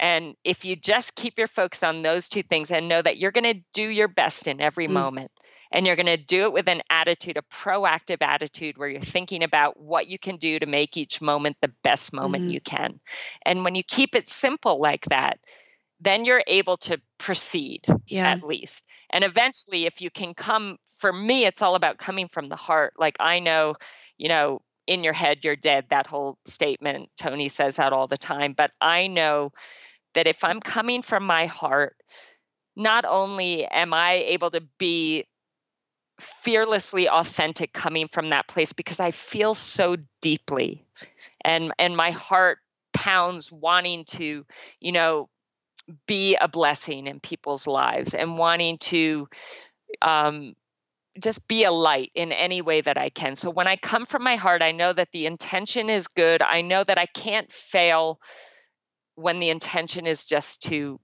And 0.00 0.34
if 0.44 0.64
you 0.64 0.76
just 0.76 1.14
keep 1.14 1.38
your 1.38 1.46
focus 1.46 1.82
on 1.82 2.02
those 2.02 2.28
two 2.28 2.42
things 2.42 2.70
and 2.70 2.88
know 2.88 3.02
that 3.02 3.18
you're 3.18 3.32
going 3.32 3.44
to 3.54 3.60
do 3.74 3.86
your 3.86 4.08
best 4.08 4.48
in 4.48 4.60
every 4.60 4.88
Mm. 4.88 4.92
moment, 4.94 5.30
and 5.72 5.86
you're 5.86 5.96
going 5.96 6.06
to 6.06 6.16
do 6.16 6.44
it 6.44 6.52
with 6.52 6.68
an 6.68 6.82
attitude, 6.90 7.36
a 7.36 7.42
proactive 7.42 8.22
attitude 8.22 8.78
where 8.78 8.88
you're 8.88 9.00
thinking 9.00 9.42
about 9.42 9.78
what 9.80 10.06
you 10.08 10.18
can 10.18 10.36
do 10.36 10.58
to 10.58 10.66
make 10.66 10.96
each 10.96 11.20
moment 11.20 11.56
the 11.60 11.72
best 11.82 12.12
moment 12.12 12.44
Mhm. 12.44 12.52
you 12.52 12.60
can. 12.60 13.00
And 13.44 13.64
when 13.64 13.74
you 13.74 13.82
keep 13.84 14.14
it 14.14 14.28
simple 14.28 14.80
like 14.80 15.04
that, 15.06 15.38
then 16.00 16.24
you're 16.24 16.44
able 16.46 16.76
to 16.78 17.00
proceed 17.18 17.86
Yeah. 18.06 18.32
at 18.32 18.42
least. 18.42 18.86
And 19.10 19.24
eventually, 19.24 19.86
if 19.86 20.00
you 20.00 20.10
can 20.10 20.34
come, 20.34 20.78
for 20.96 21.12
me, 21.12 21.44
it's 21.46 21.62
all 21.62 21.74
about 21.74 21.98
coming 21.98 22.28
from 22.28 22.48
the 22.48 22.56
heart. 22.56 22.94
Like 22.98 23.16
I 23.20 23.38
know, 23.38 23.74
you 24.18 24.28
know, 24.28 24.60
in 24.86 25.04
your 25.04 25.12
head, 25.12 25.44
you're 25.44 25.56
dead. 25.56 25.86
That 25.90 26.06
whole 26.06 26.38
statement, 26.46 27.10
Tony 27.16 27.48
says 27.48 27.76
that 27.76 27.92
all 27.92 28.06
the 28.06 28.18
time. 28.18 28.54
But 28.54 28.72
I 28.80 29.06
know 29.06 29.52
that 30.14 30.26
if 30.26 30.42
I'm 30.42 30.60
coming 30.60 31.02
from 31.02 31.24
my 31.24 31.46
heart, 31.46 31.96
not 32.76 33.04
only 33.04 33.66
am 33.66 33.92
I 33.94 34.14
able 34.14 34.50
to 34.52 34.62
be 34.78 35.26
fearlessly 36.20 37.08
authentic 37.08 37.72
coming 37.72 38.08
from 38.08 38.30
that 38.30 38.48
place 38.48 38.72
because 38.72 39.00
I 39.00 39.10
feel 39.10 39.54
so 39.54 39.96
deeply 40.20 40.84
and 41.44 41.72
and 41.78 41.96
my 41.96 42.10
heart 42.10 42.58
pounds 42.92 43.50
wanting 43.52 44.04
to, 44.04 44.44
you 44.80 44.92
know, 44.92 45.28
be 46.06 46.36
a 46.36 46.48
blessing 46.48 47.06
in 47.06 47.20
people's 47.20 47.66
lives 47.66 48.14
and 48.14 48.38
wanting 48.38 48.78
to 48.78 49.28
um, 50.02 50.54
just 51.20 51.48
be 51.48 51.64
a 51.64 51.72
light 51.72 52.10
in 52.14 52.32
any 52.32 52.62
way 52.62 52.80
that 52.80 52.96
I 52.98 53.10
can. 53.10 53.36
So 53.36 53.50
when 53.50 53.66
I 53.66 53.76
come 53.76 54.06
from 54.06 54.22
my 54.22 54.36
heart, 54.36 54.62
I 54.62 54.72
know 54.72 54.92
that 54.92 55.12
the 55.12 55.26
intention 55.26 55.88
is 55.90 56.06
good. 56.06 56.42
I 56.42 56.62
know 56.62 56.84
that 56.84 56.98
I 56.98 57.06
can't 57.06 57.50
fail 57.50 58.20
when 59.16 59.40
the 59.40 59.50
intention 59.50 60.06
is 60.06 60.24
just 60.24 60.62
to 60.64 61.00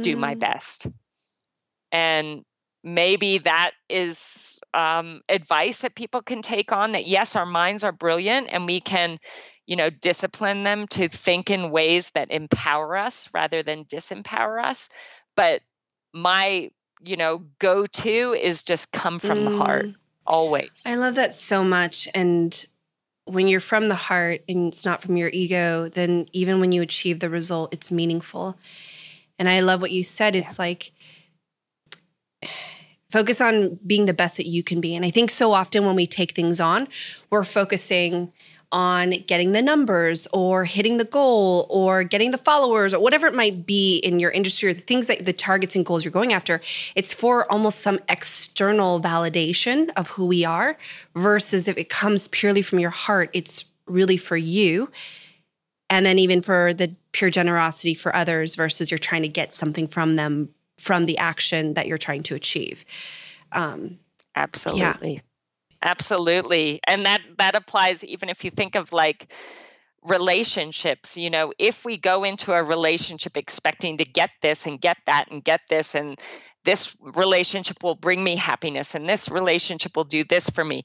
do 0.00 0.16
my 0.16 0.34
Mm. 0.34 0.40
best. 0.40 0.88
And 1.92 2.44
maybe 2.84 3.38
that 3.38 3.72
is 3.88 4.60
um, 4.74 5.22
advice 5.28 5.80
that 5.80 5.94
people 5.94 6.20
can 6.20 6.42
take 6.42 6.70
on 6.70 6.92
that 6.92 7.06
yes, 7.06 7.34
our 7.34 7.46
minds 7.46 7.82
are 7.82 7.92
brilliant 7.92 8.48
and 8.52 8.66
we 8.66 8.80
can, 8.80 9.18
you 9.66 9.74
know, 9.74 9.88
discipline 9.88 10.62
them 10.62 10.86
to 10.88 11.08
think 11.08 11.50
in 11.50 11.70
ways 11.70 12.10
that 12.10 12.30
empower 12.30 12.96
us 12.96 13.30
rather 13.32 13.62
than 13.62 13.86
disempower 13.86 14.62
us. 14.62 14.90
But 15.34 15.62
my, 16.12 16.70
you 17.02 17.16
know, 17.16 17.44
go 17.58 17.86
to 17.86 18.34
is 18.34 18.62
just 18.62 18.92
come 18.92 19.18
from 19.18 19.44
the 19.44 19.50
heart 19.50 19.86
Mm. 19.86 19.94
always. 20.26 20.84
I 20.86 20.96
love 20.96 21.14
that 21.16 21.34
so 21.34 21.64
much. 21.64 22.08
And 22.14 22.66
when 23.24 23.48
you're 23.48 23.60
from 23.60 23.86
the 23.86 23.94
heart 23.94 24.42
and 24.48 24.68
it's 24.68 24.84
not 24.84 25.02
from 25.02 25.16
your 25.16 25.30
ego, 25.30 25.88
then 25.88 26.28
even 26.32 26.60
when 26.60 26.72
you 26.72 26.82
achieve 26.82 27.20
the 27.20 27.30
result, 27.30 27.72
it's 27.72 27.90
meaningful. 27.90 28.58
And 29.38 29.48
I 29.48 29.60
love 29.60 29.80
what 29.80 29.90
you 29.90 30.04
said. 30.04 30.36
It's 30.36 30.58
like 30.58 30.92
focus 33.14 33.40
on 33.40 33.78
being 33.86 34.06
the 34.06 34.12
best 34.12 34.36
that 34.36 34.48
you 34.48 34.64
can 34.64 34.80
be. 34.80 34.96
And 34.96 35.04
I 35.04 35.10
think 35.10 35.30
so 35.30 35.52
often 35.52 35.86
when 35.86 35.94
we 35.94 36.04
take 36.04 36.32
things 36.32 36.58
on, 36.58 36.88
we're 37.30 37.44
focusing 37.44 38.32
on 38.72 39.10
getting 39.28 39.52
the 39.52 39.62
numbers 39.62 40.26
or 40.32 40.64
hitting 40.64 40.96
the 40.96 41.04
goal 41.04 41.68
or 41.70 42.02
getting 42.02 42.32
the 42.32 42.38
followers 42.38 42.92
or 42.92 42.98
whatever 42.98 43.28
it 43.28 43.34
might 43.34 43.64
be 43.64 43.98
in 43.98 44.18
your 44.18 44.32
industry 44.32 44.68
or 44.68 44.74
the 44.74 44.80
things 44.80 45.06
that 45.06 45.24
the 45.26 45.32
targets 45.32 45.76
and 45.76 45.86
goals 45.86 46.04
you're 46.04 46.10
going 46.10 46.32
after. 46.32 46.60
It's 46.96 47.14
for 47.14 47.50
almost 47.52 47.82
some 47.82 48.00
external 48.08 49.00
validation 49.00 49.90
of 49.96 50.08
who 50.08 50.26
we 50.26 50.44
are 50.44 50.76
versus 51.14 51.68
if 51.68 51.78
it 51.78 51.88
comes 51.88 52.26
purely 52.26 52.62
from 52.62 52.80
your 52.80 52.90
heart, 52.90 53.30
it's 53.32 53.64
really 53.86 54.16
for 54.16 54.36
you. 54.36 54.90
And 55.88 56.04
then 56.04 56.18
even 56.18 56.40
for 56.40 56.74
the 56.74 56.96
pure 57.12 57.30
generosity 57.30 57.94
for 57.94 58.16
others 58.16 58.56
versus 58.56 58.90
you're 58.90 58.98
trying 58.98 59.22
to 59.22 59.28
get 59.28 59.54
something 59.54 59.86
from 59.86 60.16
them 60.16 60.48
from 60.84 61.06
the 61.06 61.16
action 61.16 61.72
that 61.74 61.86
you're 61.86 61.96
trying 61.96 62.22
to 62.22 62.34
achieve. 62.34 62.84
Um, 63.52 63.98
Absolutely. 64.36 65.22
Absolutely. 65.80 66.80
And 66.86 67.06
that 67.06 67.22
that 67.38 67.54
applies 67.54 68.04
even 68.04 68.28
if 68.28 68.44
you 68.44 68.50
think 68.50 68.74
of 68.74 68.92
like 68.92 69.32
relationships, 70.02 71.16
you 71.16 71.30
know, 71.30 71.54
if 71.58 71.86
we 71.86 71.96
go 71.96 72.24
into 72.24 72.52
a 72.52 72.62
relationship 72.62 73.36
expecting 73.38 73.96
to 73.96 74.04
get 74.04 74.30
this 74.42 74.66
and 74.66 74.78
get 74.78 74.98
that 75.06 75.30
and 75.30 75.42
get 75.42 75.62
this 75.70 75.94
and 75.94 76.20
this 76.64 76.94
relationship 77.00 77.82
will 77.82 77.94
bring 77.94 78.22
me 78.22 78.36
happiness 78.36 78.94
and 78.94 79.08
this 79.08 79.30
relationship 79.30 79.96
will 79.96 80.04
do 80.04 80.22
this 80.22 80.50
for 80.50 80.64
me. 80.64 80.82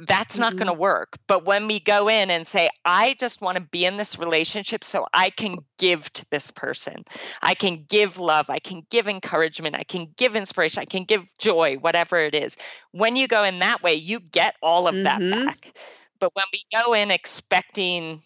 That's 0.00 0.38
not 0.38 0.54
Mhm. 0.54 0.56
going 0.56 0.68
to 0.68 0.72
work. 0.72 1.18
But 1.26 1.44
when 1.44 1.66
we 1.66 1.80
go 1.80 2.08
in 2.08 2.30
and 2.30 2.46
say, 2.46 2.68
I 2.84 3.16
just 3.18 3.40
want 3.42 3.56
to 3.56 3.60
be 3.60 3.84
in 3.84 3.96
this 3.96 4.16
relationship 4.18 4.84
so 4.84 5.06
I 5.12 5.30
can 5.30 5.58
give 5.78 6.12
to 6.12 6.24
this 6.30 6.52
person, 6.52 7.04
I 7.42 7.54
can 7.54 7.84
give 7.88 8.18
love, 8.18 8.48
I 8.48 8.60
can 8.60 8.86
give 8.90 9.08
encouragement, 9.08 9.74
I 9.74 9.82
can 9.82 10.06
give 10.16 10.36
inspiration, 10.36 10.80
I 10.80 10.84
can 10.84 11.04
give 11.04 11.36
joy, 11.38 11.76
whatever 11.80 12.18
it 12.18 12.34
is. 12.34 12.56
When 12.92 13.16
you 13.16 13.26
go 13.26 13.42
in 13.42 13.58
that 13.58 13.82
way, 13.82 13.94
you 13.94 14.20
get 14.20 14.54
all 14.62 14.86
of 14.86 14.96
Mhm. 14.96 15.02
that 15.02 15.28
back. 15.28 15.76
But 16.20 16.30
when 16.34 16.46
we 16.52 16.64
go 16.72 16.94
in 16.94 17.10
expecting 17.10 18.22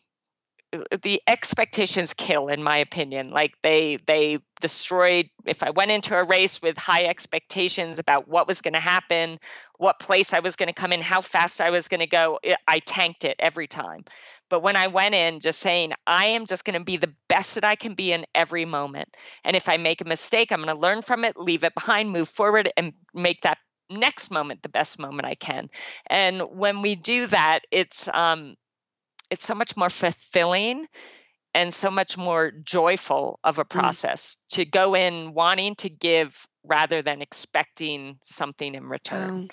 the 1.03 1.21
expectations 1.27 2.15
kill 2.15 2.49
in 2.49 2.63
my 2.63 2.77
opinion. 2.79 3.31
Like 3.31 3.57
they 3.63 3.99
they 4.07 4.39
destroyed 4.61 5.29
if 5.45 5.63
i 5.65 5.71
went 5.71 5.91
into 5.91 6.17
a 6.17 6.23
race 6.25 6.63
with 6.63 6.79
high 6.79 7.03
expectations 7.05 7.99
about 7.99 8.29
what 8.29 8.47
was 8.47 8.61
going 8.61 8.73
to 8.73 8.81
happen 8.81 9.39
what 9.79 9.99
place 9.99 10.33
i 10.33 10.39
was 10.39 10.55
going 10.55 10.69
to 10.69 10.73
come 10.73 10.93
in 10.93 11.01
how 11.01 11.21
fast 11.21 11.61
i 11.61 11.69
was 11.69 11.89
going 11.89 11.99
to 12.01 12.07
go 12.07 12.39
it- 12.45 12.57
i 12.69 12.79
tanked 12.79 13.25
it 13.25 13.35
every 13.41 13.67
time. 13.67 14.05
But 14.49 14.63
when 14.63 14.77
i 14.77 14.87
went 14.87 15.15
in 15.17 15.41
just 15.41 15.59
saying 15.59 15.93
i 16.07 16.27
am 16.27 16.47
just 16.47 16.65
going 16.65 16.79
to 16.79 16.85
be 16.85 16.97
the 16.97 17.13
best 17.29 17.57
that 17.57 17.65
i 17.65 17.75
can 17.75 17.95
be 17.95 18.13
in 18.13 18.25
every 18.35 18.65
moment 18.65 19.17
and 19.45 19.57
if 19.57 19.69
i 19.69 19.77
make 19.77 20.01
a 20.01 20.05
mistake 20.05 20.53
i'm 20.53 20.63
going 20.63 20.75
to 20.75 20.81
learn 20.81 21.03
from 21.03 21.25
it 21.25 21.37
leave 21.37 21.65
it 21.65 21.75
behind 21.75 22.11
move 22.13 22.29
forward 22.29 22.73
and 22.77 22.93
make 23.15 23.43
that 23.43 23.59
next 23.91 24.31
moment 24.31 24.63
the 24.63 24.69
best 24.69 24.99
moment 24.99 25.27
i 25.27 25.35
can. 25.35 25.69
And 26.07 26.43
when 26.51 26.83
we 26.83 26.95
do 26.95 27.27
that 27.27 27.61
it's 27.73 28.09
um 28.15 28.55
it's 29.33 29.47
so 29.47 29.55
much 29.55 29.79
more 29.79 29.89
fulfilling 29.89 30.87
and 31.55 31.73
so 31.73 31.91
much 31.91 32.19
more 32.19 32.51
joyful 32.51 33.41
of 33.43 33.59
a 33.59 33.65
process 33.65 34.37
to 34.51 34.67
go 34.67 34.95
in 34.95 35.33
wanting 35.33 35.75
to 35.77 35.89
give 35.89 36.47
rather 36.65 37.01
than 37.01 37.23
expecting 37.23 38.19
something 38.23 38.75
in 38.75 38.85
return. 38.85 39.43
Wow. 39.45 39.49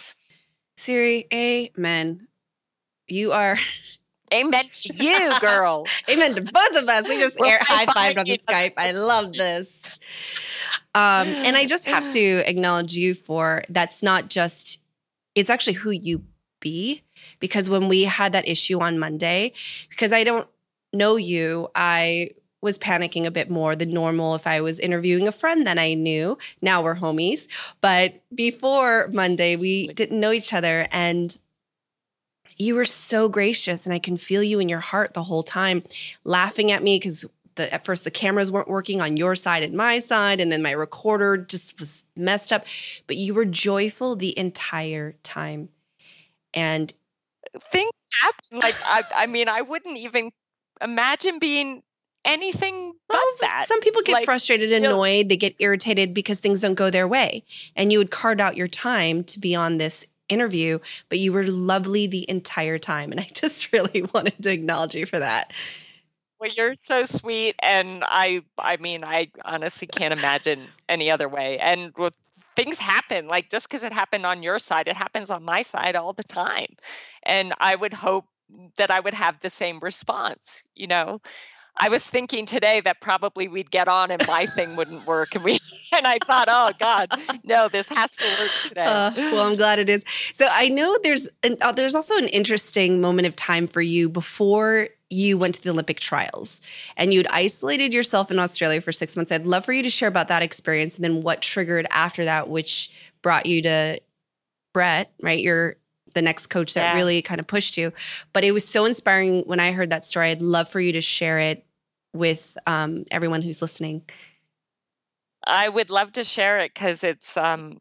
Siri, 0.78 1.28
amen. 1.34 2.28
You 3.08 3.32
are 3.32 3.58
Amen 4.32 4.68
to 4.70 4.94
you, 4.94 5.40
girl. 5.40 5.86
amen 6.10 6.36
to 6.36 6.44
both 6.44 6.76
of 6.76 6.88
us. 6.88 7.08
We 7.08 7.18
just 7.18 7.42
air 7.44 7.58
high 7.62 7.88
fived 7.88 8.20
on 8.20 8.26
the. 8.26 8.38
Skype. 8.38 8.74
I 8.78 8.92
love 8.92 9.34
this. 9.34 9.82
Um, 10.94 11.28
and 11.28 11.58
I 11.58 11.66
just 11.66 11.88
have 11.88 12.10
to 12.14 12.48
acknowledge 12.48 12.94
you 12.94 13.16
for 13.16 13.64
that's 13.70 14.04
not 14.04 14.30
just 14.30 14.80
it's 15.34 15.50
actually 15.50 15.74
who 15.74 15.90
you 15.90 16.26
be 16.60 17.02
because 17.40 17.70
when 17.70 17.88
we 17.88 18.04
had 18.04 18.32
that 18.32 18.48
issue 18.48 18.80
on 18.80 19.00
Monday, 19.00 19.54
because 19.90 20.12
I 20.12 20.24
don't 20.24 20.48
know 20.94 21.16
you, 21.16 21.70
I 21.76 22.32
was 22.62 22.78
panicking 22.78 23.26
a 23.26 23.32
bit 23.32 23.50
more 23.50 23.76
than 23.76 23.94
normal 23.94 24.36
if 24.36 24.46
I 24.46 24.62
was 24.62 24.80
interviewing 24.80 25.28
a 25.28 25.32
friend 25.32 25.66
that 25.66 25.78
I 25.78 25.94
knew. 25.94 26.38
Now 26.62 26.84
we're 26.84 26.96
homies. 26.96 27.48
But 27.82 28.22
before 28.34 29.10
Monday, 29.14 29.56
we 29.56 29.88
didn't 29.90 30.20
know 30.20 30.32
each 30.32 30.54
other. 30.54 30.88
And 30.92 31.38
you 32.58 32.76
were 32.76 32.86
so 32.86 33.30
gracious. 33.30 33.86
And 33.86 33.94
I 33.94 34.00
can 34.00 34.18
feel 34.18 34.44
you 34.44 34.60
in 34.60 34.68
your 34.68 34.82
heart 34.82 35.14
the 35.14 35.24
whole 35.24 35.44
time, 35.44 35.84
laughing 36.26 36.72
at 36.72 36.84
me 36.84 36.98
because 36.98 37.26
the, 37.56 37.74
at 37.74 37.86
first 37.86 38.04
the 38.04 38.12
cameras 38.12 38.52
weren't 38.52 38.68
working 38.68 39.02
on 39.02 39.18
your 39.18 39.36
side 39.36 39.64
and 39.64 39.74
my 39.74 40.00
side. 40.00 40.42
And 40.42 40.52
then 40.52 40.62
my 40.62 40.72
recorder 40.72 41.38
just 41.38 41.80
was 41.80 42.06
messed 42.18 42.52
up. 42.52 42.66
But 43.08 43.16
you 43.16 43.34
were 43.34 43.46
joyful 43.46 44.18
the 44.18 44.38
entire 44.38 45.14
time. 45.24 45.70
And 46.54 46.94
Things 47.72 47.92
happen. 48.22 48.60
Like 48.60 48.76
I, 48.86 49.04
I 49.16 49.26
mean, 49.26 49.48
I 49.48 49.62
wouldn't 49.62 49.98
even 49.98 50.32
imagine 50.82 51.40
being 51.40 51.82
anything 52.26 52.94
but 53.08 53.16
Well, 53.16 53.26
that. 53.42 53.66
Some 53.68 53.80
people 53.80 54.02
get 54.02 54.14
Like, 54.14 54.26
frustrated, 54.26 54.70
you 54.70 54.80
know- 54.80 54.90
annoyed, 54.90 55.30
they 55.30 55.38
get 55.38 55.56
irritated 55.60 56.14
because 56.14 56.40
things 56.40 56.62
don't 56.62 56.76
go 56.76 56.90
their 56.90 57.08
way. 57.08 57.44
And 57.76 57.92
you 57.92 57.98
would 57.98 58.12
carve 58.12 58.40
out 58.40 58.56
your 58.58 58.68
time 58.68 59.24
to 59.26 59.40
be 59.40 59.56
on 59.56 59.78
this 59.78 60.06
interview, 60.28 60.80
but 61.10 61.18
you 61.18 61.34
were 61.34 61.44
lovely 61.48 62.08
the 62.08 62.30
entire 62.30 62.78
time. 62.78 63.12
And 63.12 63.20
I 63.20 63.24
just 63.34 63.72
really 63.74 64.04
wanted 64.14 64.42
to 64.44 64.52
acknowledge 64.52 64.96
you 64.96 65.06
for 65.06 65.20
that. 65.20 65.52
Well, 66.40 66.50
you're 66.56 66.74
so 66.74 67.04
sweet, 67.04 67.56
and 67.62 68.02
I, 68.08 68.44
I 68.58 68.78
mean, 68.78 69.04
I 69.04 69.30
honestly 69.44 69.88
can't 69.90 70.14
imagine 70.14 70.68
any 70.88 71.12
other 71.12 71.28
way. 71.28 71.60
And 71.60 71.92
with 71.98 72.14
things 72.60 72.80
happen, 72.80 73.28
like 73.28 73.50
just 73.50 73.70
because 73.70 73.84
it 73.86 73.94
happened 73.94 74.26
on 74.26 74.44
your 74.44 74.60
side, 74.60 74.88
it 74.90 74.96
happens 74.96 75.32
on 75.32 75.44
my 75.46 75.62
side 75.62 75.96
all 75.96 76.14
the 76.14 76.24
time. 76.24 76.76
And 77.24 77.54
I 77.60 77.76
would 77.76 77.94
hope 77.94 78.26
that 78.78 78.92
I 78.92 79.00
would 79.00 79.14
have 79.14 79.40
the 79.40 79.50
same 79.50 79.80
response. 79.82 80.64
You 80.76 80.88
know, 80.88 81.22
I 81.78 81.90
was 81.90 82.10
thinking 82.10 82.46
today 82.46 82.82
that 82.82 83.02
probably 83.02 83.48
we'd 83.48 83.72
get 83.72 83.88
on 83.88 84.12
and 84.12 84.26
my 84.28 84.46
thing 84.46 84.76
wouldn't 84.76 85.06
work, 85.08 85.36
and 85.36 85.44
we, 85.44 85.60
and 85.96 86.06
I 86.06 86.18
thought, 86.26 86.48
oh 86.50 86.72
God, 86.80 87.10
no, 87.44 87.68
this 87.68 87.90
has 87.90 88.18
to 88.18 88.26
work 88.40 88.52
today. 88.68 88.84
Uh, 88.84 89.12
well, 89.16 89.48
I'm 89.48 89.56
glad 89.56 89.80
it 89.80 89.90
is. 89.90 90.04
So 90.34 90.48
I 90.50 90.68
know 90.68 90.98
there's 91.04 91.28
an, 91.44 91.58
uh, 91.62 91.72
there's 91.72 91.96
also 91.96 92.18
an 92.18 92.28
interesting 92.28 93.02
moment 93.02 93.28
of 93.28 93.36
time 93.36 93.68
for 93.68 93.82
you 93.82 94.10
before 94.10 94.90
you 95.10 95.38
went 95.38 95.56
to 95.56 95.64
the 95.64 95.70
Olympic 95.70 96.00
trials 96.00 96.62
and 96.96 97.14
you'd 97.14 97.28
isolated 97.28 97.94
yourself 97.94 98.30
in 98.30 98.40
Australia 98.40 98.80
for 98.80 98.92
six 98.92 99.16
months. 99.16 99.32
I'd 99.32 99.46
love 99.46 99.66
for 99.66 99.74
you 99.74 99.82
to 99.84 99.90
share 99.90 100.08
about 100.08 100.28
that 100.28 100.44
experience 100.44 100.96
and 100.96 101.04
then 101.04 101.24
what 101.24 101.42
triggered 101.42 101.88
after 101.90 102.26
that, 102.26 102.50
which 102.50 102.92
brought 103.22 103.46
you 103.46 103.62
to 103.64 104.00
Brett, 104.74 105.12
right? 105.22 105.40
You're 105.40 105.78
the 106.14 106.22
next 106.22 106.48
coach 106.48 106.74
that 106.74 106.92
Yeah. 106.92 106.96
really 106.96 107.22
kind 107.22 107.40
of 107.40 107.48
pushed 107.48 107.78
you. 107.78 107.92
But 108.34 108.44
it 108.44 108.52
was 108.52 108.68
so 108.68 108.86
inspiring 108.86 109.44
when 109.46 109.60
I 109.60 109.72
heard 109.72 109.90
that 109.90 110.06
story. 110.06 110.30
I'd 110.30 110.42
love 110.42 110.70
for 110.70 110.80
you 110.80 110.92
to 110.94 111.02
share 111.02 111.40
it 111.40 111.66
with 112.14 112.58
um, 112.68 113.06
everyone 113.12 113.42
who's 113.42 113.62
listening. 113.62 114.04
I 115.46 115.70
would 115.70 115.90
love 115.90 116.14
to 116.14 116.24
share 116.24 116.60
it 116.60 116.74
because 116.74 117.04
it's 117.04 117.38
um 117.38 117.78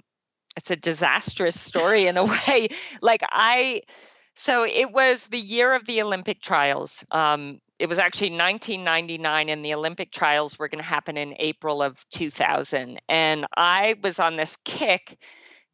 it's 0.56 0.70
a 0.70 0.76
disastrous 0.76 1.58
story 1.60 2.06
in 2.06 2.16
a 2.16 2.24
way. 2.48 2.68
Like 3.00 3.22
I 3.30 3.82
so 4.34 4.64
it 4.64 4.92
was 4.92 5.26
the 5.26 5.38
year 5.40 5.74
of 5.74 5.84
the 5.86 6.02
Olympic 6.02 6.40
trials. 6.40 7.04
Um 7.10 7.60
it 7.78 7.88
was 7.88 7.98
actually 7.98 8.30
1999 8.30 9.48
and 9.48 9.64
the 9.64 9.74
Olympic 9.74 10.10
trials 10.10 10.58
were 10.58 10.68
going 10.68 10.82
to 10.82 10.88
happen 10.88 11.16
in 11.16 11.34
April 11.38 11.80
of 11.80 12.04
2000 12.10 13.00
and 13.08 13.46
I 13.56 13.94
was 14.02 14.18
on 14.18 14.34
this 14.34 14.56
kick 14.64 15.16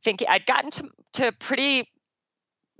thinking 0.02 0.28
I'd 0.30 0.46
gotten 0.46 0.70
to 0.72 0.88
to 1.14 1.32
pretty 1.32 1.88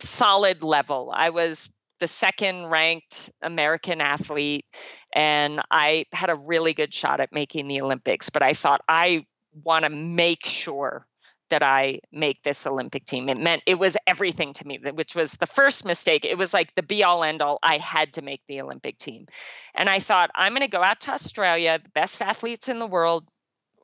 solid 0.01 0.63
level. 0.63 1.13
I 1.15 1.31
was 1.31 1.71
the 2.01 2.07
second 2.07 2.67
ranked 2.67 3.31
American 3.43 4.01
athlete 4.01 4.67
and 5.15 5.61
I 5.71 6.07
had 6.13 6.29
a 6.31 6.35
really 6.35 6.75
good 6.75 6.93
shot 6.93 7.21
at 7.21 7.33
making 7.33 7.69
the 7.69 7.81
Olympics, 7.81 8.31
but 8.31 8.43
I 8.43 8.53
thought 8.53 8.83
I 8.89 9.25
want 9.63 9.85
to 9.85 9.91
make 9.91 10.45
sure 10.45 11.07
that 11.51 11.63
I 11.63 12.01
make 12.11 12.43
this 12.43 12.67
Olympic 12.67 13.05
team. 13.05 13.29
It 13.29 13.39
meant 13.39 13.63
it 13.67 13.79
was 13.79 13.97
everything 14.07 14.53
to 14.55 14.67
me, 14.67 14.79
which 14.95 15.15
was 15.15 15.35
the 15.35 15.47
first 15.47 15.85
mistake. 15.85 16.25
It 16.25 16.39
was 16.39 16.55
like 16.55 16.75
the 16.75 16.83
be 16.83 17.05
all 17.05 17.23
end 17.23 17.43
all. 17.43 17.59
I 17.63 17.79
had 17.79 18.13
to 18.15 18.23
make 18.23 18.43
the 18.49 18.61
Olympic 18.61 18.99
team. 18.99 19.27
And 19.75 19.89
I 19.89 19.99
thought, 19.99 20.31
I'm 20.35 20.53
going 20.53 20.63
to 20.63 20.69
go 20.69 20.83
out 20.83 21.01
to 21.03 21.13
Australia. 21.13 21.79
The 21.83 21.91
best 21.91 22.21
athletes 22.23 22.69
in 22.69 22.79
the 22.79 22.87
world 22.87 23.29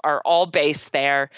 are 0.02 0.22
all 0.24 0.46
based 0.46 0.92
there. 0.92 1.30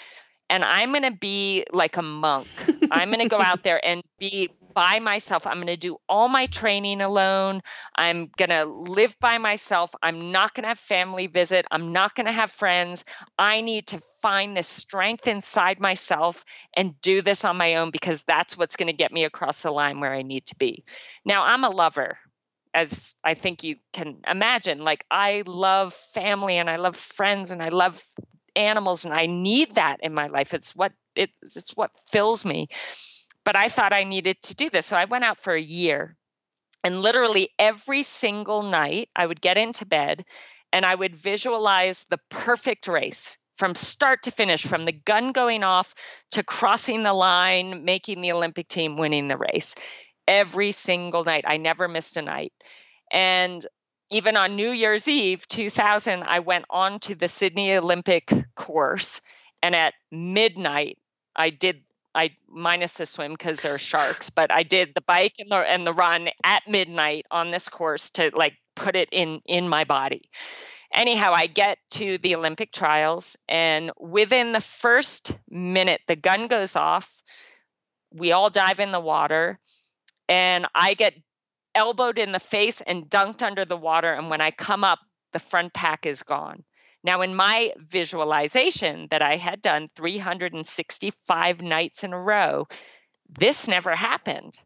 And 0.49 0.63
I'm 0.63 0.91
going 0.91 1.03
to 1.03 1.11
be 1.11 1.65
like 1.71 1.97
a 1.97 2.01
monk. 2.01 2.47
I'm 2.91 3.09
going 3.09 3.21
to 3.21 3.29
go 3.29 3.41
out 3.41 3.63
there 3.63 3.85
and 3.85 4.01
be 4.19 4.49
by 4.73 4.99
myself. 4.99 5.45
I'm 5.47 5.57
going 5.57 5.67
to 5.67 5.77
do 5.77 5.97
all 6.09 6.27
my 6.27 6.47
training 6.47 7.01
alone. 7.01 7.61
I'm 7.95 8.29
going 8.37 8.49
to 8.49 8.65
live 8.65 9.17
by 9.19 9.37
myself. 9.37 9.91
I'm 10.01 10.31
not 10.31 10.53
going 10.53 10.63
to 10.63 10.69
have 10.69 10.79
family 10.79 11.27
visit. 11.27 11.65
I'm 11.71 11.91
not 11.93 12.15
going 12.15 12.25
to 12.25 12.31
have 12.31 12.51
friends. 12.51 13.05
I 13.37 13.61
need 13.61 13.87
to 13.87 14.01
find 14.21 14.55
the 14.55 14.63
strength 14.63 15.27
inside 15.27 15.79
myself 15.79 16.45
and 16.73 16.99
do 17.01 17.21
this 17.21 17.45
on 17.45 17.57
my 17.57 17.75
own 17.75 17.91
because 17.91 18.23
that's 18.23 18.57
what's 18.57 18.75
going 18.75 18.87
to 18.87 18.93
get 18.93 19.11
me 19.11 19.23
across 19.23 19.63
the 19.63 19.71
line 19.71 19.99
where 19.99 20.13
I 20.13 20.21
need 20.21 20.45
to 20.47 20.55
be. 20.55 20.83
Now, 21.25 21.43
I'm 21.43 21.63
a 21.63 21.69
lover. 21.69 22.17
As 22.75 23.13
I 23.23 23.35
think 23.35 23.63
you 23.63 23.75
can 23.91 24.17
imagine, 24.27 24.79
like 24.79 25.05
I 25.11 25.43
love 25.45 25.93
family 25.93 26.57
and 26.57 26.67
I 26.67 26.77
love 26.77 26.95
friends 26.95 27.51
and 27.51 27.61
I 27.61 27.69
love 27.69 28.03
animals 28.55 29.05
and 29.05 29.13
I 29.13 29.27
need 29.27 29.75
that 29.75 29.97
in 30.01 30.11
my 30.13 30.25
life. 30.25 30.55
It's 30.55 30.75
what 30.75 30.91
it's, 31.15 31.55
it's 31.55 31.77
what 31.77 31.91
fills 32.09 32.43
me 32.43 32.69
but 33.45 33.57
I 33.57 33.69
thought 33.69 33.93
I 33.93 34.03
needed 34.03 34.41
to 34.43 34.55
do 34.55 34.69
this. 34.69 34.85
So 34.85 34.97
I 34.97 35.05
went 35.05 35.23
out 35.23 35.41
for 35.41 35.53
a 35.53 35.61
year. 35.61 36.15
And 36.83 37.01
literally 37.01 37.49
every 37.57 38.03
single 38.03 38.63
night, 38.63 39.09
I 39.15 39.25
would 39.25 39.41
get 39.41 39.57
into 39.57 39.85
bed 39.85 40.25
and 40.73 40.85
I 40.85 40.95
would 40.95 41.15
visualize 41.15 42.05
the 42.09 42.19
perfect 42.29 42.87
race 42.87 43.37
from 43.57 43.75
start 43.75 44.23
to 44.23 44.31
finish, 44.31 44.63
from 44.63 44.83
the 44.83 44.91
gun 44.91 45.31
going 45.31 45.63
off 45.63 45.93
to 46.31 46.43
crossing 46.43 47.03
the 47.03 47.13
line, 47.13 47.85
making 47.85 48.21
the 48.21 48.31
Olympic 48.31 48.67
team, 48.67 48.97
winning 48.97 49.27
the 49.27 49.37
race. 49.37 49.75
Every 50.27 50.71
single 50.71 51.23
night. 51.23 51.45
I 51.47 51.57
never 51.57 51.87
missed 51.87 52.17
a 52.17 52.21
night. 52.21 52.53
And 53.11 53.65
even 54.09 54.35
on 54.35 54.55
New 54.55 54.71
Year's 54.71 55.07
Eve 55.07 55.47
2000, 55.47 56.23
I 56.23 56.39
went 56.39 56.65
on 56.69 56.99
to 57.01 57.15
the 57.15 57.27
Sydney 57.27 57.73
Olympic 57.73 58.31
course. 58.55 59.21
And 59.61 59.75
at 59.75 59.93
midnight, 60.11 60.97
I 61.35 61.49
did 61.49 61.83
I 62.15 62.31
minus 62.47 62.93
the 62.93 63.05
swim 63.05 63.33
because 63.33 63.61
there 63.61 63.73
are 63.73 63.79
sharks, 63.79 64.29
but 64.29 64.51
I 64.51 64.63
did 64.63 64.93
the 64.93 65.01
bike 65.01 65.35
and 65.39 65.49
the 65.49 65.57
and 65.57 65.85
the 65.85 65.93
run 65.93 66.29
at 66.43 66.67
midnight 66.67 67.25
on 67.31 67.51
this 67.51 67.69
course 67.69 68.09
to 68.11 68.31
like 68.35 68.53
put 68.75 68.95
it 68.95 69.09
in 69.11 69.41
in 69.45 69.67
my 69.67 69.83
body. 69.83 70.29
Anyhow, 70.93 71.33
I 71.35 71.47
get 71.47 71.79
to 71.91 72.19
the 72.19 72.35
Olympic 72.35 72.71
trials, 72.71 73.35
and 73.49 73.91
within 73.99 74.51
the 74.51 74.61
first 74.61 75.37
minute, 75.49 76.01
the 76.07 76.15
gun 76.15 76.47
goes 76.47 76.75
off. 76.75 77.23
We 78.13 78.31
all 78.31 78.51
dive 78.51 78.79
in 78.79 78.91
the 78.91 78.99
water, 78.99 79.59
and 80.29 80.67
I 80.75 80.93
get 80.93 81.15
elbowed 81.73 82.19
in 82.19 82.31
the 82.31 82.39
face 82.39 82.81
and 82.81 83.09
dunked 83.09 83.41
under 83.41 83.65
the 83.65 83.77
water. 83.77 84.13
And 84.13 84.29
when 84.29 84.41
I 84.41 84.51
come 84.51 84.83
up, 84.83 84.99
the 85.31 85.39
front 85.39 85.73
pack 85.73 86.05
is 86.05 86.21
gone. 86.21 86.63
Now, 87.03 87.21
in 87.21 87.35
my 87.35 87.73
visualization 87.77 89.07
that 89.11 89.21
I 89.21 89.35
had 89.35 89.61
done 89.61 89.89
365 89.95 91.61
nights 91.61 92.03
in 92.03 92.13
a 92.13 92.19
row, 92.19 92.67
this 93.27 93.67
never 93.67 93.95
happened. 93.95 94.59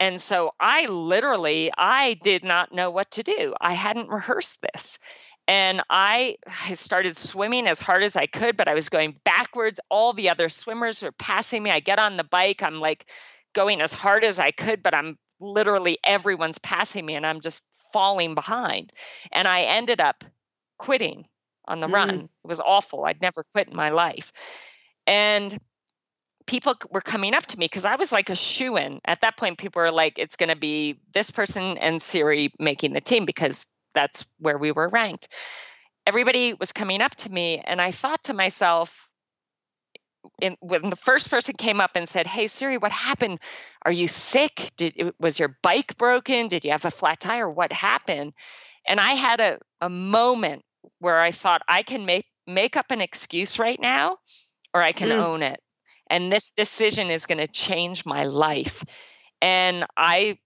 And 0.00 0.20
so 0.20 0.52
I 0.60 0.86
literally 0.86 1.70
I 1.76 2.14
did 2.22 2.42
not 2.42 2.72
know 2.72 2.90
what 2.90 3.10
to 3.12 3.22
do. 3.22 3.54
I 3.60 3.74
hadn't 3.74 4.08
rehearsed 4.08 4.60
this. 4.72 4.98
And 5.46 5.82
I, 5.90 6.36
started 6.72 7.18
swimming 7.18 7.66
as 7.66 7.80
hard 7.80 8.02
as 8.02 8.16
I 8.16 8.26
could, 8.26 8.56
but 8.56 8.66
I 8.66 8.74
was 8.74 8.88
going 8.88 9.20
backwards. 9.24 9.78
All 9.90 10.14
the 10.14 10.30
other 10.30 10.48
swimmers 10.48 11.02
were 11.02 11.12
passing 11.12 11.62
me. 11.62 11.70
I 11.70 11.80
get 11.80 11.98
on 11.98 12.16
the 12.16 12.24
bike. 12.24 12.62
I'm 12.62 12.80
like 12.80 13.10
going 13.52 13.82
as 13.82 13.92
hard 13.92 14.24
as 14.24 14.40
I 14.40 14.50
could, 14.50 14.82
but 14.82 14.94
I'm 14.94 15.18
literally 15.40 15.98
everyone's 16.02 16.58
passing 16.58 17.04
me 17.04 17.14
and 17.14 17.26
I'm 17.26 17.40
just 17.40 17.62
falling 17.92 18.34
behind. 18.34 18.92
And 19.32 19.46
I 19.46 19.62
ended 19.62 20.00
up 20.00 20.24
quitting 20.78 21.26
on 21.66 21.80
the 21.80 21.86
Mm. 21.86 21.92
run. 21.94 22.10
It 22.44 22.46
was 22.46 22.60
awful. 22.60 23.04
I'd 23.04 23.20
never 23.20 23.44
quit 23.52 23.68
in 23.68 23.76
my 23.76 23.90
life. 23.90 24.32
And 25.06 25.58
people 26.46 26.74
were 26.90 27.00
coming 27.00 27.34
up 27.34 27.46
to 27.46 27.58
me 27.58 27.66
because 27.66 27.84
I 27.86 27.96
was 27.96 28.12
like 28.12 28.30
a 28.30 28.36
shoe 28.36 28.76
in. 28.76 29.00
At 29.06 29.20
that 29.22 29.36
point, 29.36 29.58
people 29.58 29.80
were 29.80 29.90
like, 29.90 30.18
it's 30.18 30.36
going 30.36 30.50
to 30.50 30.56
be 30.56 31.00
this 31.12 31.30
person 31.30 31.78
and 31.78 32.00
Siri 32.00 32.52
making 32.58 32.92
the 32.92 33.00
team 33.00 33.24
because 33.24 33.66
that's 33.94 34.26
where 34.38 34.58
we 34.58 34.72
were 34.72 34.88
ranked. 34.88 35.28
Everybody 36.06 36.52
was 36.54 36.72
coming 36.72 37.00
up 37.00 37.14
to 37.16 37.30
me, 37.30 37.62
and 37.64 37.80
I 37.80 37.90
thought 37.90 38.24
to 38.24 38.34
myself, 38.34 39.08
in, 40.40 40.56
when 40.60 40.90
the 40.90 40.96
first 40.96 41.30
person 41.30 41.54
came 41.56 41.80
up 41.80 41.92
and 41.94 42.08
said, 42.08 42.26
"Hey 42.26 42.46
Siri, 42.46 42.76
what 42.76 42.92
happened? 42.92 43.38
Are 43.84 43.92
you 43.92 44.08
sick? 44.08 44.70
Did 44.76 44.92
it- 44.96 45.14
was 45.20 45.38
your 45.38 45.56
bike 45.62 45.96
broken? 45.96 46.48
Did 46.48 46.64
you 46.64 46.72
have 46.72 46.84
a 46.84 46.90
flat 46.90 47.20
tire? 47.20 47.48
What 47.48 47.72
happened?" 47.72 48.32
And 48.86 49.00
I 49.00 49.12
had 49.12 49.40
a, 49.40 49.58
a 49.80 49.88
moment 49.88 50.64
where 50.98 51.20
I 51.20 51.30
thought 51.30 51.62
I 51.68 51.82
can 51.82 52.04
make 52.04 52.26
make 52.46 52.76
up 52.76 52.90
an 52.90 53.00
excuse 53.00 53.58
right 53.58 53.80
now, 53.80 54.18
or 54.74 54.82
I 54.82 54.92
can 54.92 55.08
Mm. 55.08 55.20
own 55.20 55.42
it. 55.42 55.60
And 56.10 56.30
this 56.30 56.52
decision 56.52 57.10
is 57.10 57.26
going 57.26 57.38
to 57.38 57.46
change 57.46 58.04
my 58.04 58.24
life. 58.24 58.84
And 59.40 59.86
I, 59.96 60.38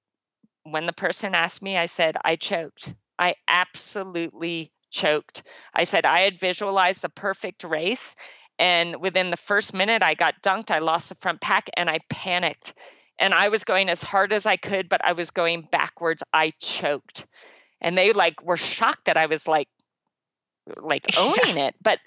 when 0.62 0.86
the 0.86 0.93
person 0.93 1.34
asked 1.34 1.62
me, 1.62 1.76
I 1.76 1.86
said, 1.86 2.16
I 2.24 2.36
choked. 2.36 2.95
I 3.18 3.34
absolutely 3.49 4.72
choked. 4.91 5.43
I 5.74 5.84
said, 5.84 6.07
I 6.07 6.20
had 6.20 6.39
visualized 6.39 7.03
the 7.03 7.09
perfect 7.09 7.64
race. 7.64 8.14
And 8.61 9.01
within 9.01 9.30
the 9.30 9.36
first 9.36 9.74
minute, 9.74 10.03
I 10.03 10.14
got 10.14 10.43
dunked. 10.43 10.70
I 10.70 10.78
lost 10.78 11.09
the 11.09 11.14
front 11.16 11.41
pack 11.41 11.68
and 11.76 11.91
I 11.91 11.99
panicked. 12.09 12.74
And 13.18 13.34
I 13.34 13.49
was 13.49 13.64
going 13.64 13.89
as 13.89 14.03
hard 14.03 14.32
as 14.32 14.47
I 14.47 14.57
could, 14.57 14.89
but 14.89 15.05
I 15.05 15.12
was 15.12 15.32
going 15.32 15.68
backwards. 15.72 16.22
I 16.32 16.53
choked. 16.61 17.26
And 17.80 17.99
they 17.99 18.12
like 18.12 18.43
were 18.43 18.57
shocked 18.57 19.07
that 19.07 19.16
I 19.16 19.26
was 19.26 19.49
like, 19.49 19.68
like 20.77 21.07
owning 21.19 21.57
it. 21.57 21.75
But 21.83 21.99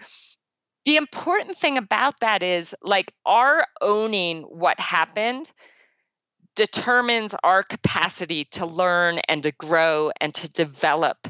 the 0.85 0.97
important 0.97 1.57
thing 1.57 1.77
about 1.77 2.19
that 2.21 2.43
is 2.43 2.75
like 2.81 3.13
our 3.25 3.65
owning 3.81 4.43
what 4.43 4.79
happened 4.79 5.51
determines 6.55 7.35
our 7.43 7.63
capacity 7.63 8.45
to 8.45 8.65
learn 8.65 9.19
and 9.29 9.43
to 9.43 9.51
grow 9.51 10.11
and 10.19 10.33
to 10.33 10.49
develop 10.49 11.27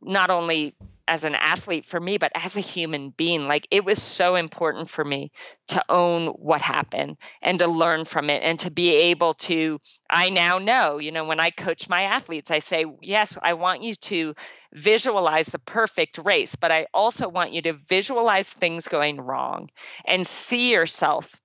not 0.00 0.30
only 0.30 0.74
as 1.08 1.24
an 1.24 1.34
athlete 1.34 1.86
for 1.86 1.98
me, 1.98 2.18
but 2.18 2.30
as 2.34 2.56
a 2.56 2.60
human 2.60 3.10
being. 3.10 3.48
Like 3.48 3.66
it 3.70 3.84
was 3.84 4.00
so 4.00 4.36
important 4.36 4.88
for 4.88 5.04
me 5.04 5.32
to 5.68 5.82
own 5.88 6.28
what 6.28 6.60
happened 6.62 7.16
and 7.42 7.58
to 7.58 7.66
learn 7.66 8.04
from 8.04 8.30
it 8.30 8.42
and 8.42 8.58
to 8.60 8.70
be 8.70 8.94
able 8.94 9.34
to. 9.34 9.80
I 10.10 10.30
now 10.30 10.58
know, 10.58 10.98
you 10.98 11.10
know, 11.10 11.24
when 11.24 11.40
I 11.40 11.50
coach 11.50 11.88
my 11.88 12.02
athletes, 12.02 12.50
I 12.50 12.60
say, 12.60 12.84
yes, 13.02 13.36
I 13.42 13.54
want 13.54 13.82
you 13.82 13.94
to 13.94 14.34
visualize 14.74 15.46
the 15.46 15.58
perfect 15.58 16.18
race, 16.18 16.54
but 16.54 16.70
I 16.70 16.86
also 16.94 17.28
want 17.28 17.52
you 17.52 17.62
to 17.62 17.72
visualize 17.88 18.52
things 18.52 18.86
going 18.86 19.20
wrong 19.20 19.70
and 20.04 20.26
see 20.26 20.70
yourself 20.72 21.40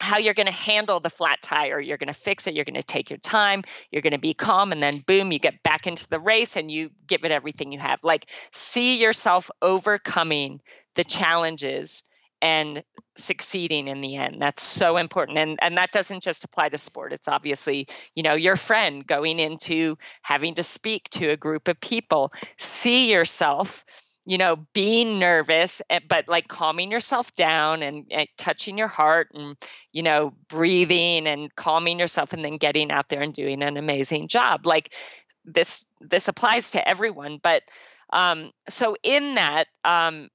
how 0.00 0.18
you're 0.18 0.34
going 0.34 0.46
to 0.46 0.52
handle 0.52 1.00
the 1.00 1.10
flat 1.10 1.42
tire. 1.42 1.80
You're 1.80 1.98
going 1.98 2.08
to 2.08 2.14
fix 2.14 2.46
it. 2.46 2.54
You're 2.54 2.64
going 2.64 2.74
to 2.74 2.82
take 2.82 3.10
your 3.10 3.18
time. 3.18 3.64
You're 3.90 4.02
going 4.02 4.12
to 4.12 4.18
be 4.18 4.34
calm. 4.34 4.72
And 4.72 4.82
then, 4.82 4.98
boom, 5.06 5.32
you 5.32 5.38
get 5.38 5.62
back 5.62 5.86
into 5.86 6.08
the 6.08 6.20
race 6.20 6.56
and 6.56 6.70
you 6.70 6.90
give 7.06 7.24
it 7.24 7.32
everything 7.32 7.72
you 7.72 7.78
have. 7.78 8.00
Like, 8.02 8.30
see 8.52 9.00
yourself 9.00 9.50
overcoming 9.60 10.60
the 10.94 11.04
challenges 11.04 12.02
and 12.40 12.84
succeeding 13.16 13.88
in 13.88 14.00
the 14.00 14.14
end 14.14 14.40
that's 14.40 14.62
so 14.62 14.96
important 14.96 15.36
and 15.38 15.58
and 15.60 15.76
that 15.76 15.90
doesn't 15.90 16.22
just 16.22 16.44
apply 16.44 16.68
to 16.68 16.78
sport 16.78 17.12
it's 17.12 17.26
obviously 17.26 17.84
you 18.14 18.22
know 18.22 18.34
your 18.34 18.54
friend 18.54 19.04
going 19.08 19.40
into 19.40 19.98
having 20.22 20.54
to 20.54 20.62
speak 20.62 21.10
to 21.10 21.30
a 21.30 21.36
group 21.36 21.66
of 21.66 21.80
people 21.80 22.32
see 22.56 23.10
yourself 23.10 23.84
you 24.28 24.36
know, 24.36 24.56
being 24.74 25.18
nervous, 25.18 25.80
eh, 25.88 26.00
but 26.06 26.28
like 26.28 26.48
calming 26.48 26.90
yourself 26.90 27.34
down 27.34 27.82
and, 27.82 28.04
and, 28.10 28.28
touching 28.36 28.76
your 28.76 28.86
heart 28.86 29.28
and, 29.32 29.56
you 29.92 30.02
know, 30.02 30.34
breathing 30.50 31.26
and 31.26 31.54
calming 31.56 31.98
yourself 31.98 32.34
and 32.34 32.44
then 32.44 32.58
getting 32.58 32.90
out 32.90 33.08
there 33.08 33.22
and 33.22 33.32
doing 33.32 33.62
an 33.62 33.78
amazing 33.78 34.28
job. 34.28 34.66
Like 34.66 34.94
this, 35.46 35.86
this 36.02 36.28
applies 36.28 36.72
to 36.72 36.86
everyone. 36.86 37.38
But 37.42 37.62
um, 38.12 38.50
so 38.68 38.96
in 39.02 39.32
that, 39.32 39.64
um, 39.86 40.28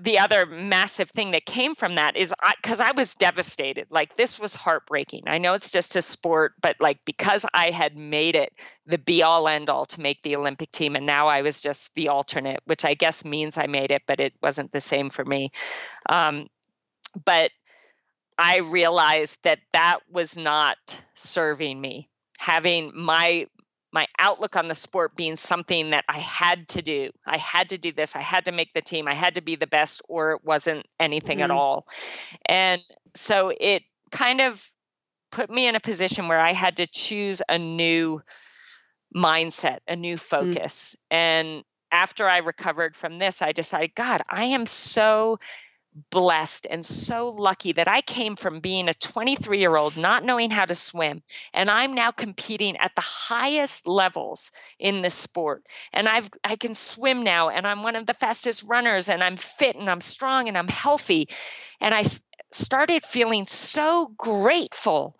the 0.00 0.18
other 0.18 0.46
massive 0.46 1.10
thing 1.10 1.30
that 1.32 1.46
came 1.46 1.74
from 1.74 1.94
that 1.94 2.16
is 2.16 2.34
because 2.56 2.80
I, 2.80 2.88
I, 2.88 2.92
was 2.92 3.14
devastated. 3.14 3.86
Like 3.90 4.14
this 4.14 4.38
was 4.38 4.54
heartbreaking. 4.54 5.24
I 5.26 5.38
know 5.38 5.54
it's 5.54 5.70
just 5.70 5.96
a 5.96 6.02
sport, 6.02 6.54
but 6.60 6.76
like 6.80 6.98
because 7.04 7.44
I 7.54 7.70
had 7.70 7.96
made 7.96 8.34
it 8.34 8.52
the 8.86 8.98
be 8.98 9.22
all 9.22 9.48
end 9.48 9.70
all 9.70 9.84
to 9.86 10.00
make 10.00 10.22
the 10.22 10.36
Olympic 10.36 10.70
team, 10.70 10.96
and 10.96 11.06
now 11.06 11.28
I 11.28 11.42
was 11.42 11.60
just 11.60 11.94
the 11.94 12.08
alternate, 12.08 12.60
which 12.66 12.84
I 12.84 12.94
guess 12.94 13.24
means 13.24 13.58
I 13.58 13.66
made 13.66 13.90
it, 13.90 14.02
but 14.06 14.20
it 14.20 14.34
wasn't 14.42 14.72
the 14.72 14.80
same 14.80 15.10
for 15.10 15.24
me. 15.24 15.50
Um, 16.08 16.48
but 17.24 17.50
I 18.38 18.58
realized 18.58 19.38
that 19.42 19.58
that 19.72 20.00
was 20.10 20.38
not 20.38 20.78
serving 21.14 21.80
me. 21.80 22.08
Having 22.38 22.92
my 22.94 23.46
my 23.92 24.06
outlook 24.18 24.56
on 24.56 24.66
the 24.66 24.74
sport 24.74 25.16
being 25.16 25.36
something 25.36 25.90
that 25.90 26.04
I 26.08 26.18
had 26.18 26.68
to 26.68 26.82
do. 26.82 27.10
I 27.26 27.38
had 27.38 27.70
to 27.70 27.78
do 27.78 27.92
this. 27.92 28.14
I 28.14 28.20
had 28.20 28.44
to 28.44 28.52
make 28.52 28.72
the 28.74 28.82
team. 28.82 29.08
I 29.08 29.14
had 29.14 29.34
to 29.36 29.40
be 29.40 29.56
the 29.56 29.66
best, 29.66 30.02
or 30.08 30.32
it 30.32 30.44
wasn't 30.44 30.86
anything 31.00 31.38
mm-hmm. 31.38 31.44
at 31.44 31.50
all. 31.50 31.86
And 32.46 32.82
so 33.14 33.52
it 33.58 33.82
kind 34.10 34.40
of 34.40 34.70
put 35.30 35.50
me 35.50 35.66
in 35.66 35.74
a 35.74 35.80
position 35.80 36.28
where 36.28 36.40
I 36.40 36.52
had 36.52 36.76
to 36.78 36.86
choose 36.86 37.42
a 37.48 37.58
new 37.58 38.20
mindset, 39.14 39.78
a 39.88 39.96
new 39.96 40.16
mm. 40.16 40.20
focus. 40.20 40.94
Mm-hmm. 41.10 41.16
And 41.16 41.64
after 41.90 42.28
I 42.28 42.38
recovered 42.38 42.94
from 42.94 43.18
this, 43.18 43.40
I 43.40 43.52
decided, 43.52 43.94
God, 43.94 44.22
I 44.28 44.44
am 44.44 44.66
so 44.66 45.38
blessed 46.10 46.66
and 46.70 46.84
so 46.84 47.30
lucky 47.30 47.72
that 47.72 47.88
I 47.88 48.00
came 48.00 48.36
from 48.36 48.60
being 48.60 48.88
a 48.88 48.94
23 48.94 49.58
year 49.58 49.76
old 49.76 49.96
not 49.96 50.24
knowing 50.24 50.50
how 50.50 50.64
to 50.64 50.74
swim 50.74 51.22
and 51.52 51.70
I'm 51.70 51.94
now 51.94 52.10
competing 52.10 52.76
at 52.76 52.94
the 52.94 53.02
highest 53.02 53.86
levels 53.86 54.50
in 54.78 55.02
this 55.02 55.14
sport 55.14 55.64
and 55.92 56.08
I've 56.08 56.30
I 56.44 56.56
can 56.56 56.74
swim 56.74 57.22
now 57.22 57.48
and 57.48 57.66
I'm 57.66 57.82
one 57.82 57.96
of 57.96 58.06
the 58.06 58.14
fastest 58.14 58.62
runners 58.64 59.08
and 59.08 59.22
I'm 59.22 59.36
fit 59.36 59.76
and 59.76 59.88
I'm 59.88 60.00
strong 60.00 60.48
and 60.48 60.56
I'm 60.56 60.68
healthy 60.68 61.28
and 61.80 61.94
I 61.94 62.04
started 62.50 63.04
feeling 63.04 63.46
so 63.46 64.12
grateful 64.16 65.16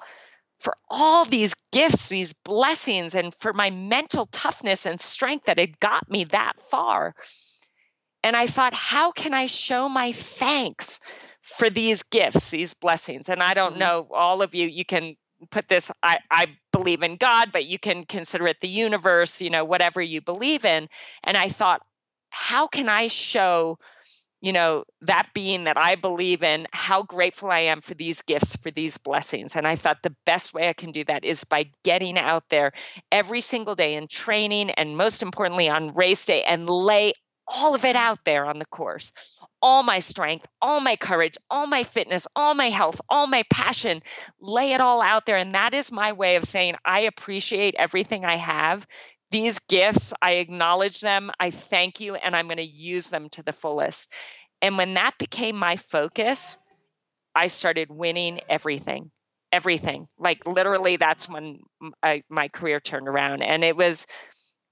for 0.59 0.77
all 0.91 1.25
these 1.25 1.55
gifts, 1.73 2.09
these 2.09 2.33
blessings, 2.33 3.15
and 3.15 3.35
for 3.35 3.53
my 3.53 3.71
mental 3.71 4.27
toughness 4.27 4.87
and 4.87 5.01
strength 5.01 5.47
that 5.47 5.59
had 5.59 5.79
got 5.79 6.11
me 6.11 6.25
that 6.25 6.55
far. 6.61 7.15
And 8.23 8.37
I 8.37 8.47
thought, 8.47 8.75
how 8.75 9.13
can 9.13 9.35
I 9.35 9.47
show 9.47 9.89
my 9.89 10.13
thanks 10.13 11.01
for 11.43 11.71
these 11.71 12.03
gifts, 12.03 12.51
these 12.51 12.75
blessings? 12.75 13.29
And 13.29 13.43
I 13.43 13.55
don't 13.55 13.73
mm-hmm. 13.73 13.81
know, 13.81 14.09
all 14.13 14.43
of 14.43 14.55
you, 14.55 14.67
you 14.67 14.85
can 14.85 15.17
put 15.51 15.69
this, 15.69 15.91
I, 16.03 16.19
I 16.31 16.47
believe 16.73 17.03
in 17.03 17.17
God, 17.17 17.51
but 17.53 17.67
you 17.67 17.79
can 17.79 18.05
consider 18.05 18.49
it 18.49 18.61
the 18.61 18.69
universe, 18.69 19.41
you 19.41 19.51
know, 19.51 19.65
whatever 19.65 20.01
you 20.03 20.21
believe 20.21 20.65
in. 20.65 20.89
And 21.23 21.37
I 21.37 21.49
thought, 21.49 21.81
how 22.31 22.67
can 22.67 22.89
I 22.89 23.07
show, 23.07 23.79
you 24.41 24.53
know, 24.53 24.85
that 25.03 25.29
being 25.35 25.65
that 25.65 25.79
I 25.79 25.95
believe 25.95 26.43
in, 26.43 26.67
how 26.73 27.05
grateful 27.05 27.51
I 27.51 27.61
am 27.61 27.81
for 27.81 27.95
these 27.95 28.21
gifts, 28.23 28.57
for 28.57 28.71
these 28.73 28.99
blessings? 28.99 29.55
And 29.55 29.67
I 29.67 29.77
thought 29.77 30.03
the 30.03 30.17
best 30.27 30.55
way 30.55 30.69
I 30.69 30.73
can 30.73 30.91
do 30.91 31.05
that 31.05 31.25
is 31.25 31.45
by 31.45 31.71
getting 31.85 32.19
out 32.19 32.49
there 32.51 32.73
every 33.13 33.41
single 33.41 33.77
day 33.77 33.95
in 33.95 34.09
training 34.09 34.71
and 34.73 34.97
most 34.97 35.23
importantly 35.23 35.69
on 35.69 35.95
race 35.95 36.27
day 36.27 36.43
and 36.43 36.69
lay 36.69 37.15
all 37.49 37.75
of 37.75 37.85
it 37.85 37.97
out 37.97 38.25
there 38.25 38.45
on 38.45 38.59
the 38.59 38.67
course 38.67 39.13
all 39.61 39.83
my 39.83 39.99
strength, 39.99 40.47
all 40.63 40.81
my 40.81 40.97
courage, 40.97 41.37
all 41.51 41.67
my 41.67 41.83
fitness, 41.83 42.27
all 42.37 42.55
my 42.55 42.71
health, 42.71 43.01
all 43.09 43.27
my 43.27 43.45
passion, 43.51 44.03
lay 44.41 44.73
it 44.73 44.81
all 44.81 45.01
out 45.01 45.27
there. 45.27 45.37
And 45.37 45.53
that 45.53 45.75
is 45.75 45.91
my 45.91 46.13
way 46.13 46.37
of 46.37 46.45
saying, 46.45 46.77
I 46.85 47.01
appreciate 47.01 47.75
everything 47.79 48.25
I 48.25 48.37
have. 48.37 48.87
These 49.31 49.59
gifts, 49.61 50.15
I 50.23 50.33
acknowledge 50.33 51.01
them, 51.01 51.31
I 51.39 51.51
thank 51.51 52.01
you, 52.01 52.15
and 52.15 52.35
I'm 52.35 52.47
going 52.47 52.59
to 52.59 52.63
use 52.63 53.11
them 53.11 53.29
to 53.31 53.43
the 53.43 53.53
fullest. 53.53 54.13
And 54.63 54.79
when 54.79 54.95
that 54.95 55.19
became 55.19 55.57
my 55.57 55.77
focus, 55.77 56.59
I 57.35 57.49
started 57.49 57.91
winning 57.91 58.41
everything. 58.49 59.11
Everything. 59.53 60.09
Like 60.19 60.47
literally, 60.47 60.97
that's 60.97 61.29
when 61.29 61.61
I, 62.03 62.23
my 62.29 62.49
career 62.49 62.81
turned 62.81 63.09
around. 63.09 63.43
And 63.43 63.65
it 63.65 63.77
was, 63.77 64.07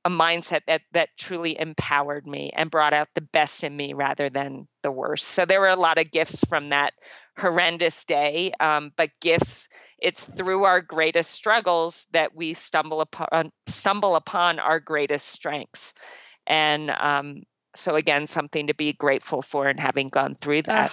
a 0.06 0.08
mindset 0.08 0.60
that 0.68 0.82
that 0.92 1.08
truly 1.18 1.58
empowered 1.58 2.28
me 2.28 2.52
and 2.54 2.70
brought 2.70 2.94
out 2.94 3.08
the 3.16 3.20
best 3.20 3.64
in 3.64 3.76
me 3.76 3.92
rather 3.92 4.30
than 4.30 4.68
the 4.84 4.90
worst. 4.92 5.26
So 5.26 5.44
there 5.44 5.60
were 5.60 5.68
a 5.68 5.74
lot 5.74 5.98
of 5.98 6.12
gifts 6.12 6.44
from 6.44 6.68
that 6.68 6.94
horrendous 7.36 8.04
day, 8.04 8.52
um, 8.60 8.92
but 8.96 9.10
gifts. 9.20 9.68
It's 9.98 10.22
through 10.22 10.62
our 10.62 10.80
greatest 10.80 11.32
struggles 11.32 12.06
that 12.12 12.36
we 12.36 12.54
stumble 12.54 13.00
upon 13.00 13.50
stumble 13.66 14.14
upon 14.14 14.60
our 14.60 14.78
greatest 14.78 15.26
strengths, 15.26 15.92
and 16.46 16.90
um, 16.90 17.42
so 17.74 17.96
again, 17.96 18.26
something 18.26 18.68
to 18.68 18.74
be 18.74 18.92
grateful 18.92 19.42
for 19.42 19.66
and 19.66 19.80
having 19.80 20.08
gone 20.08 20.36
through 20.36 20.62
that. 20.62 20.92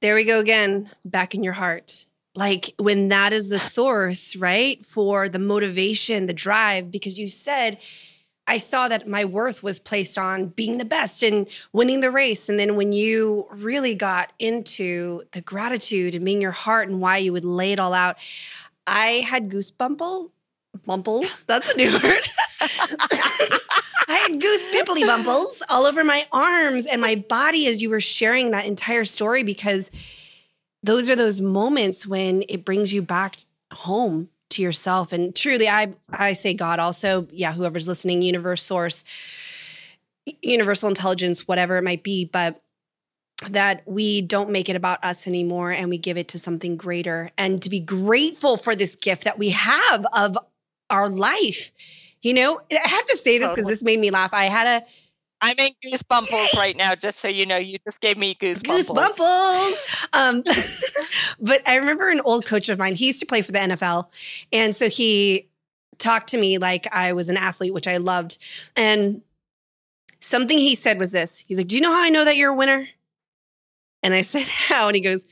there 0.00 0.14
we 0.14 0.22
go 0.22 0.38
again, 0.38 0.88
back 1.04 1.34
in 1.34 1.42
your 1.42 1.54
heart 1.54 2.06
like 2.36 2.74
when 2.78 3.08
that 3.08 3.32
is 3.32 3.48
the 3.48 3.58
source, 3.58 4.36
right? 4.36 4.84
For 4.84 5.28
the 5.28 5.38
motivation, 5.38 6.26
the 6.26 6.34
drive, 6.34 6.90
because 6.90 7.18
you 7.18 7.28
said, 7.28 7.78
I 8.46 8.58
saw 8.58 8.88
that 8.88 9.08
my 9.08 9.24
worth 9.24 9.62
was 9.62 9.78
placed 9.78 10.16
on 10.18 10.48
being 10.48 10.78
the 10.78 10.84
best 10.84 11.22
and 11.22 11.48
winning 11.72 12.00
the 12.00 12.12
race. 12.12 12.48
And 12.48 12.58
then 12.58 12.76
when 12.76 12.92
you 12.92 13.46
really 13.50 13.94
got 13.94 14.32
into 14.38 15.22
the 15.32 15.40
gratitude 15.40 16.14
and 16.14 16.24
being 16.24 16.40
your 16.40 16.52
heart 16.52 16.88
and 16.88 17.00
why 17.00 17.16
you 17.16 17.32
would 17.32 17.44
lay 17.44 17.72
it 17.72 17.80
all 17.80 17.92
out, 17.92 18.16
I 18.86 19.24
had 19.28 19.48
goosebumple 19.48 20.30
bumples. 20.84 21.42
That's 21.46 21.70
a 21.70 21.76
new 21.76 21.92
word. 21.92 22.28
I 24.08 24.28
had 24.28 24.40
goose 24.40 24.66
pimply 24.70 25.02
bumples 25.02 25.62
all 25.68 25.84
over 25.84 26.04
my 26.04 26.26
arms 26.30 26.86
and 26.86 27.00
my 27.00 27.16
body 27.16 27.66
as 27.66 27.82
you 27.82 27.90
were 27.90 28.00
sharing 28.00 28.52
that 28.52 28.66
entire 28.66 29.04
story 29.04 29.42
because 29.42 29.90
those 30.86 31.10
are 31.10 31.16
those 31.16 31.40
moments 31.40 32.06
when 32.06 32.44
it 32.48 32.64
brings 32.64 32.92
you 32.92 33.02
back 33.02 33.38
home 33.72 34.28
to 34.50 34.62
yourself. 34.62 35.12
And 35.12 35.34
truly 35.34 35.68
i 35.68 35.92
i 36.10 36.32
say 36.32 36.54
god 36.54 36.78
also 36.78 37.26
yeah 37.30 37.52
whoever's 37.52 37.88
listening 37.88 38.22
universe 38.22 38.62
source 38.62 39.04
universal 40.42 40.88
intelligence 40.88 41.46
whatever 41.46 41.76
it 41.76 41.84
might 41.84 42.02
be 42.02 42.24
but 42.24 42.62
that 43.50 43.82
we 43.86 44.22
don't 44.22 44.50
make 44.50 44.68
it 44.68 44.76
about 44.76 45.04
us 45.04 45.26
anymore 45.26 45.70
and 45.70 45.90
we 45.90 45.98
give 45.98 46.16
it 46.16 46.28
to 46.28 46.38
something 46.38 46.76
greater. 46.76 47.30
And 47.36 47.60
to 47.62 47.68
be 47.68 47.80
grateful 47.80 48.56
for 48.56 48.74
this 48.74 48.96
gift 48.96 49.24
that 49.24 49.38
we 49.38 49.50
have 49.50 50.06
of 50.14 50.38
our 50.88 51.10
life 51.10 51.72
you 52.26 52.34
know? 52.34 52.60
I 52.72 52.88
have 52.88 53.06
to 53.06 53.16
say 53.16 53.38
this 53.38 53.50
because 53.50 53.66
this 53.66 53.84
made 53.84 54.00
me 54.00 54.10
laugh. 54.10 54.34
I 54.34 54.46
had 54.46 54.82
a 54.82 54.86
I'm 55.40 55.56
in 55.58 55.70
goosebumples 55.84 56.54
right 56.54 56.76
now, 56.76 56.94
just 56.94 57.18
so 57.18 57.28
you 57.28 57.46
know. 57.46 57.56
You 57.56 57.78
just 57.84 58.00
gave 58.00 58.16
me 58.16 58.34
goosebumples. 58.34 59.18
Goosebumples. 59.18 60.06
Um, 60.12 60.42
but 61.40 61.62
I 61.68 61.76
remember 61.76 62.08
an 62.08 62.20
old 62.20 62.46
coach 62.46 62.68
of 62.68 62.78
mine. 62.78 62.94
He 62.94 63.08
used 63.08 63.20
to 63.20 63.26
play 63.26 63.42
for 63.42 63.52
the 63.52 63.58
NFL, 63.58 64.08
and 64.52 64.74
so 64.74 64.88
he 64.88 65.48
talked 65.98 66.28
to 66.30 66.38
me 66.38 66.58
like 66.58 66.86
I 66.92 67.12
was 67.12 67.28
an 67.28 67.36
athlete, 67.36 67.74
which 67.74 67.86
I 67.86 67.98
loved. 67.98 68.38
And 68.76 69.22
something 70.20 70.58
he 70.58 70.74
said 70.74 70.98
was 70.98 71.12
this: 71.12 71.44
He's 71.46 71.58
like, 71.58 71.68
"Do 71.68 71.76
you 71.76 71.82
know 71.82 71.92
how 71.92 72.02
I 72.02 72.08
know 72.08 72.24
that 72.24 72.36
you're 72.36 72.52
a 72.52 72.56
winner?" 72.56 72.88
And 74.02 74.14
I 74.14 74.22
said, 74.22 74.42
"How?" 74.48 74.88
And 74.88 74.96
he 74.96 75.02
goes, 75.02 75.26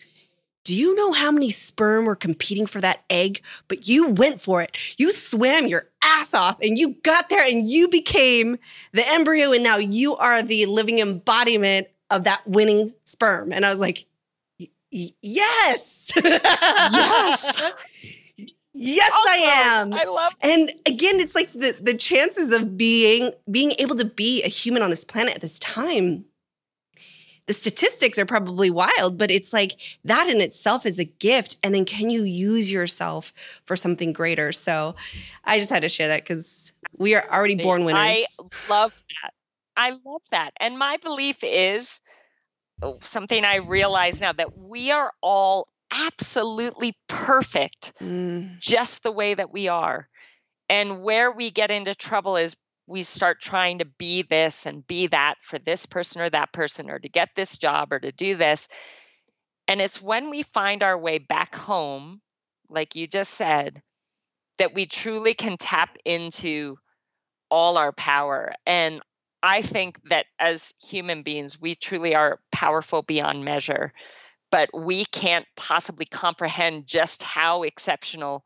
do 0.65 0.75
you 0.75 0.95
know 0.95 1.13
how 1.13 1.31
many 1.31 1.51
sperm 1.51 2.07
were 2.07 2.17
competing 2.17 2.67
for 2.67 2.81
that 2.81 3.05
egg? 3.11 3.43
But 3.69 3.87
you 3.87 4.09
went 4.09 4.41
for 4.41 4.63
it. 4.63 4.77
You 4.97 5.13
swam 5.13 5.67
your 5.67 5.91
ass 6.03 6.33
off 6.33 6.59
and 6.61 6.79
you 6.79 6.95
got 7.03 7.29
there 7.29 7.47
and 7.47 7.69
you 7.69 7.89
became 7.89 8.59
the 8.93 9.07
embryo. 9.07 9.53
And 9.53 9.63
now 9.63 9.77
you 9.77 10.17
are 10.17 10.43
the 10.43 10.67
living 10.67 10.99
embodiment 11.01 11.89
of 12.11 12.25
that 12.25 12.47
winning 12.47 12.95
sperm. 13.05 13.53
And 13.53 13.67
I 13.67 13.71
was 13.71 13.81
like, 13.81 14.07
yes. 14.91 16.11
Yes. 16.11 16.13
yes, 18.73 19.13
Awesome. 19.13 19.29
I 19.29 19.37
am. 19.37 19.93
I 19.93 20.05
love 20.05 20.35
And 20.41 20.73
again, 20.87 21.21
it's 21.21 21.35
like 21.35 21.53
the 21.53 21.77
the 21.81 21.95
chances 21.95 22.53
of 22.53 22.79
being 22.79 23.33
being 23.51 23.73
able 23.79 23.97
to 23.97 24.05
be 24.05 24.43
a 24.43 24.49
human 24.49 24.83
on 24.83 24.91
this 24.91 25.05
planet 25.05 25.35
at 25.35 25.41
this 25.41 25.59
time. 25.59 26.25
The 27.47 27.53
statistics 27.53 28.19
are 28.19 28.25
probably 28.25 28.71
wild, 28.71 29.19
but 29.19 29.31
it's 29.31 29.53
like 29.53 29.73
that 30.05 30.29
in 30.29 30.41
itself 30.41 30.87
is 30.87 30.99
a 30.99 31.05
gift. 31.05 31.57
And 31.63 31.75
then 31.75 31.85
can 31.85 32.09
you 32.11 32.25
use 32.25 32.71
yourself 32.71 33.35
for 33.65 33.77
something 33.77 34.13
greater? 34.13 34.53
So 34.53 34.95
I 35.45 35.59
just 35.59 35.71
had 35.71 35.83
to 35.83 35.89
share 35.89 36.09
that 36.09 36.23
because 36.23 36.73
we 36.97 37.15
are 37.15 37.25
already 37.31 37.57
born 37.57 37.85
winners. 37.85 38.03
I 38.03 38.27
love 38.69 39.03
that. 39.23 39.33
I 39.77 39.91
love 40.05 40.23
that. 40.31 40.53
And 40.59 40.79
my 40.79 40.97
belief 40.99 41.39
is 41.43 42.01
oh, 42.81 42.99
something 43.03 43.45
I 43.45 43.57
realize 43.57 44.21
now 44.21 44.33
that 44.33 44.57
we 44.57 44.91
are 44.91 45.13
all 45.21 45.69
absolutely 45.91 46.97
perfect 47.09 47.93
Mm, 48.01 48.59
just 48.59 49.03
the 49.03 49.13
way 49.13 49.35
that 49.35 49.53
we 49.53 49.69
are. 49.69 50.09
And 50.69 51.03
where 51.03 51.31
we 51.31 51.51
get 51.51 51.71
into 51.71 51.95
trouble 51.95 52.37
is 52.37 52.57
we 52.87 53.03
start 53.03 53.41
trying 53.41 53.79
to 53.79 53.85
be 53.85 54.23
this 54.23 54.67
and 54.67 54.87
be 54.87 55.07
that 55.09 55.37
for 55.41 55.59
this 55.59 55.87
person 55.87 56.21
or 56.21 56.31
that 56.31 56.53
person 56.53 56.91
or 56.91 56.99
to 56.99 57.09
get 57.09 57.31
this 57.35 57.57
job 57.57 57.93
or 57.93 57.99
to 57.99 58.13
do 58.13 58.37
this. 58.37 58.69
And 59.67 59.81
it's 59.81 60.03
when 60.03 60.29
we 60.31 60.43
find 60.43 60.83
our 60.83 60.99
way 60.99 61.19
back 61.19 61.55
home, 61.55 62.21
like 62.69 62.95
you 62.95 63.07
just 63.07 63.35
said, 63.35 63.83
that 64.59 64.75
we 64.75 64.87
truly 64.87 65.35
can 65.35 65.57
tap 65.57 65.97
into 66.05 66.77
all 67.51 67.79
our 67.79 67.93
power. 67.93 68.53
And 68.67 69.01
I 69.43 69.63
think 69.63 69.99
that 70.09 70.27
as 70.39 70.75
human 70.83 71.23
beings, 71.23 71.61
we 71.61 71.75
truly 71.75 72.15
are 72.15 72.41
powerful 72.53 73.03
beyond 73.03 73.45
measure, 73.45 73.93
but 74.51 74.69
we 74.73 75.05
can't 75.07 75.47
possibly 75.57 76.07
comprehend 76.07 76.87
just 76.87 77.23
how 77.23 77.63
exceptional 77.63 78.45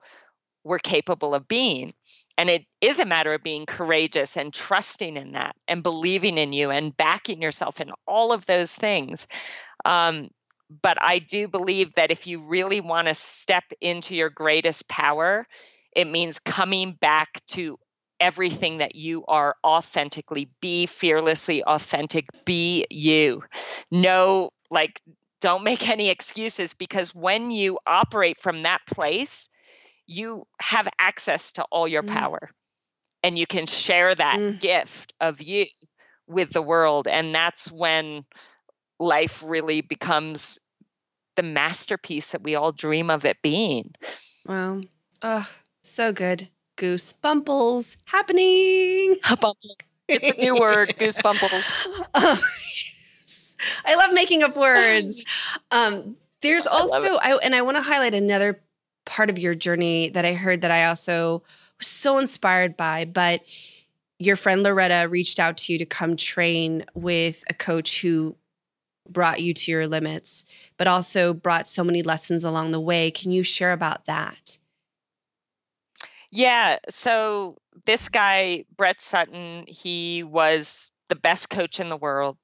we're 0.64 0.78
capable 0.78 1.34
of 1.34 1.48
being. 1.48 1.92
And 2.38 2.48
it 2.48 2.64
is 2.80 3.00
a 3.00 3.04
matter 3.04 3.30
of 3.30 3.42
being 3.42 3.66
courageous 3.66 4.36
and 4.36 4.54
trusting 4.54 5.16
in 5.16 5.32
that 5.32 5.56
and 5.66 5.82
believing 5.82 6.38
in 6.38 6.52
you 6.52 6.70
and 6.70 6.96
backing 6.96 7.42
yourself 7.42 7.80
in 7.80 7.90
all 8.06 8.32
of 8.32 8.46
those 8.46 8.74
things. 8.74 9.26
Um, 9.84 10.28
but 10.82 10.96
I 11.00 11.18
do 11.18 11.48
believe 11.48 11.94
that 11.94 12.12
if 12.12 12.26
you 12.28 12.40
really 12.46 12.80
want 12.80 13.08
to 13.08 13.14
step 13.14 13.64
into 13.80 14.14
your 14.14 14.30
greatest 14.30 14.88
power, 14.88 15.44
it 15.96 16.06
means 16.06 16.38
coming 16.38 16.92
back 16.92 17.40
to 17.48 17.76
everything 18.20 18.78
that 18.78 18.94
you 18.94 19.24
are 19.26 19.56
authentically. 19.66 20.48
Be 20.60 20.86
fearlessly 20.86 21.64
authentic. 21.64 22.26
Be 22.44 22.86
you. 22.90 23.42
No, 23.90 24.50
like, 24.70 25.00
don't 25.40 25.64
make 25.64 25.88
any 25.88 26.08
excuses 26.08 26.74
because 26.74 27.14
when 27.14 27.50
you 27.50 27.78
operate 27.86 28.40
from 28.40 28.62
that 28.62 28.80
place, 28.86 29.48
you 30.08 30.46
have 30.60 30.88
access 30.98 31.52
to 31.52 31.62
all 31.70 31.86
your 31.86 32.02
Mm. 32.02 32.08
power 32.08 32.50
and 33.22 33.38
you 33.38 33.46
can 33.46 33.66
share 33.66 34.14
that 34.14 34.36
Mm. 34.36 34.58
gift 34.58 35.12
of 35.20 35.40
you 35.40 35.66
with 36.26 36.50
the 36.50 36.62
world. 36.62 37.06
And 37.06 37.34
that's 37.34 37.70
when 37.70 38.24
life 38.98 39.42
really 39.46 39.82
becomes 39.82 40.58
the 41.36 41.42
masterpiece 41.42 42.32
that 42.32 42.42
we 42.42 42.54
all 42.56 42.72
dream 42.72 43.10
of 43.10 43.24
it 43.24 43.36
being. 43.42 43.94
wow. 44.46 44.80
Oh, 45.22 45.48
so 45.82 46.12
good. 46.12 46.48
Goose 46.76 47.12
bumples 47.12 47.96
happening. 48.06 49.16
Bumbles. 49.28 49.66
It's 50.08 50.28
a 50.28 50.40
new 50.40 50.54
word, 50.54 50.94
goosebumples. 50.98 51.84
Um, 52.14 52.38
I 53.84 53.94
love 53.96 54.12
making 54.12 54.42
up 54.42 54.56
words. 54.56 55.22
Um, 55.70 56.16
there's 56.42 56.66
I 56.66 56.70
also, 56.70 57.16
I, 57.16 57.36
and 57.42 57.54
I 57.54 57.62
want 57.62 57.76
to 57.76 57.82
highlight 57.82 58.14
another 58.14 58.60
part 59.08 59.30
of 59.30 59.38
your 59.38 59.54
journey 59.54 60.10
that 60.10 60.24
I 60.24 60.34
heard 60.34 60.60
that 60.60 60.70
I 60.70 60.84
also 60.84 61.42
was 61.78 61.86
so 61.86 62.18
inspired 62.18 62.76
by. 62.76 63.04
But 63.06 63.42
your 64.18 64.36
friend 64.36 64.62
Loretta 64.62 65.08
reached 65.08 65.40
out 65.40 65.56
to 65.58 65.72
you 65.72 65.78
to 65.78 65.86
come 65.86 66.16
train 66.16 66.84
with 66.94 67.42
a 67.48 67.54
coach 67.54 68.02
who 68.02 68.36
brought 69.08 69.40
you 69.40 69.54
to 69.54 69.70
your 69.70 69.86
limits, 69.86 70.44
but 70.76 70.86
also 70.86 71.32
brought 71.32 71.66
so 71.66 71.82
many 71.82 72.02
lessons 72.02 72.44
along 72.44 72.72
the 72.72 72.80
way. 72.80 73.10
Can 73.10 73.32
you 73.32 73.42
share 73.42 73.72
about 73.72 74.04
that? 74.04 74.58
Yeah. 76.30 76.78
So 76.90 77.56
this 77.86 78.08
guy, 78.08 78.64
Brett 78.76 79.00
Sutton, 79.00 79.64
he 79.66 80.22
was 80.22 80.90
the 81.08 81.16
best 81.16 81.48
coach 81.48 81.80
in 81.80 81.88
the 81.88 81.96
world, 81.96 82.36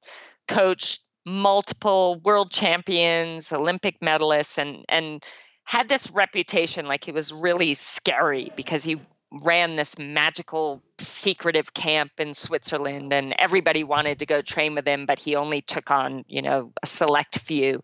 coached 0.48 1.00
multiple 1.26 2.20
world 2.24 2.50
champions, 2.50 3.52
Olympic 3.52 4.00
medalists, 4.00 4.58
and 4.58 4.84
and 4.88 5.22
had 5.64 5.88
this 5.88 6.10
reputation 6.10 6.86
like 6.86 7.04
he 7.04 7.12
was 7.12 7.32
really 7.32 7.74
scary 7.74 8.52
because 8.56 8.84
he 8.84 9.00
ran 9.42 9.74
this 9.74 9.98
magical 9.98 10.80
secretive 10.98 11.74
camp 11.74 12.12
in 12.18 12.32
Switzerland 12.32 13.12
and 13.12 13.34
everybody 13.38 13.82
wanted 13.82 14.20
to 14.20 14.26
go 14.26 14.40
train 14.40 14.74
with 14.76 14.86
him 14.86 15.06
but 15.06 15.18
he 15.18 15.34
only 15.34 15.60
took 15.60 15.90
on 15.90 16.24
you 16.28 16.40
know 16.42 16.72
a 16.82 16.86
select 16.86 17.38
few. 17.38 17.82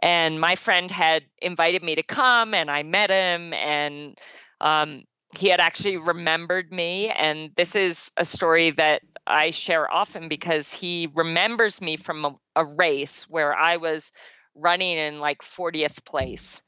And 0.00 0.40
my 0.40 0.54
friend 0.54 0.90
had 0.90 1.24
invited 1.42 1.82
me 1.82 1.96
to 1.96 2.02
come 2.02 2.54
and 2.54 2.70
I 2.70 2.82
met 2.82 3.10
him 3.10 3.52
and 3.52 4.18
um, 4.60 5.04
he 5.36 5.48
had 5.48 5.60
actually 5.60 5.96
remembered 5.96 6.72
me. 6.72 7.10
And 7.10 7.50
this 7.56 7.74
is 7.74 8.12
a 8.16 8.24
story 8.24 8.70
that 8.72 9.02
I 9.26 9.50
share 9.50 9.92
often 9.92 10.28
because 10.28 10.72
he 10.72 11.10
remembers 11.14 11.80
me 11.80 11.96
from 11.96 12.24
a, 12.24 12.36
a 12.56 12.64
race 12.64 13.28
where 13.28 13.54
I 13.54 13.76
was 13.76 14.10
running 14.54 14.96
in 14.96 15.20
like 15.20 15.42
40th 15.42 16.04
place 16.04 16.62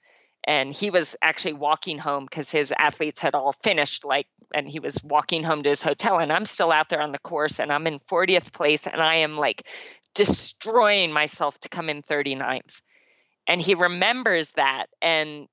and 0.44 0.72
he 0.72 0.90
was 0.90 1.16
actually 1.22 1.52
walking 1.52 1.98
home 1.98 2.24
because 2.24 2.50
his 2.50 2.72
athletes 2.78 3.20
had 3.20 3.34
all 3.34 3.52
finished 3.52 4.04
like 4.04 4.26
and 4.54 4.68
he 4.68 4.80
was 4.80 5.02
walking 5.04 5.42
home 5.42 5.62
to 5.62 5.68
his 5.68 5.82
hotel 5.82 6.18
and 6.18 6.32
i'm 6.32 6.44
still 6.44 6.72
out 6.72 6.88
there 6.88 7.02
on 7.02 7.12
the 7.12 7.18
course 7.18 7.60
and 7.60 7.72
i'm 7.72 7.86
in 7.86 7.98
40th 8.00 8.52
place 8.52 8.86
and 8.86 9.00
i 9.00 9.16
am 9.16 9.36
like 9.36 9.66
destroying 10.14 11.12
myself 11.12 11.58
to 11.60 11.68
come 11.68 11.88
in 11.88 12.02
39th 12.02 12.80
and 13.46 13.60
he 13.60 13.74
remembers 13.74 14.52
that 14.52 14.86
and 15.02 15.46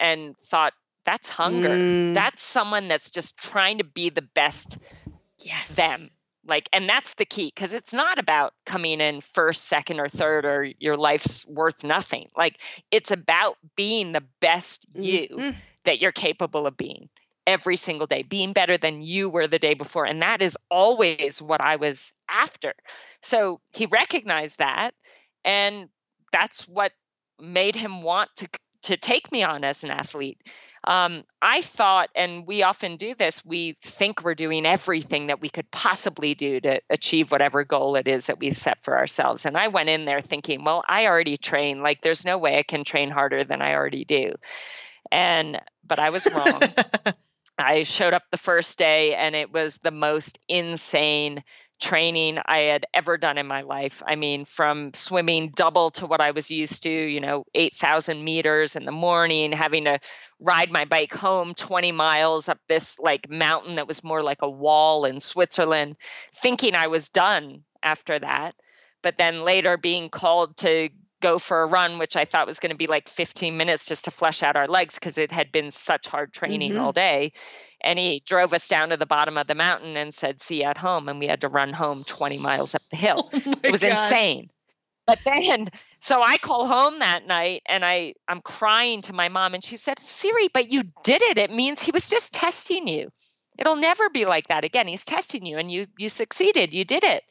and 0.00 0.36
thought 0.38 0.72
that's 1.04 1.28
hunger. 1.28 1.68
Mm, 1.68 2.14
that's 2.14 2.42
someone 2.42 2.88
that's 2.88 3.10
just 3.10 3.36
trying 3.36 3.78
to 3.78 3.84
be 3.84 4.08
the 4.08 4.22
best 4.22 4.78
yes. 5.38 5.74
them 5.74 6.08
like 6.46 6.68
and 6.72 6.88
that's 6.88 7.14
the 7.14 7.24
key 7.24 7.52
because 7.54 7.74
it's 7.74 7.92
not 7.92 8.18
about 8.18 8.52
coming 8.66 9.00
in 9.00 9.20
first 9.20 9.64
second 9.64 10.00
or 10.00 10.08
third 10.08 10.44
or 10.44 10.64
your 10.78 10.96
life's 10.96 11.46
worth 11.46 11.84
nothing. 11.84 12.28
Like 12.36 12.60
it's 12.90 13.10
about 13.10 13.56
being 13.76 14.12
the 14.12 14.24
best 14.40 14.86
you 14.94 15.28
Mhm. 15.28 15.56
that 15.84 16.00
you're 16.00 16.12
capable 16.12 16.66
of 16.66 16.76
being 16.76 17.08
every 17.46 17.76
single 17.76 18.06
day 18.06 18.22
being 18.22 18.52
better 18.54 18.78
than 18.78 19.02
you 19.02 19.28
were 19.28 19.46
the 19.46 19.58
day 19.58 19.74
before 19.74 20.06
and 20.06 20.22
that 20.22 20.40
is 20.40 20.56
always 20.70 21.42
what 21.42 21.60
i 21.60 21.76
was 21.76 22.14
after. 22.28 22.72
So 23.22 23.60
he 23.72 23.86
recognized 23.86 24.58
that 24.58 24.94
and 25.44 25.88
that's 26.32 26.66
what 26.68 26.92
made 27.40 27.76
him 27.76 28.02
want 28.02 28.30
to 28.36 28.48
to 28.82 28.96
take 28.96 29.32
me 29.32 29.42
on 29.42 29.64
as 29.64 29.84
an 29.84 29.90
athlete 29.90 30.38
um, 30.86 31.24
I 31.40 31.62
thought, 31.62 32.10
and 32.14 32.46
we 32.46 32.62
often 32.62 32.96
do 32.96 33.14
this, 33.14 33.44
we 33.44 33.76
think 33.82 34.22
we're 34.22 34.34
doing 34.34 34.66
everything 34.66 35.28
that 35.28 35.40
we 35.40 35.48
could 35.48 35.70
possibly 35.70 36.34
do 36.34 36.60
to 36.60 36.80
achieve 36.90 37.32
whatever 37.32 37.64
goal 37.64 37.96
it 37.96 38.06
is 38.06 38.26
that 38.26 38.38
we've 38.38 38.56
set 38.56 38.82
for 38.82 38.96
ourselves. 38.96 39.46
And 39.46 39.56
I 39.56 39.68
went 39.68 39.88
in 39.88 40.04
there 40.04 40.20
thinking, 40.20 40.64
well, 40.64 40.84
I 40.88 41.06
already 41.06 41.36
train. 41.36 41.82
Like, 41.82 42.02
there's 42.02 42.24
no 42.24 42.38
way 42.38 42.58
I 42.58 42.62
can 42.62 42.84
train 42.84 43.10
harder 43.10 43.44
than 43.44 43.62
I 43.62 43.74
already 43.74 44.04
do. 44.04 44.34
And, 45.10 45.60
but 45.86 45.98
I 45.98 46.10
was 46.10 46.26
wrong. 46.32 46.60
I 47.58 47.84
showed 47.84 48.14
up 48.14 48.24
the 48.30 48.36
first 48.36 48.78
day 48.78 49.14
and 49.14 49.34
it 49.34 49.52
was 49.52 49.78
the 49.78 49.90
most 49.90 50.38
insane 50.48 51.44
training 51.80 52.38
I 52.46 52.58
had 52.60 52.86
ever 52.94 53.18
done 53.18 53.36
in 53.36 53.46
my 53.46 53.62
life. 53.62 54.02
I 54.06 54.16
mean, 54.16 54.44
from 54.44 54.92
swimming 54.94 55.50
double 55.54 55.90
to 55.90 56.06
what 56.06 56.20
I 56.20 56.30
was 56.30 56.50
used 56.50 56.82
to, 56.84 56.90
you 56.90 57.20
know, 57.20 57.44
8,000 57.54 58.24
meters 58.24 58.76
in 58.76 58.84
the 58.84 58.92
morning, 58.92 59.52
having 59.52 59.84
to 59.84 59.98
ride 60.40 60.70
my 60.70 60.84
bike 60.84 61.12
home 61.12 61.54
20 61.54 61.92
miles 61.92 62.48
up 62.48 62.58
this 62.68 62.98
like 63.00 63.28
mountain 63.28 63.74
that 63.74 63.88
was 63.88 64.04
more 64.04 64.22
like 64.22 64.42
a 64.42 64.50
wall 64.50 65.04
in 65.04 65.20
Switzerland, 65.20 65.96
thinking 66.34 66.74
I 66.74 66.86
was 66.86 67.08
done 67.08 67.64
after 67.82 68.18
that. 68.18 68.54
But 69.02 69.18
then 69.18 69.42
later 69.42 69.76
being 69.76 70.08
called 70.08 70.56
to 70.58 70.88
go 71.20 71.38
for 71.38 71.62
a 71.62 71.66
run, 71.66 71.98
which 71.98 72.16
I 72.16 72.24
thought 72.24 72.46
was 72.46 72.60
going 72.60 72.70
to 72.72 72.76
be 72.76 72.86
like 72.86 73.08
15 73.08 73.56
minutes 73.56 73.86
just 73.86 74.04
to 74.04 74.10
flesh 74.10 74.42
out 74.42 74.56
our 74.56 74.66
legs 74.68 74.94
because 74.96 75.16
it 75.18 75.32
had 75.32 75.50
been 75.52 75.70
such 75.70 76.06
hard 76.06 76.32
training 76.32 76.72
Mhm. 76.72 76.78
all 76.78 76.92
day. 76.92 77.32
And 77.84 77.98
he 77.98 78.22
drove 78.26 78.52
us 78.54 78.66
down 78.66 78.88
to 78.88 78.96
the 78.96 79.06
bottom 79.06 79.36
of 79.38 79.46
the 79.46 79.54
mountain 79.54 79.96
and 79.96 80.12
said, 80.12 80.40
See 80.40 80.62
you 80.62 80.64
at 80.64 80.78
home. 80.78 81.08
And 81.08 81.18
we 81.20 81.26
had 81.28 81.40
to 81.42 81.48
run 81.48 81.72
home 81.72 82.02
20 82.04 82.38
miles 82.38 82.74
up 82.74 82.82
the 82.90 82.96
hill. 82.96 83.30
Oh 83.46 83.54
it 83.62 83.70
was 83.70 83.82
God. 83.82 83.90
insane. 83.90 84.50
but 85.06 85.18
then 85.26 85.68
so 86.00 86.22
I 86.22 86.38
call 86.38 86.66
home 86.66 86.98
that 86.98 87.26
night 87.26 87.62
and 87.66 87.84
I 87.84 88.14
I'm 88.28 88.40
crying 88.42 89.02
to 89.02 89.12
my 89.12 89.28
mom 89.28 89.54
and 89.54 89.62
she 89.64 89.76
said, 89.76 89.98
"Siri, 89.98 90.48
but 90.52 90.70
you 90.70 90.84
did 91.02 91.22
it. 91.22 91.38
It 91.38 91.50
means 91.50 91.80
he 91.82 91.92
was 91.92 92.08
just 92.08 92.34
testing 92.34 92.88
you. 92.88 93.10
It'll 93.58 93.76
never 93.76 94.10
be 94.10 94.24
like 94.26 94.48
that 94.48 94.64
again. 94.64 94.86
He's 94.88 95.04
testing 95.04 95.46
you 95.46 95.58
and 95.58 95.70
you 95.70 95.84
you 95.98 96.08
succeeded. 96.08 96.72
You 96.74 96.84
did 96.84 97.04
it." 97.04 97.22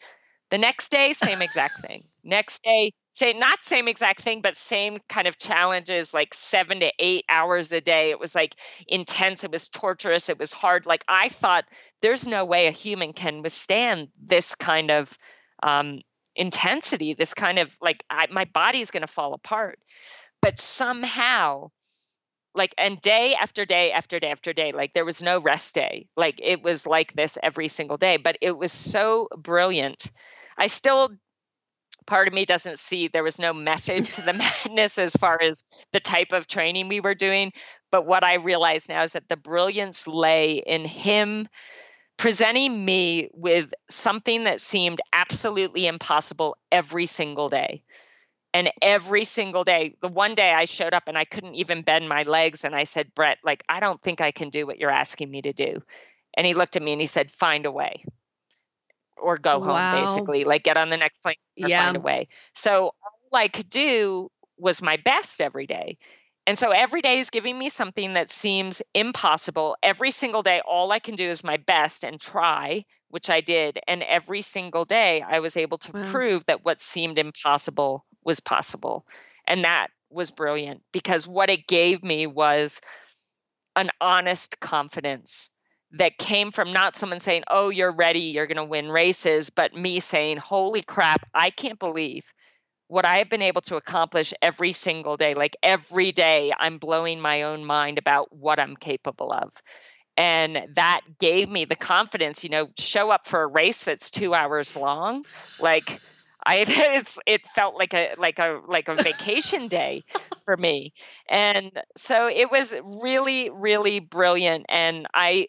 The 0.51 0.58
next 0.60 0.89
day, 0.91 1.14
same 1.14 1.41
exact 1.41 1.82
thing. 1.88 2.04
Next 2.24 2.64
day, 2.64 2.93
say 3.14 3.32
not 3.34 3.64
same 3.64 3.88
exact 3.88 4.22
thing, 4.22 4.41
but 4.41 4.57
same 4.57 4.97
kind 5.07 5.28
of 5.28 5.38
challenges, 5.38 6.14
like 6.14 6.34
seven 6.34 6.80
to 6.82 6.91
eight 6.99 7.26
hours 7.30 7.72
a 7.72 7.80
day. 7.80 8.09
It 8.09 8.20
was 8.20 8.36
like 8.36 8.55
intense. 8.88 9.43
It 9.43 9.51
was 9.51 9.70
torturous. 9.70 10.30
It 10.30 10.39
was 10.39 10.51
hard. 10.51 10.86
Like 10.86 11.05
I 11.07 11.30
thought, 11.30 11.66
there's 12.01 12.28
no 12.28 12.43
way 12.43 12.68
a 12.68 12.72
human 12.72 13.14
can 13.14 13.43
withstand 13.43 14.09
this 14.22 14.55
kind 14.55 14.91
of 14.91 15.16
um, 15.61 16.01
intensity. 16.36 17.14
This 17.14 17.36
kind 17.36 17.59
of 17.59 17.76
like 17.82 18.03
I, 18.09 18.28
my 18.32 18.45
body's 18.45 18.91
going 18.91 19.01
to 19.01 19.07
fall 19.07 19.34
apart. 19.34 19.80
But 20.41 20.59
somehow, 20.59 21.70
like 22.55 22.74
and 22.78 22.99
day 22.99 23.36
after 23.36 23.64
day 23.64 23.91
after 23.91 24.20
day 24.20 24.30
after 24.30 24.53
day 24.53 24.72
like 24.72 24.93
there 24.93 25.05
was 25.05 25.24
no 25.24 25.39
rest 25.41 25.74
day 25.74 26.07
like 26.16 26.39
it 26.39 26.61
was 26.61 26.86
like 26.86 27.11
this 27.14 27.36
every 27.41 27.68
single 27.68 27.97
day 27.97 28.16
but 28.18 28.38
it 28.41 28.55
was 28.55 28.72
so 28.72 29.28
brilliant 29.36 30.11
I 30.55 30.68
still 30.68 31.09
part 32.06 32.28
of 32.28 32.34
me 32.34 32.45
doesn't 32.45 32.80
see 32.80 33.08
there 33.08 33.24
was 33.24 33.39
no 33.39 33.54
method 33.54 34.06
to 34.06 34.22
the 34.22 34.34
madness 34.66 34.97
as 34.97 35.14
far 35.16 35.41
as 35.41 35.64
the 35.91 35.99
type 35.99 36.32
of 36.32 36.47
training 36.47 36.88
we 36.88 36.99
were 36.99 37.16
doing. 37.16 37.51
But 37.91 38.06
what 38.06 38.26
I 38.26 38.36
realize 38.36 38.89
now 38.89 39.04
is 39.04 39.14
that 39.14 39.30
the 39.30 39.38
brilliance 39.38 40.08
lay 40.08 40.56
in 40.56 40.86
him 40.86 41.47
presenting 42.18 42.86
me 42.86 43.30
with 43.34 43.74
something 43.89 44.43
that 44.43 44.60
seemed 44.60 45.01
absolutely 45.14 45.88
impossible 45.88 46.58
every 46.72 47.06
single 47.06 47.49
day. 47.49 47.84
And 48.56 48.72
every 48.84 49.24
single 49.24 49.64
day, 49.64 49.95
the 50.01 50.08
one 50.08 50.36
day 50.36 50.54
I 50.54 50.66
showed 50.66 50.93
up 50.93 51.08
and 51.08 51.18
I 51.18 51.26
couldn't 51.26 51.56
even 51.56 51.82
bend 51.82 52.08
my 52.08 52.22
legs. 52.22 52.64
And 52.64 52.76
I 52.76 52.84
said, 52.84 53.14
Brett, 53.16 53.39
like, 53.43 53.64
I 53.68 53.80
don't 53.80 54.01
think 54.01 54.22
I 54.22 54.32
can 54.32 54.49
do 54.49 54.68
what 54.68 54.78
you're 54.78 54.91
asking 54.91 55.32
me 55.32 55.41
to 55.41 55.54
do. 55.54 55.82
And 56.36 56.45
he 56.45 56.54
looked 56.54 56.76
at 56.76 56.84
me 56.84 56.91
and 56.91 57.01
he 57.01 57.08
said, 57.08 57.32
Find 57.32 57.66
a 57.66 57.72
way 57.72 58.04
or 59.24 59.38
go 59.38 59.59
home 59.59 59.69
wow. 59.69 59.99
basically 59.99 60.43
like 60.43 60.63
get 60.63 60.78
on 60.78 60.89
the 60.89 60.97
next 60.97 61.19
plane 61.19 61.36
or 61.61 61.69
yeah. 61.69 61.86
find 61.86 61.97
a 61.97 61.99
way 61.99 62.28
so 62.53 62.86
all 62.86 63.39
i 63.39 63.47
could 63.47 63.69
do 63.69 64.30
was 64.57 64.82
my 64.82 64.97
best 64.97 65.41
every 65.41 65.65
day 65.65 65.97
and 66.45 66.59
so 66.59 66.71
every 66.71 67.01
day 67.01 67.19
is 67.19 67.30
giving 67.30 67.57
me 67.57 67.69
something 67.69 68.13
that 68.13 68.30
seems 68.30 68.82
impossible 68.93 69.76
every 69.82 70.11
single 70.11 70.43
day 70.43 70.61
all 70.67 70.91
i 70.91 70.99
can 70.99 71.15
do 71.15 71.30
is 71.30 71.43
my 71.43 71.57
best 71.57 72.03
and 72.03 72.19
try 72.19 72.84
which 73.09 73.30
i 73.30 73.41
did 73.41 73.80
and 73.88 74.03
every 74.03 74.41
single 74.41 74.86
day 74.86 75.24
i 75.28 75.39
was 75.39 75.57
able 75.57 75.78
to 75.78 75.91
wow. 75.91 76.11
prove 76.11 76.45
that 76.45 76.65
what 76.65 76.80
seemed 76.80 77.17
impossible 77.17 78.05
was 78.24 78.39
possible 78.39 79.05
and 79.47 79.63
that 79.63 79.88
was 80.09 80.32
brilliant 80.32 80.82
because 80.91 81.28
what 81.28 81.49
it 81.49 81.67
gave 81.67 82.03
me 82.03 82.28
was 82.28 82.82
an 83.76 83.89
honest 83.99 84.59
confidence 84.59 85.49
that 85.93 86.17
came 86.17 86.51
from 86.51 86.73
not 86.73 86.97
someone 86.97 87.19
saying, 87.19 87.43
Oh, 87.49 87.69
you're 87.69 87.91
ready, 87.91 88.19
you're 88.19 88.47
going 88.47 88.57
to 88.57 88.65
win 88.65 88.89
races, 88.89 89.49
but 89.49 89.73
me 89.73 89.99
saying, 89.99 90.37
Holy 90.37 90.81
crap, 90.81 91.27
I 91.33 91.49
can't 91.49 91.79
believe 91.79 92.25
what 92.87 93.05
I 93.05 93.17
have 93.17 93.29
been 93.29 93.41
able 93.41 93.61
to 93.61 93.75
accomplish 93.75 94.33
every 94.41 94.71
single 94.71 95.17
day. 95.17 95.33
Like 95.33 95.55
every 95.63 96.11
day, 96.11 96.51
I'm 96.57 96.77
blowing 96.77 97.19
my 97.19 97.43
own 97.43 97.65
mind 97.65 97.97
about 97.97 98.35
what 98.35 98.59
I'm 98.59 98.75
capable 98.75 99.31
of. 99.31 99.51
And 100.15 100.67
that 100.75 101.01
gave 101.19 101.49
me 101.49 101.65
the 101.65 101.75
confidence, 101.75 102.43
you 102.43 102.51
know, 102.51 102.67
show 102.77 103.09
up 103.09 103.25
for 103.25 103.41
a 103.41 103.47
race 103.47 103.83
that's 103.83 104.11
two 104.11 104.35
hours 104.35 104.75
long. 104.75 105.23
Like, 105.59 105.99
I 106.45 106.65
it's 106.67 107.19
it 107.25 107.47
felt 107.47 107.75
like 107.75 107.93
a 107.93 108.13
like 108.17 108.37
a 108.39 108.61
like 108.67 108.89
a 108.89 108.95
vacation 108.95 109.67
day 109.67 110.03
for 110.45 110.55
me. 110.57 110.93
And 111.29 111.71
so 111.97 112.27
it 112.27 112.51
was 112.51 112.75
really 113.01 113.49
really 113.49 113.99
brilliant 113.99 114.65
and 114.69 115.07
I 115.13 115.47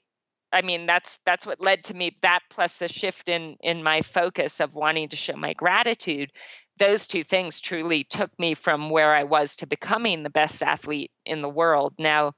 I 0.54 0.62
mean, 0.62 0.86
that's 0.86 1.18
that's 1.26 1.46
what 1.46 1.60
led 1.60 1.82
to 1.84 1.94
me. 1.94 2.16
That 2.22 2.40
plus 2.48 2.80
a 2.80 2.88
shift 2.88 3.28
in 3.28 3.56
in 3.60 3.82
my 3.82 4.02
focus 4.02 4.60
of 4.60 4.76
wanting 4.76 5.08
to 5.08 5.16
show 5.16 5.36
my 5.36 5.52
gratitude. 5.52 6.30
Those 6.78 7.08
two 7.08 7.24
things 7.24 7.60
truly 7.60 8.04
took 8.04 8.36
me 8.38 8.54
from 8.54 8.88
where 8.88 9.14
I 9.14 9.24
was 9.24 9.56
to 9.56 9.66
becoming 9.66 10.22
the 10.22 10.30
best 10.30 10.62
athlete 10.62 11.10
in 11.26 11.42
the 11.42 11.48
world. 11.48 11.94
Now, 11.98 12.34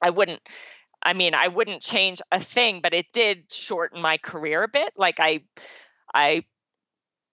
I 0.00 0.10
wouldn't. 0.10 0.40
I 1.02 1.14
mean, 1.14 1.34
I 1.34 1.48
wouldn't 1.48 1.82
change 1.82 2.22
a 2.30 2.38
thing, 2.38 2.80
but 2.80 2.94
it 2.94 3.06
did 3.12 3.52
shorten 3.52 4.00
my 4.00 4.18
career 4.18 4.62
a 4.62 4.68
bit. 4.68 4.92
Like 4.96 5.18
I, 5.18 5.42
I 6.14 6.44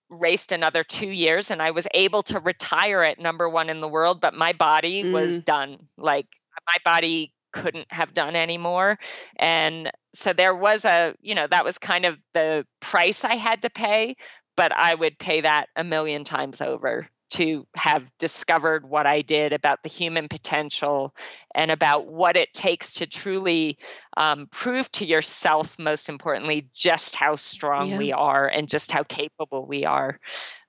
raced 0.10 0.52
another 0.52 0.84
two 0.84 1.10
years 1.10 1.52
and 1.52 1.62
I 1.62 1.70
was 1.70 1.88
able 1.94 2.24
to 2.24 2.40
retire 2.40 3.04
at 3.04 3.20
number 3.20 3.48
one 3.48 3.70
in 3.70 3.80
the 3.80 3.88
world, 3.88 4.22
but 4.22 4.34
my 4.34 4.54
body 4.54 5.04
mm. 5.04 5.14
was 5.14 5.40
done. 5.40 5.88
Like 5.98 6.26
my 6.66 6.78
body 6.84 7.32
couldn't 7.52 7.88
have 7.92 8.14
done 8.14 8.36
anymore. 8.36 8.98
And 9.38 9.92
so 10.14 10.34
there 10.34 10.56
was 10.56 10.86
a, 10.86 11.16
you 11.22 11.36
know, 11.36 11.48
that 11.48 11.66
was 11.66 11.78
kind 11.78 12.06
of 12.06 12.18
the 12.34 12.66
price 12.80 13.24
I 13.24 13.36
had 13.36 13.62
to 13.64 13.70
pay, 13.70 14.16
but 14.56 14.72
I 14.76 14.96
would 14.96 15.20
pay 15.20 15.42
that 15.42 15.68
a 15.76 15.84
million 15.84 16.24
times 16.24 16.62
over 16.62 17.08
to 17.32 17.68
have 17.76 18.12
discovered 18.18 18.90
what 18.90 19.06
I 19.06 19.22
did 19.22 19.54
about 19.54 19.84
the 19.84 19.90
human 19.90 20.28
potential 20.28 21.16
and 21.54 21.70
about 21.70 22.08
what 22.08 22.36
it 22.36 22.52
takes 22.54 22.96
to 22.96 23.08
truly 23.08 23.78
um, 24.18 24.48
prove 24.52 24.92
to 24.94 25.06
yourself, 25.06 25.78
most 25.78 26.10
importantly, 26.10 26.70
just 26.74 27.16
how 27.16 27.36
strong 27.36 27.90
yeah. 27.90 27.98
we 27.98 28.12
are 28.12 28.48
and 28.48 28.68
just 28.68 28.92
how 28.92 29.04
capable 29.04 29.66
we 29.66 29.86
are. 29.86 30.20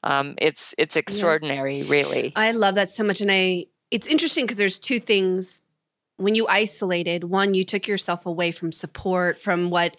Um, 0.05 0.35
it's 0.39 0.75
it's 0.77 0.97
extraordinary, 0.97 1.79
yeah. 1.79 1.91
really. 1.91 2.33
I 2.37 2.53
love 2.53 2.75
that 2.75 2.91
so 2.91 3.05
much, 3.05 3.21
and 3.21 3.31
I 3.33 3.67
it's 3.91 4.07
interesting 4.07 4.45
because 4.45 4.59
there's 4.59 4.79
two 4.79 5.01
things 5.01 5.61
when 6.21 6.35
you 6.35 6.47
isolated, 6.49 7.25
one, 7.25 7.55
you 7.55 7.65
took 7.65 7.89
yourself 7.89 8.27
away 8.27 8.53
from 8.53 8.73
support, 8.73 9.39
from 9.39 9.71
what 9.71 9.97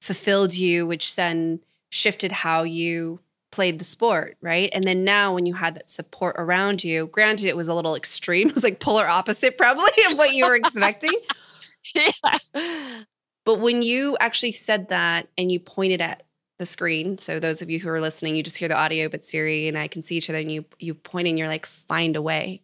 fulfilled 0.00 0.54
you, 0.54 0.86
which 0.86 1.16
then 1.16 1.60
shifted 1.90 2.32
how 2.32 2.62
you 2.62 3.20
played 3.52 3.78
the 3.78 3.84
sport, 3.84 4.36
right? 4.40 4.68
And 4.72 4.84
then 4.84 5.04
now 5.04 5.34
when 5.34 5.46
you 5.46 5.54
had 5.54 5.76
that 5.76 5.88
support 5.88 6.34
around 6.38 6.82
you, 6.82 7.06
granted 7.06 7.46
it 7.46 7.56
was 7.56 7.68
a 7.68 7.74
little 7.74 7.94
extreme, 7.94 8.48
it 8.50 8.54
was 8.54 8.64
like 8.64 8.80
polar 8.80 9.06
opposite 9.06 9.56
probably 9.58 9.92
of 10.10 10.18
what 10.18 10.34
you 10.34 10.46
were 10.46 10.56
expecting. 10.56 11.12
yeah. 11.94 13.02
But 13.44 13.60
when 13.60 13.82
you 13.82 14.16
actually 14.20 14.52
said 14.52 14.88
that 14.88 15.28
and 15.36 15.52
you 15.52 15.60
pointed 15.60 16.00
at 16.00 16.22
the 16.58 16.66
screen, 16.66 17.18
so 17.18 17.38
those 17.38 17.60
of 17.60 17.68
you 17.68 17.78
who 17.78 17.90
are 17.90 18.00
listening, 18.00 18.34
you 18.34 18.42
just 18.42 18.56
hear 18.56 18.68
the 18.68 18.76
audio, 18.76 19.08
but 19.08 19.24
Siri 19.24 19.68
and 19.68 19.76
I 19.76 19.88
can 19.88 20.00
see 20.00 20.16
each 20.16 20.30
other 20.30 20.38
and 20.38 20.50
you 20.50 20.64
you 20.78 20.94
point 20.94 21.28
and 21.28 21.38
you're 21.38 21.48
like, 21.48 21.66
find 21.66 22.16
a 22.16 22.22
way. 22.22 22.62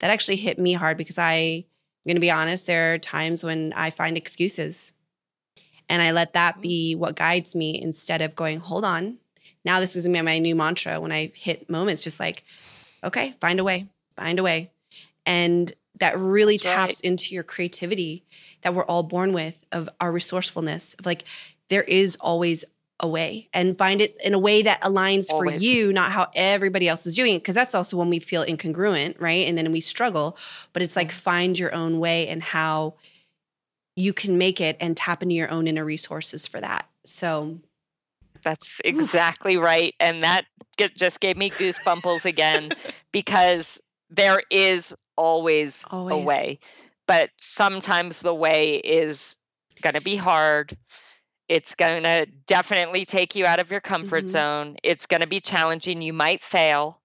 That 0.00 0.10
actually 0.10 0.36
hit 0.36 0.58
me 0.58 0.74
hard 0.74 0.96
because 0.96 1.18
I 1.18 1.64
I'm 2.06 2.10
going 2.10 2.16
to 2.18 2.20
be 2.20 2.30
honest, 2.30 2.68
there 2.68 2.94
are 2.94 2.98
times 2.98 3.42
when 3.42 3.72
I 3.74 3.90
find 3.90 4.16
excuses. 4.16 4.92
And 5.88 6.00
I 6.00 6.12
let 6.12 6.34
that 6.34 6.60
be 6.60 6.94
mm. 6.94 7.00
what 7.00 7.16
guides 7.16 7.56
me 7.56 7.82
instead 7.82 8.22
of 8.22 8.36
going, 8.36 8.60
hold 8.60 8.84
on. 8.84 9.18
Now, 9.64 9.80
this 9.80 9.96
is 9.96 10.06
my 10.06 10.38
new 10.38 10.54
mantra 10.54 11.00
when 11.00 11.10
I 11.10 11.32
hit 11.34 11.68
moments, 11.68 12.02
just 12.02 12.20
like, 12.20 12.44
okay, 13.02 13.34
find 13.40 13.58
a 13.58 13.64
way, 13.64 13.88
find 14.14 14.38
a 14.38 14.44
way. 14.44 14.70
And 15.24 15.72
that 15.98 16.16
really 16.16 16.58
That's 16.58 16.64
taps 16.64 16.96
right. 16.98 17.10
into 17.10 17.34
your 17.34 17.42
creativity 17.42 18.24
that 18.62 18.72
we're 18.72 18.84
all 18.84 19.02
born 19.02 19.32
with, 19.32 19.58
of 19.72 19.88
our 20.00 20.12
resourcefulness, 20.12 20.94
of 20.94 21.06
like, 21.06 21.24
there 21.70 21.82
is 21.82 22.16
always 22.20 22.64
a 23.00 23.08
way 23.08 23.48
and 23.52 23.76
find 23.76 24.00
it 24.00 24.16
in 24.24 24.32
a 24.32 24.38
way 24.38 24.62
that 24.62 24.80
aligns 24.80 25.30
Always. 25.30 25.54
for 25.54 25.62
you, 25.62 25.92
not 25.92 26.12
how 26.12 26.28
everybody 26.34 26.88
else 26.88 27.06
is 27.06 27.14
doing 27.14 27.34
it. 27.34 27.44
Cause 27.44 27.54
that's 27.54 27.74
also 27.74 27.96
when 27.96 28.08
we 28.08 28.18
feel 28.18 28.44
incongruent, 28.44 29.20
right? 29.20 29.46
And 29.46 29.56
then 29.56 29.70
we 29.70 29.80
struggle. 29.80 30.38
But 30.72 30.82
it's 30.82 30.96
like 30.96 31.08
mm. 31.08 31.12
find 31.12 31.58
your 31.58 31.74
own 31.74 31.98
way 31.98 32.28
and 32.28 32.42
how 32.42 32.94
you 33.96 34.12
can 34.12 34.38
make 34.38 34.60
it 34.60 34.76
and 34.80 34.96
tap 34.96 35.22
into 35.22 35.34
your 35.34 35.50
own 35.50 35.66
inner 35.66 35.84
resources 35.84 36.46
for 36.46 36.60
that. 36.60 36.88
So 37.04 37.58
that's 38.42 38.80
exactly 38.84 39.56
right. 39.56 39.94
And 40.00 40.22
that 40.22 40.46
just 40.96 41.20
gave 41.20 41.36
me 41.36 41.50
goosebumps 41.50 42.24
again 42.24 42.70
because 43.12 43.80
there 44.10 44.42
is 44.50 44.94
always, 45.16 45.84
always 45.90 46.14
a 46.14 46.18
way. 46.18 46.58
But 47.06 47.30
sometimes 47.38 48.20
the 48.20 48.34
way 48.34 48.76
is 48.76 49.36
going 49.82 49.94
to 49.94 50.00
be 50.00 50.16
hard 50.16 50.76
it's 51.48 51.74
going 51.74 52.02
to 52.02 52.26
definitely 52.46 53.04
take 53.04 53.36
you 53.36 53.46
out 53.46 53.60
of 53.60 53.70
your 53.70 53.80
comfort 53.80 54.24
mm-hmm. 54.24 54.28
zone. 54.28 54.76
It's 54.82 55.06
going 55.06 55.20
to 55.20 55.26
be 55.26 55.40
challenging. 55.40 56.02
You 56.02 56.12
might 56.12 56.42
fail, 56.42 57.00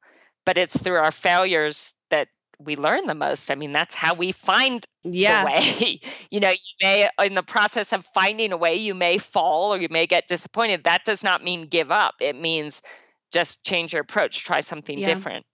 but 0.46 0.58
it's 0.58 0.78
through 0.78 0.96
our 0.96 1.12
failures 1.12 1.96
that 2.10 2.28
we 2.60 2.76
learn 2.76 3.08
the 3.08 3.16
most. 3.16 3.52
I 3.52 3.56
mean, 3.56 3.72
that's 3.72 3.96
how 3.96 4.14
we 4.14 4.32
find 4.32 4.86
yeah. 5.04 5.44
the 5.44 5.52
way. 5.52 6.02
you 6.32 6.39
know, 6.39 6.50
you 6.50 6.56
may, 6.82 7.10
in 7.24 7.36
the 7.36 7.44
process 7.44 7.94
of 7.94 8.06
finding 8.14 8.52
a 8.52 8.58
way, 8.58 8.76
you 8.76 8.94
may 8.94 9.18
fall 9.18 9.74
or 9.74 9.78
you 9.78 9.88
may 9.89 10.08
get 10.08 10.28
disappointed. 10.28 10.84
That 10.84 11.06
does 11.06 11.24
not 11.24 11.44
mean 11.44 11.68
give 11.68 11.92
up. 11.92 12.16
It 12.20 12.36
means 12.36 12.82
just 13.32 13.66
change 13.66 13.94
your 13.94 14.02
approach, 14.02 14.44
try 14.44 14.60
something 14.60 14.98
yeah. 14.98 15.08
different 15.08 15.46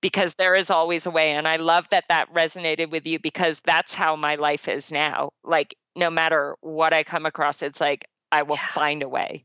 because 0.00 0.34
there 0.36 0.56
is 0.56 0.70
always 0.70 1.06
a 1.06 1.10
way. 1.10 1.32
And 1.32 1.46
I 1.46 1.56
love 1.56 1.88
that 1.90 2.04
that 2.08 2.32
resonated 2.32 2.90
with 2.90 3.06
you 3.06 3.18
because 3.18 3.60
that's 3.60 3.94
how 3.94 4.16
my 4.16 4.36
life 4.36 4.68
is 4.68 4.90
now. 4.90 5.30
Like, 5.44 5.74
no 5.96 6.10
matter 6.10 6.56
what 6.60 6.94
I 6.94 7.04
come 7.04 7.26
across, 7.26 7.62
it's 7.62 7.80
like, 7.80 8.06
I 8.32 8.42
will 8.42 8.56
yeah. 8.56 8.66
find 8.68 9.02
a 9.02 9.08
way. 9.08 9.44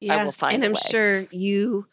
Yeah. 0.00 0.16
I 0.16 0.24
will 0.24 0.32
find 0.32 0.54
and 0.54 0.64
I'm 0.64 0.74
sure 0.74 1.26
you 1.30 1.86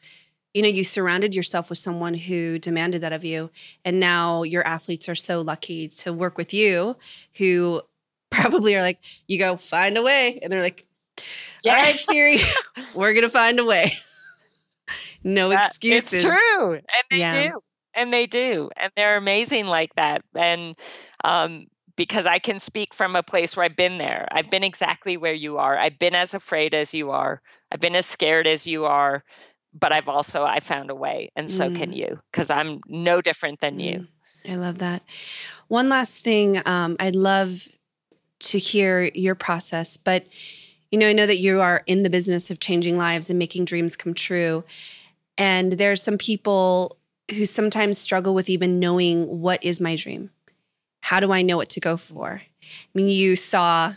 you 0.54 0.62
know, 0.62 0.68
you 0.68 0.84
surrounded 0.84 1.34
yourself 1.34 1.70
with 1.70 1.80
someone 1.80 2.14
who 2.14 2.60
demanded 2.60 3.02
that 3.02 3.14
of 3.14 3.24
you. 3.24 3.50
And 3.86 4.00
now 4.00 4.44
your 4.44 4.66
athletes 4.68 5.08
are 5.08 5.16
so 5.16 5.42
lucky 5.42 5.88
to 5.90 6.12
work 6.12 6.38
with 6.38 6.54
you 6.54 6.98
who 7.38 7.82
probably 8.30 8.76
are 8.76 8.82
like, 8.82 9.00
you 9.28 9.38
go 9.38 9.56
find 9.58 9.98
a 9.98 10.02
way. 10.02 10.40
And 10.42 10.52
they're 10.52 10.62
like, 10.62 10.86
all 11.66 11.72
right, 11.72 11.96
Siri, 11.96 12.40
we're 12.96 13.14
going 13.14 13.24
to 13.24 13.30
find 13.30 13.60
a 13.60 13.66
way. 13.66 13.94
no 15.24 15.50
That- 15.50 15.70
excuses. 15.70 16.26
It's 16.26 16.26
true. 16.26 16.74
And 16.74 17.04
they 17.10 17.18
Yeah. 17.20 17.50
do. 17.52 17.60
And 17.94 18.14
they 18.14 18.26
do. 18.26 18.70
And 18.78 18.92
they're 18.96 19.18
amazing 19.18 19.68
like 19.68 19.94
that. 19.96 20.24
And 20.34 20.78
um, 21.26 21.68
because 22.02 22.26
I 22.26 22.40
can 22.40 22.58
speak 22.58 22.96
from 22.96 23.16
a 23.16 23.22
place 23.22 23.56
where 23.56 23.64
I've 23.64 23.76
been 23.76 24.00
there. 24.00 24.28
I've 24.32 24.50
been 24.50 24.64
exactly 24.64 25.18
where 25.18 25.36
you 25.36 25.60
are. 25.60 25.78
I've 25.78 26.00
been 26.00 26.16
as 26.16 26.34
afraid 26.34 26.74
as 26.74 26.96
you 26.96 27.12
are. 27.12 27.44
I've 27.72 27.80
been 27.80 27.96
as 27.96 28.08
scared 28.08 28.48
as 28.48 28.66
you 28.66 28.86
are. 28.86 29.24
But 29.80 29.94
I've 29.94 30.08
also 30.08 30.44
I 30.44 30.62
found 30.62 30.90
a 30.90 30.96
way. 30.96 31.32
And 31.36 31.50
so 31.50 31.70
can 31.70 31.94
you. 31.94 32.20
Because 32.32 32.50
I'm 32.50 32.82
no 32.88 33.22
different 33.22 33.60
than 33.60 33.80
you. 33.80 34.00
Mm, 34.00 34.52
I 34.52 34.56
love 34.56 34.80
that. 34.80 35.04
One 35.68 35.90
last 35.90 36.24
thing, 36.24 36.60
um, 36.66 36.96
I'd 37.00 37.16
love 37.16 37.68
to 38.40 38.58
hear 38.58 39.04
your 39.14 39.36
process, 39.36 39.96
but 39.96 40.26
you 40.90 40.98
know, 40.98 41.08
I 41.08 41.14
know 41.14 41.28
that 41.28 41.38
you 41.38 41.62
are 41.62 41.84
in 41.86 42.02
the 42.02 42.10
business 42.10 42.50
of 42.50 42.60
changing 42.60 42.98
lives 42.98 43.30
and 43.30 43.38
making 43.38 43.66
dreams 43.66 43.96
come 43.96 44.16
true. 44.16 44.64
And 45.38 45.74
there's 45.74 46.02
some 46.02 46.18
people 46.18 46.98
who 47.30 47.46
sometimes 47.46 48.00
struggle 48.00 48.34
with 48.34 48.50
even 48.50 48.80
knowing 48.80 49.40
what 49.40 49.64
is 49.64 49.80
my 49.80 49.96
dream. 49.96 50.32
How 51.02 51.20
do 51.20 51.32
I 51.32 51.42
know 51.42 51.58
what 51.58 51.70
to 51.70 51.80
go 51.80 51.98
for? 51.98 52.42
I 52.42 52.90
mean, 52.94 53.08
you 53.08 53.36
saw 53.36 53.96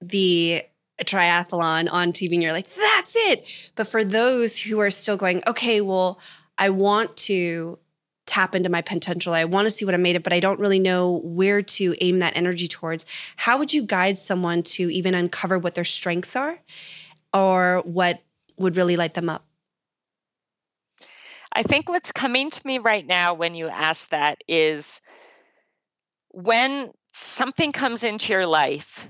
the 0.00 0.62
triathlon 1.04 1.92
on 1.92 2.12
TV 2.12 2.32
and 2.32 2.42
you're 2.42 2.52
like, 2.52 2.72
that's 2.74 3.12
it. 3.14 3.46
But 3.74 3.86
for 3.86 4.04
those 4.04 4.56
who 4.56 4.80
are 4.80 4.90
still 4.90 5.16
going, 5.16 5.42
okay, 5.46 5.80
well, 5.80 6.18
I 6.56 6.70
want 6.70 7.16
to 7.18 7.78
tap 8.26 8.54
into 8.54 8.68
my 8.68 8.82
potential. 8.82 9.32
I 9.32 9.44
want 9.44 9.66
to 9.66 9.70
see 9.70 9.84
what 9.84 9.94
I'm 9.94 10.02
made 10.02 10.16
of, 10.16 10.22
but 10.22 10.32
I 10.32 10.40
don't 10.40 10.58
really 10.58 10.80
know 10.80 11.20
where 11.22 11.62
to 11.62 11.94
aim 12.00 12.18
that 12.18 12.36
energy 12.36 12.66
towards. 12.66 13.06
How 13.36 13.58
would 13.58 13.72
you 13.72 13.84
guide 13.84 14.18
someone 14.18 14.62
to 14.64 14.90
even 14.90 15.14
uncover 15.14 15.58
what 15.58 15.74
their 15.74 15.84
strengths 15.84 16.34
are 16.34 16.58
or 17.32 17.82
what 17.84 18.20
would 18.58 18.76
really 18.76 18.96
light 18.96 19.14
them 19.14 19.28
up? 19.28 19.44
I 21.52 21.62
think 21.62 21.88
what's 21.88 22.12
coming 22.12 22.50
to 22.50 22.66
me 22.66 22.78
right 22.78 23.06
now 23.06 23.34
when 23.34 23.54
you 23.54 23.68
ask 23.68 24.10
that 24.10 24.42
is 24.48 25.00
when 26.36 26.90
something 27.14 27.72
comes 27.72 28.04
into 28.04 28.30
your 28.30 28.46
life 28.46 29.08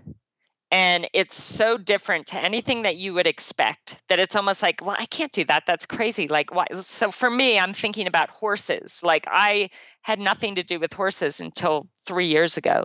and 0.70 1.08
it's 1.12 1.34
so 1.34 1.76
different 1.76 2.28
to 2.28 2.40
anything 2.40 2.82
that 2.82 2.96
you 2.96 3.12
would 3.14 3.26
expect 3.26 4.00
that 4.08 4.20
it's 4.20 4.36
almost 4.36 4.62
like 4.62 4.80
well 4.80 4.94
i 5.00 5.06
can't 5.06 5.32
do 5.32 5.44
that 5.44 5.64
that's 5.66 5.86
crazy 5.86 6.28
like 6.28 6.54
why? 6.54 6.66
So 6.74 7.10
for 7.10 7.28
me 7.28 7.58
i'm 7.58 7.72
thinking 7.72 8.06
about 8.06 8.30
horses 8.30 9.02
like 9.02 9.24
i 9.26 9.68
had 10.02 10.20
nothing 10.20 10.54
to 10.54 10.62
do 10.62 10.78
with 10.78 10.92
horses 10.92 11.40
until 11.40 11.88
three 12.06 12.28
years 12.28 12.56
ago 12.56 12.84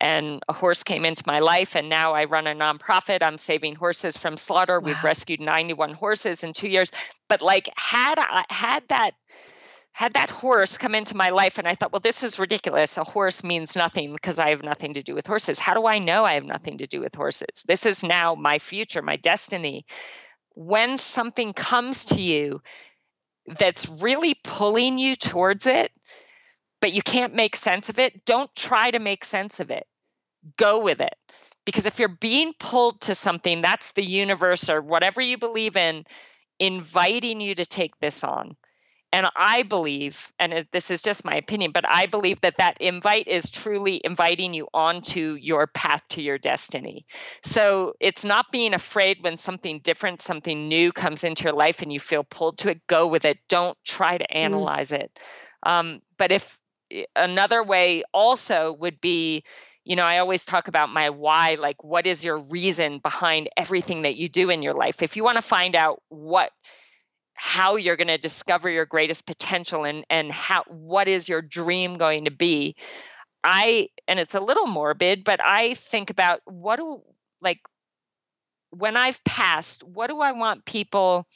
and 0.00 0.42
a 0.48 0.54
horse 0.54 0.82
came 0.82 1.04
into 1.04 1.22
my 1.26 1.40
life 1.40 1.76
and 1.76 1.90
now 1.90 2.14
i 2.14 2.24
run 2.24 2.46
a 2.46 2.54
nonprofit 2.54 3.18
i'm 3.22 3.36
saving 3.36 3.74
horses 3.74 4.16
from 4.16 4.38
slaughter 4.38 4.80
we've 4.80 5.04
rescued 5.04 5.40
91 5.40 5.92
horses 5.92 6.42
in 6.42 6.54
two 6.54 6.68
years 6.68 6.90
but 7.28 7.42
like 7.42 7.68
had 7.76 8.18
i 8.18 8.42
had 8.48 8.88
that 8.88 9.12
had 9.92 10.14
that 10.14 10.30
horse 10.30 10.78
come 10.78 10.94
into 10.94 11.16
my 11.16 11.28
life 11.28 11.58
and 11.58 11.68
I 11.68 11.74
thought, 11.74 11.92
well, 11.92 12.00
this 12.00 12.22
is 12.22 12.38
ridiculous. 12.38 12.96
A 12.96 13.04
horse 13.04 13.44
means 13.44 13.76
nothing 13.76 14.12
because 14.12 14.38
I 14.38 14.48
have 14.48 14.62
nothing 14.62 14.94
to 14.94 15.02
do 15.02 15.14
with 15.14 15.26
horses. 15.26 15.58
How 15.58 15.74
do 15.74 15.86
I 15.86 15.98
know 15.98 16.24
I 16.24 16.34
have 16.34 16.44
nothing 16.44 16.78
to 16.78 16.86
do 16.86 17.00
with 17.00 17.14
horses? 17.14 17.62
This 17.66 17.84
is 17.84 18.02
now 18.02 18.34
my 18.34 18.58
future, 18.58 19.02
my 19.02 19.16
destiny. 19.16 19.84
When 20.54 20.96
something 20.96 21.52
comes 21.52 22.06
to 22.06 22.22
you 22.22 22.62
that's 23.58 23.88
really 23.88 24.34
pulling 24.42 24.98
you 24.98 25.14
towards 25.14 25.66
it, 25.66 25.92
but 26.80 26.92
you 26.92 27.02
can't 27.02 27.34
make 27.34 27.54
sense 27.54 27.90
of 27.90 27.98
it, 27.98 28.24
don't 28.24 28.52
try 28.56 28.90
to 28.90 28.98
make 28.98 29.24
sense 29.24 29.60
of 29.60 29.70
it. 29.70 29.86
Go 30.56 30.80
with 30.82 31.00
it. 31.00 31.14
Because 31.66 31.86
if 31.86 31.98
you're 31.98 32.08
being 32.08 32.54
pulled 32.58 33.02
to 33.02 33.14
something, 33.14 33.60
that's 33.60 33.92
the 33.92 34.04
universe 34.04 34.68
or 34.70 34.80
whatever 34.80 35.20
you 35.20 35.38
believe 35.38 35.76
in 35.76 36.04
inviting 36.58 37.40
you 37.40 37.54
to 37.54 37.66
take 37.66 37.98
this 38.00 38.24
on 38.24 38.56
and 39.12 39.26
i 39.36 39.62
believe 39.62 40.32
and 40.38 40.66
this 40.72 40.90
is 40.90 41.02
just 41.02 41.24
my 41.24 41.34
opinion 41.34 41.70
but 41.72 41.84
i 41.88 42.06
believe 42.06 42.40
that 42.40 42.56
that 42.58 42.76
invite 42.80 43.26
is 43.28 43.50
truly 43.50 44.00
inviting 44.04 44.54
you 44.54 44.66
onto 44.74 45.36
your 45.40 45.66
path 45.66 46.02
to 46.08 46.22
your 46.22 46.38
destiny. 46.38 47.06
So 47.42 47.94
it's 48.00 48.24
not 48.24 48.52
being 48.52 48.74
afraid 48.74 49.18
when 49.22 49.36
something 49.36 49.80
different 49.80 50.20
something 50.20 50.68
new 50.68 50.92
comes 50.92 51.24
into 51.24 51.44
your 51.44 51.52
life 51.52 51.82
and 51.82 51.92
you 51.92 52.00
feel 52.00 52.24
pulled 52.24 52.58
to 52.58 52.70
it 52.70 52.86
go 52.86 53.06
with 53.06 53.24
it. 53.24 53.38
Don't 53.48 53.78
try 53.84 54.18
to 54.18 54.32
analyze 54.36 54.92
it. 54.92 55.18
Um, 55.64 56.02
but 56.18 56.32
if 56.32 56.58
another 57.16 57.62
way 57.62 58.02
also 58.12 58.72
would 58.74 59.00
be 59.00 59.42
you 59.84 59.96
know 59.96 60.04
i 60.04 60.18
always 60.18 60.44
talk 60.44 60.68
about 60.68 60.90
my 60.90 61.08
why 61.08 61.56
like 61.58 61.82
what 61.82 62.06
is 62.06 62.22
your 62.22 62.38
reason 62.38 62.98
behind 62.98 63.48
everything 63.56 64.02
that 64.02 64.16
you 64.16 64.28
do 64.28 64.50
in 64.50 64.62
your 64.62 64.74
life? 64.74 65.02
If 65.02 65.16
you 65.16 65.24
want 65.24 65.36
to 65.36 65.42
find 65.42 65.74
out 65.74 66.02
what 66.08 66.50
how 67.44 67.74
you're 67.74 67.96
going 67.96 68.06
to 68.06 68.18
discover 68.18 68.70
your 68.70 68.86
greatest 68.86 69.26
potential 69.26 69.84
and 69.84 70.06
and 70.08 70.30
how 70.30 70.62
what 70.68 71.08
is 71.08 71.28
your 71.28 71.42
dream 71.42 71.94
going 71.94 72.24
to 72.24 72.30
be. 72.30 72.76
I 73.42 73.88
and 74.06 74.20
it's 74.20 74.36
a 74.36 74.40
little 74.40 74.68
morbid 74.68 75.24
but 75.24 75.40
i 75.42 75.74
think 75.74 76.08
about 76.08 76.40
what 76.44 76.76
do 76.76 77.02
like 77.40 77.58
when 78.70 78.96
i've 78.96 79.22
passed 79.24 79.82
what 79.82 80.06
do 80.06 80.20
i 80.20 80.30
want 80.30 80.64
people 80.66 81.26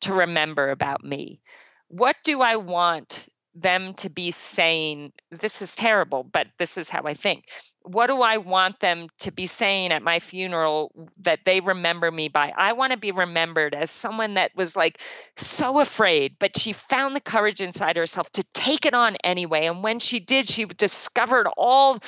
to 0.00 0.14
remember 0.14 0.70
about 0.70 1.04
me? 1.04 1.42
What 1.88 2.16
do 2.24 2.40
i 2.40 2.56
want 2.56 3.28
them 3.54 3.92
to 3.94 4.08
be 4.08 4.30
saying 4.30 5.12
this 5.30 5.60
is 5.60 5.76
terrible 5.76 6.24
but 6.24 6.46
this 6.58 6.78
is 6.78 6.88
how 6.88 7.02
i 7.04 7.12
think 7.12 7.44
what 7.84 8.06
do 8.06 8.20
I 8.22 8.36
want 8.38 8.80
them 8.80 9.08
to 9.20 9.32
be 9.32 9.46
saying 9.46 9.92
at 9.92 10.02
my 10.02 10.20
funeral 10.20 10.92
that 11.20 11.44
they 11.44 11.60
remember 11.60 12.10
me 12.10 12.28
by? 12.28 12.52
I 12.56 12.72
want 12.72 12.92
to 12.92 12.98
be 12.98 13.12
remembered 13.12 13.74
as 13.74 13.90
someone 13.90 14.34
that 14.34 14.52
was 14.54 14.76
like 14.76 15.00
so 15.36 15.80
afraid, 15.80 16.36
but 16.38 16.58
she 16.58 16.72
found 16.72 17.16
the 17.16 17.20
courage 17.20 17.60
inside 17.60 17.96
herself 17.96 18.30
to 18.32 18.44
take 18.54 18.86
it 18.86 18.94
on 18.94 19.16
anyway. 19.24 19.66
And 19.66 19.82
when 19.82 19.98
she 19.98 20.20
did, 20.20 20.48
she 20.48 20.64
discovered 20.64 21.48
all 21.56 21.98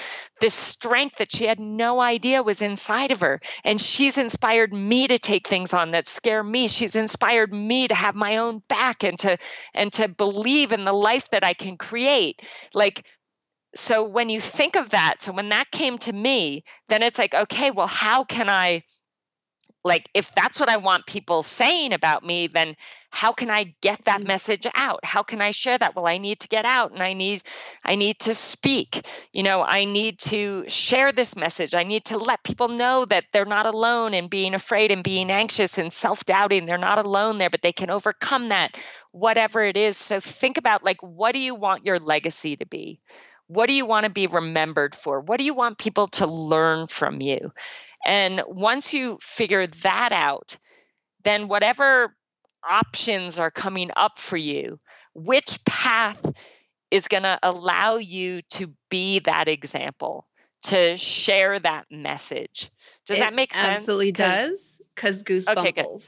this 0.40 0.54
strength 0.54 1.16
that 1.16 1.32
she 1.32 1.46
had 1.46 1.60
no 1.60 2.00
idea 2.00 2.42
was 2.42 2.62
inside 2.62 3.10
of 3.10 3.20
her. 3.20 3.40
And 3.64 3.80
she's 3.80 4.18
inspired 4.18 4.72
me 4.72 5.08
to 5.08 5.18
take 5.18 5.48
things 5.48 5.74
on 5.74 5.90
that 5.92 6.06
scare 6.08 6.42
me. 6.42 6.68
She's 6.68 6.96
inspired 6.96 7.52
me 7.52 7.88
to 7.88 7.94
have 7.94 8.14
my 8.14 8.36
own 8.36 8.62
back 8.68 9.02
and 9.02 9.18
to 9.20 9.38
and 9.74 9.92
to 9.94 10.08
believe 10.08 10.72
in 10.72 10.84
the 10.84 10.92
life 10.92 11.30
that 11.30 11.44
I 11.44 11.52
can 11.52 11.76
create. 11.76 12.42
Like 12.72 13.04
so 13.74 14.02
when 14.04 14.28
you 14.28 14.40
think 14.40 14.76
of 14.76 14.90
that 14.90 15.16
so 15.20 15.32
when 15.32 15.48
that 15.48 15.70
came 15.70 15.98
to 15.98 16.12
me 16.12 16.64
then 16.88 17.02
it's 17.02 17.18
like 17.18 17.34
okay 17.34 17.70
well 17.70 17.86
how 17.86 18.24
can 18.24 18.48
i 18.48 18.82
like 19.84 20.08
if 20.14 20.32
that's 20.32 20.60
what 20.60 20.68
i 20.68 20.76
want 20.76 21.06
people 21.06 21.42
saying 21.42 21.92
about 21.92 22.24
me 22.24 22.46
then 22.46 22.74
how 23.10 23.32
can 23.32 23.50
i 23.50 23.74
get 23.80 24.04
that 24.06 24.20
Mm. 24.20 24.26
message 24.28 24.66
out? 24.74 25.00
How 25.04 25.22
can 25.22 25.40
i 25.40 25.50
share 25.52 25.78
that? 25.78 25.94
Well 25.94 26.06
i 26.06 26.18
need 26.18 26.40
to 26.40 26.48
get 26.48 26.64
out 26.64 26.92
and 26.92 27.02
i 27.02 27.12
need 27.12 27.42
i 27.84 27.94
need 27.94 28.18
to 28.20 28.34
speak. 28.34 29.06
You 29.32 29.42
know 29.42 29.62
i 29.62 29.84
need 29.84 30.18
to 30.20 30.64
share 30.68 31.12
this 31.12 31.36
message. 31.36 31.74
I 31.74 31.84
need 31.84 32.04
to 32.06 32.18
let 32.18 32.44
people 32.44 32.68
know 32.68 33.04
that 33.06 33.26
they're 33.32 33.44
not 33.44 33.66
alone 33.66 34.14
in 34.14 34.28
being 34.28 34.54
afraid 34.54 34.90
and 34.90 35.04
being 35.04 35.30
anxious 35.30 35.78
and 35.78 35.92
self-doubting. 35.92 36.66
They're 36.66 36.78
not 36.78 37.04
alone 37.04 37.38
there 37.38 37.50
but 37.50 37.62
they 37.62 37.72
can 37.72 37.90
overcome 37.90 38.48
that 38.48 38.76
whatever 39.12 39.62
it 39.62 39.76
is. 39.76 39.96
So 39.96 40.20
think 40.20 40.58
about 40.58 40.84
like 40.84 41.00
what 41.02 41.32
do 41.32 41.38
you 41.38 41.54
want 41.54 41.86
your 41.86 41.98
legacy 41.98 42.56
to 42.56 42.66
be 42.66 43.00
what 43.46 43.66
do 43.66 43.74
you 43.74 43.86
want 43.86 44.04
to 44.04 44.10
be 44.10 44.26
remembered 44.26 44.94
for? 44.94 45.20
What 45.20 45.38
do 45.38 45.44
you 45.44 45.54
want 45.54 45.78
people 45.78 46.08
to 46.08 46.26
learn 46.26 46.88
from 46.88 47.20
you? 47.20 47.52
And 48.06 48.42
once 48.46 48.92
you 48.92 49.18
figure 49.20 49.66
that 49.66 50.12
out, 50.12 50.56
then 51.24 51.48
whatever 51.48 52.14
options 52.68 53.38
are 53.38 53.50
coming 53.50 53.90
up 53.96 54.18
for 54.18 54.36
you, 54.36 54.78
which 55.14 55.64
path 55.64 56.24
is 56.90 57.08
going 57.08 57.22
to 57.22 57.38
allow 57.42 57.96
you 57.96 58.42
to 58.42 58.72
be 58.90 59.20
that 59.20 59.48
example, 59.48 60.26
to 60.64 60.96
share 60.96 61.58
that 61.58 61.86
message? 61.90 62.70
Does 63.06 63.18
It 63.18 63.20
that 63.20 63.34
make 63.34 63.52
sense? 63.54 63.78
Absolutely 63.78 64.12
does. 64.12 64.80
Because 64.94 65.22
goosebumps. 65.22 65.58
Okay, 65.58 65.72
good. 65.72 66.02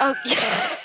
Oh, 0.00 0.14
yeah. 0.26 0.76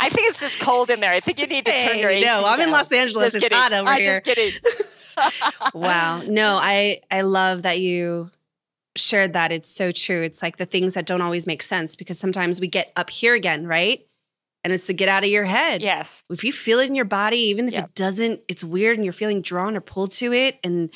I 0.00 0.08
think 0.08 0.28
it's 0.30 0.40
just 0.40 0.60
cold 0.60 0.90
in 0.90 1.00
there. 1.00 1.12
I 1.12 1.20
think 1.20 1.38
you 1.38 1.46
need 1.46 1.64
to 1.64 1.72
turn 1.72 1.98
your 1.98 2.10
Hey, 2.10 2.18
AC 2.18 2.26
no, 2.26 2.44
I'm 2.44 2.60
in. 2.60 2.70
Los 2.70 2.90
Angeles. 2.92 3.32
Just 3.32 3.36
It's 3.36 3.42
kidding. 3.44 3.58
hot 3.58 3.72
over 3.72 3.88
I'm 3.88 4.00
here. 4.00 4.20
just 4.20 4.24
kidding. 4.24 4.52
wow. 5.74 6.22
No, 6.26 6.56
I 6.60 7.00
I 7.10 7.22
love 7.22 7.62
that 7.62 7.80
you 7.80 8.30
shared 8.96 9.32
that. 9.32 9.52
It's 9.52 9.68
so 9.68 9.90
true. 9.92 10.22
It's 10.22 10.42
like 10.42 10.56
the 10.56 10.66
things 10.66 10.94
that 10.94 11.06
don't 11.06 11.20
always 11.22 11.46
make 11.46 11.62
sense 11.62 11.96
because 11.96 12.18
sometimes 12.18 12.60
we 12.60 12.68
get 12.68 12.92
up 12.96 13.10
here 13.10 13.34
again, 13.34 13.66
right? 13.66 14.04
and 14.64 14.72
it's 14.72 14.86
to 14.86 14.92
get 14.92 15.08
out 15.08 15.22
of 15.22 15.30
your 15.30 15.44
head. 15.44 15.80
Yes. 15.82 16.26
If 16.30 16.42
you 16.42 16.52
feel 16.52 16.80
it 16.80 16.88
in 16.88 16.96
your 16.96 17.04
body, 17.04 17.38
even 17.38 17.68
if 17.68 17.74
Yep. 17.74 17.84
it 17.84 17.94
doesn't, 17.94 18.40
it's 18.48 18.64
weird 18.64 18.98
and 18.98 19.04
you're 19.04 19.12
feeling 19.12 19.40
drawn 19.40 19.76
or 19.76 19.80
pulled 19.80 20.10
to 20.14 20.32
it. 20.32 20.58
And 20.64 20.90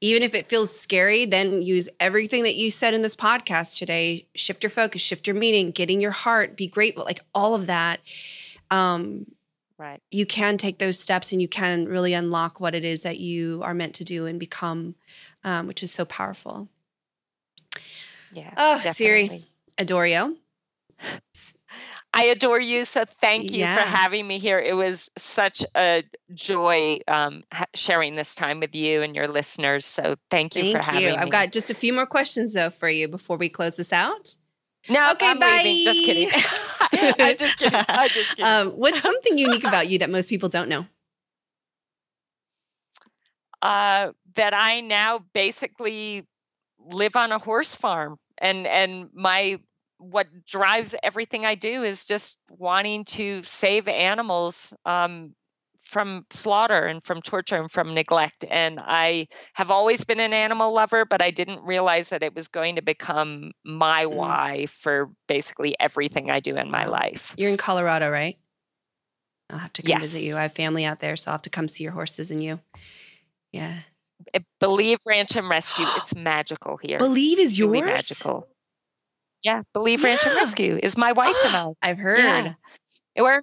even 0.00 0.22
if 0.22 0.34
it 0.34 0.46
feels 0.48 0.76
scary, 0.76 1.26
then 1.26 1.60
use 1.60 1.90
everything 2.00 2.42
that 2.44 2.54
you 2.54 2.70
said 2.70 2.94
in 2.94 3.02
this 3.02 3.14
podcast 3.14 3.76
today. 3.76 4.26
Shift 4.34 4.62
your 4.64 4.70
focus, 4.70 5.02
shift 5.02 5.26
your 5.26 5.36
meaning, 5.36 5.72
getting 5.72 6.00
your 6.00 6.10
heart, 6.10 6.56
be 6.56 6.66
grateful, 6.66 7.04
like 7.04 7.20
all 7.34 7.54
of 7.54 7.66
that. 7.66 8.00
Um, 8.72 9.26
Right. 9.78 10.00
you 10.12 10.26
can 10.26 10.58
take 10.58 10.78
those 10.78 10.98
steps 11.00 11.32
and 11.32 11.42
you 11.42 11.48
can 11.48 11.86
really 11.88 12.12
unlock 12.14 12.60
what 12.60 12.74
it 12.74 12.84
is 12.84 13.02
that 13.02 13.18
you 13.18 13.60
are 13.64 13.74
meant 13.74 13.94
to 13.96 14.04
do 14.04 14.26
and 14.26 14.38
become, 14.38 14.94
um, 15.42 15.66
which 15.66 15.82
is 15.82 15.90
so 15.90 16.04
powerful. 16.04 16.68
Yeah. 18.32 18.52
Oh, 18.56 18.78
Siri. 18.80 19.22
definitely. 19.22 19.46
Adore 19.78 20.06
you. 20.06 20.38
I 22.14 22.24
adore 22.26 22.60
you. 22.60 22.84
So 22.84 23.04
thank 23.06 23.50
you 23.52 23.60
Yeah. 23.60 23.74
for 23.74 23.80
having 23.80 24.26
me 24.28 24.38
here. 24.38 24.58
It 24.60 24.74
was 24.76 25.10
such 25.16 25.64
a 25.74 26.04
joy 26.34 27.00
um, 27.08 27.42
ha- 27.52 27.64
sharing 27.74 28.14
this 28.14 28.34
time 28.34 28.60
with 28.60 28.74
you 28.76 29.02
and 29.02 29.16
your 29.16 29.26
listeners. 29.28 29.86
So 29.86 30.16
thank 30.30 30.54
you 30.54 30.62
Thank 30.62 30.76
for 30.76 30.82
having 30.82 31.02
you. 31.02 31.08
me. 31.12 31.16
I've 31.16 31.30
got 31.30 31.50
just 31.52 31.70
a 31.70 31.74
few 31.74 31.92
more 31.92 32.06
questions 32.06 32.52
though 32.54 32.70
for 32.70 32.88
you 32.90 33.08
before 33.08 33.36
we 33.38 33.48
close 33.48 33.76
this 33.76 33.92
out. 33.92 34.36
no, 34.88 35.10
Okay, 35.12 35.26
I'm 35.28 35.38
leaving. 35.40 35.84
Just 35.84 36.04
kidding. 36.04 36.28
I'm 37.18 37.36
just 37.36 37.56
kidding. 37.58 37.80
I'm 37.88 38.08
just 38.08 38.30
kidding. 38.30 38.44
Um, 38.44 38.70
what's 38.72 39.00
something 39.00 39.38
unique 39.38 39.64
about 39.64 39.88
you 39.88 39.98
that 39.98 40.10
most 40.10 40.28
people 40.28 40.48
don't 40.48 40.68
know? 40.68 40.86
uh, 43.62 44.10
that 44.34 44.52
I 44.54 44.80
now 44.80 45.24
basically 45.32 46.26
live 46.78 47.16
on 47.16 47.32
a 47.32 47.38
horse 47.38 47.74
farm, 47.74 48.18
and 48.38 48.66
and 48.66 49.08
my 49.14 49.58
what 49.98 50.26
drives 50.44 50.96
everything 51.02 51.46
I 51.46 51.54
do 51.54 51.84
is 51.84 52.04
just 52.04 52.36
wanting 52.50 53.04
to 53.04 53.42
save 53.44 53.86
animals 53.86 54.74
um, 54.84 55.32
from 55.92 56.24
slaughter 56.30 56.86
and 56.86 57.04
from 57.04 57.20
torture 57.20 57.56
and 57.60 57.70
from 57.70 57.94
neglect. 57.94 58.44
And 58.50 58.80
I 58.82 59.28
have 59.52 59.70
always 59.70 60.04
been 60.04 60.20
an 60.20 60.32
animal 60.32 60.72
lover, 60.72 61.04
but 61.04 61.20
I 61.20 61.30
didn't 61.30 61.62
realize 61.62 62.08
that 62.08 62.22
it 62.22 62.34
was 62.34 62.48
going 62.48 62.76
to 62.76 62.82
become 62.82 63.52
my 63.64 64.04
Mm. 64.06 64.14
why 64.14 64.66
for 64.66 65.10
basically 65.28 65.76
everything 65.78 66.30
I 66.30 66.40
do 66.40 66.56
in 66.56 66.70
my 66.70 66.86
life. 66.86 67.34
You're 67.36 67.50
in 67.50 67.58
Colorado, 67.58 68.10
right? 68.10 68.38
I'll 69.50 69.58
have 69.58 69.72
to 69.74 69.82
come 69.82 70.00
visit 70.00 70.22
you. 70.22 70.36
I 70.36 70.42
have 70.42 70.52
family 70.54 70.86
out 70.86 71.00
there, 71.00 71.14
so 71.16 71.30
I'll 71.30 71.34
have 71.34 71.42
to 71.42 71.50
come 71.50 71.68
see 71.68 71.84
your 71.84 71.92
horses 71.92 72.30
and 72.30 72.40
you. 72.40 72.58
Yeah. 73.52 73.80
Uh, 74.34 74.40
Believe 74.60 74.98
Ranch 75.06 75.36
and 75.36 75.48
Rescue. 75.48 75.84
It's 75.98 76.14
magical 76.14 76.78
here. 76.78 76.96
Believe 76.98 77.38
is 77.38 77.58
yours. 77.58 77.82
magical. 77.82 78.48
Yeah, 79.42 79.62
Believe 79.74 80.02
Ranch 80.04 80.24
and 80.24 80.34
Rescue 80.36 80.78
is 80.82 80.96
my 80.96 81.12
wife 81.12 81.36
and 81.44 81.54
I. 81.82 81.90
I've 81.90 81.98
heard. 81.98 82.18
Yeah. 82.20 82.54
We're 83.18 83.40
a 83.40 83.42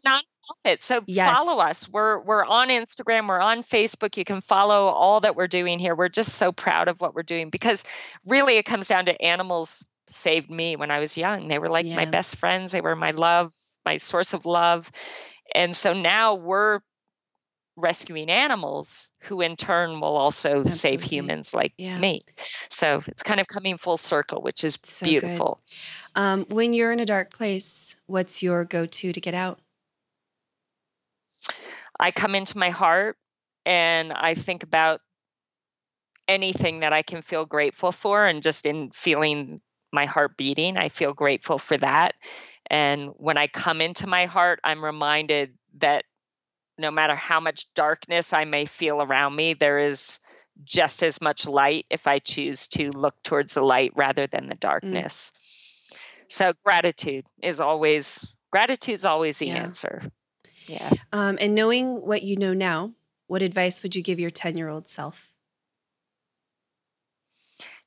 nonprofit, 0.49 0.81
so 0.81 1.01
Yes. 1.07 1.27
follow 1.27 1.59
us. 1.61 1.87
We're 1.89 2.19
we're 2.19 2.45
on 2.45 2.69
Instagram, 2.69 3.27
we're 3.27 3.39
on 3.39 3.63
Facebook. 3.63 4.17
You 4.17 4.25
can 4.25 4.41
follow 4.41 4.87
all 4.87 5.19
that 5.21 5.35
we're 5.35 5.47
doing 5.47 5.79
here. 5.79 5.95
We're 5.95 6.09
just 6.09 6.35
so 6.35 6.51
proud 6.51 6.87
of 6.87 7.01
what 7.01 7.15
we're 7.15 7.23
doing 7.23 7.49
because 7.49 7.83
really 8.25 8.57
it 8.57 8.63
comes 8.65 8.87
down 8.87 9.05
to 9.05 9.21
animals 9.21 9.83
saved 10.07 10.49
me 10.49 10.75
when 10.75 10.91
I 10.91 10.99
was 10.99 11.17
young. 11.17 11.47
They 11.47 11.59
were 11.59 11.67
like 11.69 11.85
my 11.85 12.05
best 12.05 12.37
friends. 12.37 12.71
They 12.71 12.81
were 12.81 12.95
my 12.95 13.11
love, 13.11 13.53
my 13.85 13.97
source 13.97 14.33
of 14.33 14.45
love. 14.45 14.91
And 15.53 15.75
so 15.75 15.93
now 15.93 16.35
we're 16.35 16.79
rescuing 17.75 18.29
animals 18.29 19.09
who 19.21 19.39
in 19.39 19.55
turn 19.55 20.01
will 20.01 20.17
also 20.17 20.65
save 20.65 21.01
humans 21.01 21.53
like 21.53 21.73
Yeah. 21.77 21.97
me. 21.97 22.25
So 22.69 23.01
it's 23.07 23.23
kind 23.23 23.39
of 23.39 23.47
coming 23.47 23.77
full 23.77 23.97
circle, 23.97 24.41
which 24.41 24.63
is 24.63 24.77
So 24.83 25.05
beautiful. 25.05 25.61
Um, 26.15 26.45
when 26.49 26.73
you're 26.73 26.91
in 26.91 26.99
a 26.99 27.05
dark 27.05 27.31
place, 27.31 27.95
what's 28.07 28.43
your 28.43 28.65
go-to 28.65 29.13
to 29.13 29.21
get 29.21 29.33
out? 29.33 29.59
I 31.99 32.11
come 32.11 32.35
into 32.35 32.57
my 32.57 32.69
heart 32.69 33.17
and 33.65 34.13
I 34.13 34.33
think 34.33 34.63
about 34.63 35.01
anything 36.27 36.79
that 36.81 36.93
I 36.93 37.01
can 37.01 37.21
feel 37.21 37.45
grateful 37.45 37.91
for. 37.91 38.25
And 38.25 38.41
just 38.41 38.65
in 38.65 38.91
feeling 38.91 39.61
my 39.91 40.05
heart 40.05 40.37
beating, 40.37 40.77
I 40.77 40.89
feel 40.89 41.13
grateful 41.13 41.57
for 41.57 41.77
that. 41.77 42.13
And 42.69 43.09
when 43.17 43.37
I 43.37 43.47
come 43.47 43.81
into 43.81 44.07
my 44.07 44.25
heart, 44.27 44.59
I'm 44.63 44.85
reminded 44.85 45.53
that 45.79 46.05
no 46.77 46.91
matter 46.91 47.15
how 47.15 47.39
much 47.39 47.71
darkness 47.73 48.31
I 48.31 48.45
may 48.45 48.65
feel 48.65 49.01
around 49.01 49.35
me, 49.35 49.53
there 49.53 49.79
is 49.79 50.19
just 50.63 51.03
as 51.03 51.21
much 51.21 51.47
light 51.47 51.85
if 51.89 52.07
I 52.07 52.19
choose 52.19 52.67
to 52.69 52.89
look 52.91 53.21
towards 53.23 53.55
the 53.55 53.61
light 53.61 53.91
rather 53.95 54.27
than 54.27 54.47
the 54.47 54.55
mm. 54.55 54.59
darkness. 54.59 55.31
So 56.27 56.53
gratitude 56.63 57.25
is 57.41 57.59
always 57.59 58.31
gratitude 58.51 58.93
is 58.93 59.05
always 59.05 59.39
the 59.39 59.47
Yeah. 59.47 59.63
answer. 59.63 60.11
Yeah. 60.69 60.91
Um, 61.11 61.37
and 61.41 61.55
knowing 61.55 62.01
what 62.05 62.21
you 62.21 62.37
know 62.37 62.53
now, 62.53 62.93
what 63.27 63.41
advice 63.41 63.81
would 63.81 63.95
you 63.95 64.03
give 64.03 64.19
your 64.19 64.31
10-year-old 64.31 64.87
self? 64.87 65.29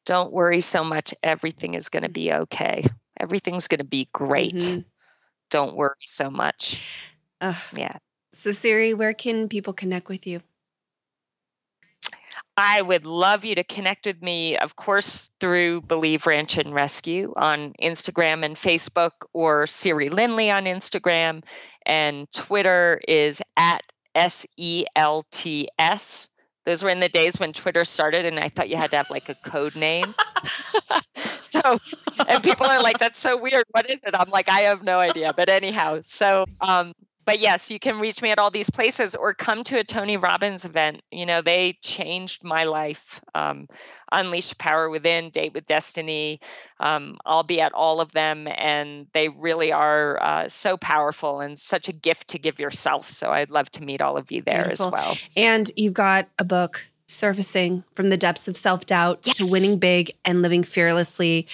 don't 0.05 0.33
worry 0.33 0.61
so 0.61 0.85
much. 0.85 1.14
Everything 1.22 1.74
is 1.74 1.89
going 1.89 2.03
to 2.03 2.09
be 2.09 2.33
okay. 2.33 2.85
Everything's 3.18 3.68
going 3.68 3.78
to 3.78 3.85
be 3.85 4.09
great. 4.12 4.55
Mhm. 4.55 4.85
Don't 5.51 5.76
worry 5.76 5.95
so 6.05 6.30
much. 6.30 6.80
Ugh. 7.41 7.57
Yeah. 7.74 7.97
So 8.33 8.53
Siri, 8.53 8.95
where 8.95 9.14
can 9.14 9.49
people 9.49 9.72
connect 9.72 10.09
with 10.09 10.26
you? 10.26 10.41
I 12.57 12.83
would 12.83 13.07
love 13.07 13.45
you 13.45 13.55
to 13.55 13.65
connect 13.65 14.07
with 14.07 14.21
me, 14.21 14.59
of 14.59 14.77
course, 14.77 15.31
through 15.41 15.83
Believe 15.83 16.27
Ranch 16.27 16.59
and 16.59 16.75
Rescue 16.75 17.33
on 17.37 17.73
Instagram 17.81 18.45
and 18.45 18.57
Facebook, 18.57 19.13
or 19.33 19.67
Siri 19.67 20.11
Lindley 20.11 20.51
on 20.51 20.65
Instagram. 20.65 21.45
And 21.87 22.31
Twitter 22.33 23.01
is 23.09 23.41
at 23.57 23.83
S 24.15 24.47
E 24.59 24.85
L 24.97 25.25
T 25.31 25.69
S. 25.79 26.29
Those 26.65 26.85
were 26.85 26.91
in 26.91 27.01
the 27.01 27.09
days 27.09 27.41
when 27.41 27.53
Twitter 27.53 27.85
started, 27.85 28.25
and 28.25 28.39
I 28.39 28.49
thought 28.49 28.69
you 28.69 28.77
had 28.77 28.91
to 28.91 28.97
have 28.99 29.11
like 29.11 29.29
a 29.29 29.35
code 29.35 29.75
name. 29.75 30.15
so, 31.43 31.61
and 32.29 32.43
people 32.43 32.67
are 32.67 32.83
like, 32.83 32.99
that's 32.99 33.19
so 33.19 33.41
weird. 33.41 33.65
What 33.71 33.91
is 33.91 34.01
it? 34.05 34.15
I'm 34.15 34.31
like, 34.31 34.49
I 34.49 34.61
have 34.61 34.85
no 34.85 34.99
idea. 35.01 35.33
But 35.35 35.49
anyhow, 35.49 36.03
so, 36.05 36.45
um, 36.61 36.93
but 37.25 37.41
yes, 37.41 37.70
you 37.70 37.79
can 37.79 37.99
reach 37.99 38.20
me 38.23 38.31
at 38.31 38.39
all 38.39 38.51
these 38.51 38.70
places 38.70 39.14
or 39.14 39.35
come 39.35 39.62
to 39.64 39.79
a 39.79 39.85
Tony 39.85 40.16
Robbins 40.16 40.64
event. 40.64 41.03
You 41.11 41.27
know, 41.27 41.43
they 41.43 41.79
changed 41.83 42.43
my 42.43 42.64
life. 42.64 43.20
Um, 43.35 43.68
Unleash 44.11 44.57
Power 44.59 44.91
Within, 44.91 45.31
Date 45.31 45.55
with 45.55 45.66
Destiny. 45.66 46.41
Um, 46.81 47.16
I'll 47.25 47.43
be 47.43 47.61
at 47.61 47.73
all 47.73 48.01
of 48.01 48.12
them, 48.12 48.47
and 48.47 49.07
they 49.12 49.29
really 49.29 49.73
are 49.73 50.23
uh, 50.23 50.49
so 50.49 50.77
powerful 50.77 51.41
and 51.41 51.59
such 51.59 51.89
a 51.89 51.93
gift 51.93 52.29
to 52.29 52.39
give 52.39 52.59
yourself. 52.59 53.09
So 53.09 53.31
I'd 53.31 53.51
love 53.51 53.70
to 53.73 53.83
meet 53.83 54.03
all 54.03 54.16
of 54.16 54.31
you 54.31 54.43
there 54.43 54.64
Beautiful. 54.64 54.87
as 54.87 54.93
well. 54.93 55.16
And 55.37 55.70
you've 55.77 55.95
got 55.95 56.29
a 56.39 56.45
book, 56.45 56.87
Surfacing 57.07 57.85
from 57.95 58.09
the 58.09 58.16
Depths 58.16 58.49
of 58.49 58.57
Self-Doubt 58.57 59.23
to 59.23 59.47
Winning 59.51 59.79
Big 59.79 60.12
and 60.25 60.41
Living 60.41 60.62
Fearlessly. 60.62 61.47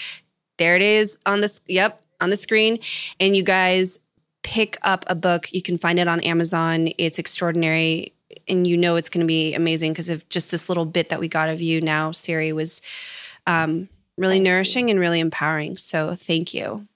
There 0.56 0.76
it 0.76 0.82
is 0.82 1.18
on 1.26 1.40
this 1.40 1.60
yep, 1.66 2.00
on 2.20 2.30
the 2.30 2.36
screen. 2.36 2.78
And 3.18 3.36
you 3.36 3.42
guys 3.42 3.98
pick 4.48 4.78
up 4.80 5.04
a 5.08 5.14
book. 5.14 5.52
You 5.52 5.60
can 5.60 5.76
find 5.76 5.98
it 5.98 6.08
on 6.08 6.20
Amazon. 6.20 6.88
It's 6.96 7.18
extraordinary 7.18 8.14
and 8.48 8.66
you 8.66 8.78
know 8.78 8.96
it's 8.96 9.10
going 9.10 9.20
to 9.20 9.26
be 9.26 9.52
amazing 9.52 9.92
because 9.92 10.08
of 10.08 10.26
just 10.30 10.50
this 10.50 10.70
little 10.70 10.86
bit 10.86 11.10
that 11.10 11.20
we 11.20 11.28
got 11.28 11.50
of 11.50 11.60
you 11.60 11.82
now, 11.82 12.12
Siri 12.12 12.54
was 12.54 12.80
um 13.46 13.90
really 14.16 14.36
Thank 14.36 14.46
you. 14.46 14.50
nourishing 14.50 14.90
and 14.90 14.98
really 14.98 15.20
empowering. 15.20 15.76
So 15.76 16.14
thank 16.14 16.54
you. 16.54 16.88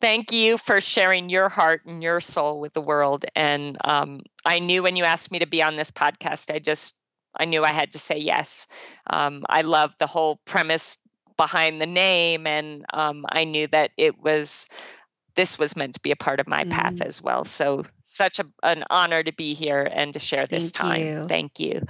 Thank 0.00 0.30
you 0.30 0.58
for 0.58 0.80
sharing 0.80 1.28
your 1.28 1.48
heart 1.48 1.84
and 1.86 2.00
your 2.00 2.20
soul 2.20 2.60
with 2.60 2.72
the 2.72 2.80
world. 2.80 3.24
And 3.34 3.76
um, 3.82 4.20
I 4.44 4.60
knew 4.60 4.84
when 4.84 4.94
you 4.94 5.02
asked 5.02 5.32
me 5.32 5.40
to 5.40 5.46
be 5.46 5.60
on 5.60 5.74
this 5.74 5.90
podcast, 5.90 6.54
I 6.54 6.60
just 6.60 6.94
I 7.36 7.46
knew 7.46 7.64
I 7.64 7.72
had 7.72 7.90
to 7.92 7.98
say 7.98 8.16
yes. 8.16 8.68
Um, 9.10 9.44
I 9.48 9.62
love 9.62 9.92
the 9.98 10.06
whole 10.06 10.36
premise 10.44 10.98
behind 11.36 11.80
the 11.80 11.86
name, 11.86 12.46
and 12.46 12.84
um, 12.94 13.26
I 13.28 13.42
knew 13.42 13.66
that 13.68 13.90
it 13.96 14.22
was 14.22 14.68
this 15.36 15.58
was 15.58 15.76
meant 15.76 15.94
to 15.94 16.00
be 16.00 16.10
a 16.10 16.16
part 16.16 16.40
of 16.40 16.46
my 16.46 16.64
path 16.64 16.94
Mm. 16.94 17.06
as 17.06 17.22
well. 17.22 17.44
So 17.44 17.84
such 18.02 18.38
a, 18.38 18.46
an 18.62 18.84
honor 18.90 19.22
to 19.22 19.32
be 19.32 19.54
here 19.54 19.88
and 19.92 20.12
to 20.12 20.18
share 20.18 20.46
this 20.46 20.70
Thank 20.70 20.74
time. 20.74 21.00
you. 21.00 21.24
Thank 21.24 21.60
you. 21.60 21.82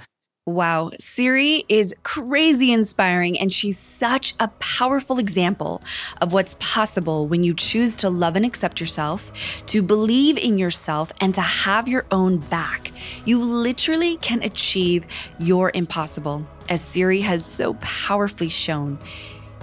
Wow, 0.47 0.91
Siri 0.99 1.65
is 1.69 1.95
crazy 2.03 2.71
inspiring, 2.71 3.39
and 3.39 3.51
she's 3.51 3.79
such 3.79 4.35
a 4.39 4.47
powerful 4.59 5.17
example 5.17 5.81
of 6.21 6.33
what's 6.33 6.55
possible 6.59 7.27
when 7.27 7.43
you 7.43 7.55
choose 7.55 7.95
to 7.95 8.11
love 8.11 8.35
and 8.35 8.45
accept 8.45 8.79
yourself, 8.79 9.31
to 9.65 9.81
believe 9.81 10.37
in 10.37 10.59
yourself, 10.59 11.11
and 11.19 11.33
to 11.33 11.41
have 11.41 11.87
your 11.87 12.05
own 12.11 12.37
back. 12.37 12.91
You 13.25 13.39
literally 13.39 14.17
can 14.17 14.43
achieve 14.43 15.07
your 15.39 15.71
impossible, 15.73 16.45
as 16.69 16.79
Siri 16.79 17.21
has 17.21 17.43
so 17.43 17.73
powerfully 17.81 18.49
shown. 18.49 18.99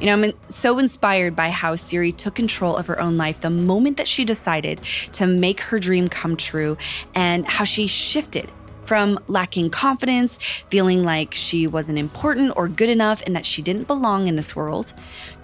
You 0.03 0.07
know, 0.07 0.15
I'm 0.15 0.33
so 0.49 0.81
inspired 0.81 1.37
by 1.37 1.51
how 1.51 1.77
Siri 1.77 2.11
took 2.11 2.35
control 2.35 2.77
of 2.77 2.89
her 2.89 3.01
own 3.01 3.17
life 3.17 3.41
the 3.41 3.51
moment 3.51 3.99
that 3.99 4.09
she 4.09 4.25
decided 4.25 4.81
to 5.13 5.29
make 5.29 5.61
her 5.61 5.79
dream 5.79 6.09
come 6.09 6.37
true 6.37 6.77
and 7.15 7.47
how 7.47 7.63
she 7.63 7.87
shifted 7.87 8.51
from 8.83 9.21
lacking 9.29 9.71
confidence, 9.71 10.39
feeling 10.71 11.05
like 11.05 11.33
she 11.35 11.69
wasn't 11.69 11.99
important 11.99 12.53
or 12.57 12.67
good 12.67 12.89
enough 12.89 13.23
and 13.27 13.37
that 13.37 13.47
she 13.47 13.63
didn't 13.63 13.87
belong 13.87 14.27
in 14.27 14.35
this 14.35 14.57
world, 14.57 14.93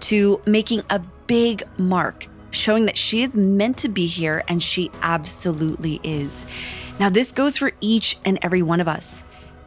to 0.01 0.41
making 0.45 0.83
a 0.91 0.99
big 1.29 1.63
mark 1.79 2.27
showing 2.51 2.87
that 2.87 2.99
she 2.99 3.23
is 3.23 3.37
meant 3.37 3.77
to 3.77 3.89
be 3.89 4.07
here 4.07 4.43
and 4.49 4.61
she 4.61 4.91
absolutely 5.03 6.01
is. 6.03 6.47
Now, 6.99 7.11
this 7.11 7.31
goes 7.31 7.57
for 7.57 7.71
each 7.81 8.19
and 8.25 8.41
every 8.43 8.63
one 8.63 8.81
of 8.81 8.89
us. 8.89 9.23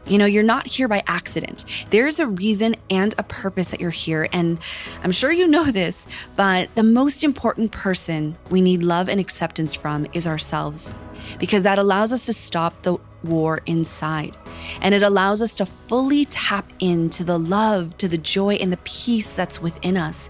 You 0.06 0.18
know, 0.18 0.26
you're 0.26 0.42
not 0.42 0.66
here 0.66 0.88
by 0.88 1.02
accident. 1.06 1.64
There's 1.90 2.18
a 2.18 2.26
reason 2.26 2.74
and 2.90 3.14
a 3.18 3.22
purpose 3.22 3.70
that 3.70 3.80
you're 3.80 3.90
here. 3.90 4.28
And 4.32 4.58
I'm 5.04 5.12
sure 5.12 5.30
you 5.30 5.46
know 5.46 5.70
this, 5.70 6.06
but 6.34 6.74
the 6.74 6.82
most 6.82 7.22
important 7.22 7.70
person 7.70 8.36
we 8.50 8.60
need 8.60 8.82
love 8.82 9.08
and 9.08 9.20
acceptance 9.20 9.74
from 9.74 10.06
is 10.12 10.26
ourselves, 10.26 10.92
because 11.38 11.62
that 11.62 11.78
allows 11.78 12.12
us 12.12 12.26
to 12.26 12.32
stop 12.32 12.82
the 12.82 12.98
war 13.22 13.60
inside. 13.66 14.36
And 14.80 14.94
it 14.94 15.02
allows 15.02 15.40
us 15.40 15.54
to 15.56 15.66
fully 15.66 16.24
tap 16.26 16.70
into 16.80 17.22
the 17.22 17.38
love, 17.38 17.96
to 17.98 18.08
the 18.08 18.18
joy, 18.18 18.54
and 18.56 18.72
the 18.72 18.78
peace 18.78 19.30
that's 19.34 19.62
within 19.62 19.96
us. 19.96 20.28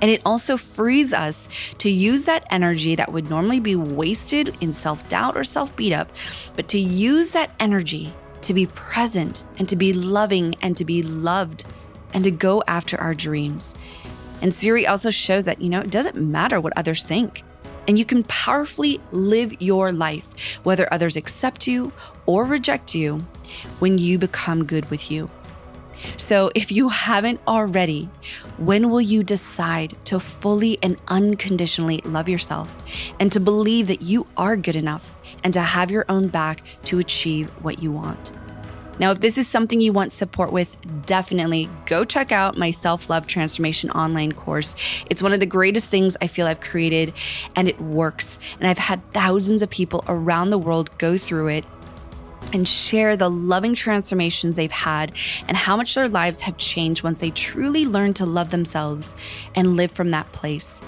And 0.00 0.10
it 0.10 0.20
also 0.26 0.56
frees 0.56 1.12
us 1.12 1.48
to 1.78 1.88
use 1.88 2.24
that 2.24 2.44
energy 2.50 2.96
that 2.96 3.12
would 3.12 3.30
normally 3.30 3.60
be 3.60 3.76
wasted 3.76 4.56
in 4.60 4.72
self 4.72 5.08
doubt 5.08 5.36
or 5.36 5.44
self 5.44 5.74
beat 5.76 5.92
up, 5.92 6.10
but 6.56 6.66
to 6.68 6.78
use 6.80 7.30
that 7.30 7.52
energy 7.60 8.12
to 8.42 8.54
be 8.54 8.66
present 8.66 9.44
and 9.58 9.68
to 9.68 9.76
be 9.76 9.92
loving 9.92 10.54
and 10.62 10.76
to 10.76 10.84
be 10.84 11.02
loved 11.02 11.64
and 12.14 12.24
to 12.24 12.30
go 12.30 12.62
after 12.66 13.00
our 13.00 13.14
dreams. 13.14 13.74
And 14.40 14.52
Siri 14.52 14.86
also 14.86 15.10
shows 15.10 15.44
that, 15.44 15.60
you 15.60 15.70
know, 15.70 15.80
it 15.80 15.90
doesn't 15.90 16.16
matter 16.16 16.60
what 16.60 16.72
others 16.76 17.02
think. 17.02 17.44
And 17.88 17.98
you 17.98 18.04
can 18.04 18.24
powerfully 18.24 19.00
live 19.10 19.60
your 19.60 19.92
life, 19.92 20.58
whether 20.64 20.92
others 20.92 21.16
accept 21.16 21.66
you 21.66 21.92
or 22.26 22.44
reject 22.44 22.94
you, 22.94 23.18
when 23.80 23.98
you 23.98 24.18
become 24.18 24.64
good 24.64 24.88
with 24.90 25.10
you. 25.10 25.28
So, 26.16 26.50
if 26.54 26.72
you 26.72 26.88
haven't 26.88 27.40
already, 27.46 28.08
when 28.58 28.90
will 28.90 29.00
you 29.00 29.22
decide 29.22 29.96
to 30.06 30.18
fully 30.18 30.78
and 30.82 30.96
unconditionally 31.08 32.00
love 32.04 32.28
yourself 32.28 32.76
and 33.20 33.30
to 33.32 33.40
believe 33.40 33.86
that 33.86 34.02
you 34.02 34.26
are 34.36 34.56
good 34.56 34.74
enough 34.74 35.14
and 35.44 35.54
to 35.54 35.60
have 35.60 35.90
your 35.90 36.04
own 36.08 36.28
back 36.28 36.62
to 36.84 36.98
achieve 36.98 37.48
what 37.62 37.82
you 37.82 37.92
want? 37.92 38.32
Now, 38.98 39.10
if 39.10 39.20
this 39.20 39.38
is 39.38 39.48
something 39.48 39.80
you 39.80 39.92
want 39.92 40.12
support 40.12 40.52
with, 40.52 40.76
definitely 41.06 41.68
go 41.86 42.04
check 42.04 42.30
out 42.30 42.56
my 42.56 42.70
self 42.70 43.08
love 43.08 43.26
transformation 43.26 43.90
online 43.90 44.32
course. 44.32 44.74
It's 45.10 45.22
one 45.22 45.32
of 45.32 45.40
the 45.40 45.46
greatest 45.46 45.90
things 45.90 46.16
I 46.20 46.26
feel 46.26 46.46
I've 46.46 46.60
created, 46.60 47.14
and 47.56 47.68
it 47.68 47.80
works. 47.80 48.38
And 48.60 48.68
I've 48.68 48.78
had 48.78 49.02
thousands 49.12 49.62
of 49.62 49.70
people 49.70 50.04
around 50.08 50.50
the 50.50 50.58
world 50.58 50.96
go 50.98 51.16
through 51.16 51.48
it 51.48 51.64
and 52.52 52.68
share 52.68 53.16
the 53.16 53.30
loving 53.30 53.74
transformations 53.74 54.56
they've 54.56 54.70
had 54.70 55.12
and 55.48 55.56
how 55.56 55.76
much 55.76 55.94
their 55.94 56.08
lives 56.08 56.40
have 56.40 56.58
changed 56.58 57.02
once 57.02 57.20
they 57.20 57.30
truly 57.30 57.86
learn 57.86 58.12
to 58.14 58.26
love 58.26 58.50
themselves 58.50 59.14
and 59.54 59.76
live 59.76 59.90
from 59.90 60.10
that 60.10 60.30
place. 60.32 60.80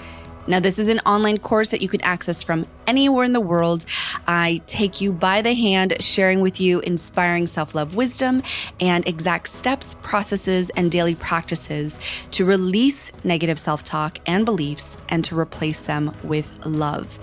Now, 0.47 0.59
this 0.59 0.77
is 0.77 0.89
an 0.89 0.99
online 0.99 1.39
course 1.39 1.71
that 1.71 1.81
you 1.81 1.89
can 1.89 2.01
access 2.01 2.43
from 2.43 2.67
anywhere 2.85 3.23
in 3.23 3.33
the 3.33 3.41
world. 3.41 3.85
I 4.27 4.61
take 4.67 5.01
you 5.01 5.11
by 5.11 5.41
the 5.41 5.55
hand, 5.55 5.95
sharing 6.01 6.39
with 6.41 6.61
you 6.61 6.81
inspiring 6.81 7.47
self 7.47 7.73
love 7.73 7.95
wisdom 7.95 8.43
and 8.79 9.07
exact 9.07 9.49
steps, 9.49 9.95
processes, 10.03 10.69
and 10.71 10.91
daily 10.91 11.15
practices 11.15 11.99
to 12.31 12.45
release 12.45 13.11
negative 13.23 13.57
self 13.57 13.83
talk 13.83 14.19
and 14.27 14.45
beliefs 14.45 14.97
and 15.09 15.23
to 15.25 15.37
replace 15.37 15.85
them 15.85 16.15
with 16.23 16.51
love. 16.63 17.17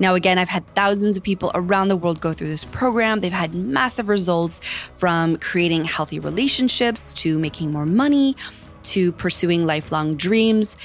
Now, 0.00 0.14
again, 0.14 0.38
I've 0.38 0.48
had 0.48 0.66
thousands 0.74 1.16
of 1.16 1.22
people 1.22 1.52
around 1.54 1.88
the 1.88 1.96
world 1.96 2.20
go 2.20 2.32
through 2.32 2.48
this 2.48 2.64
program. 2.64 3.20
They've 3.20 3.32
had 3.32 3.54
massive 3.54 4.08
results 4.08 4.60
from 4.94 5.36
creating 5.36 5.84
healthy 5.84 6.18
relationships 6.18 7.12
to 7.14 7.38
making 7.38 7.70
more 7.70 7.86
money 7.86 8.36
to 8.84 9.12
pursuing 9.12 9.64
lifelong 9.64 10.14
dreams 10.14 10.76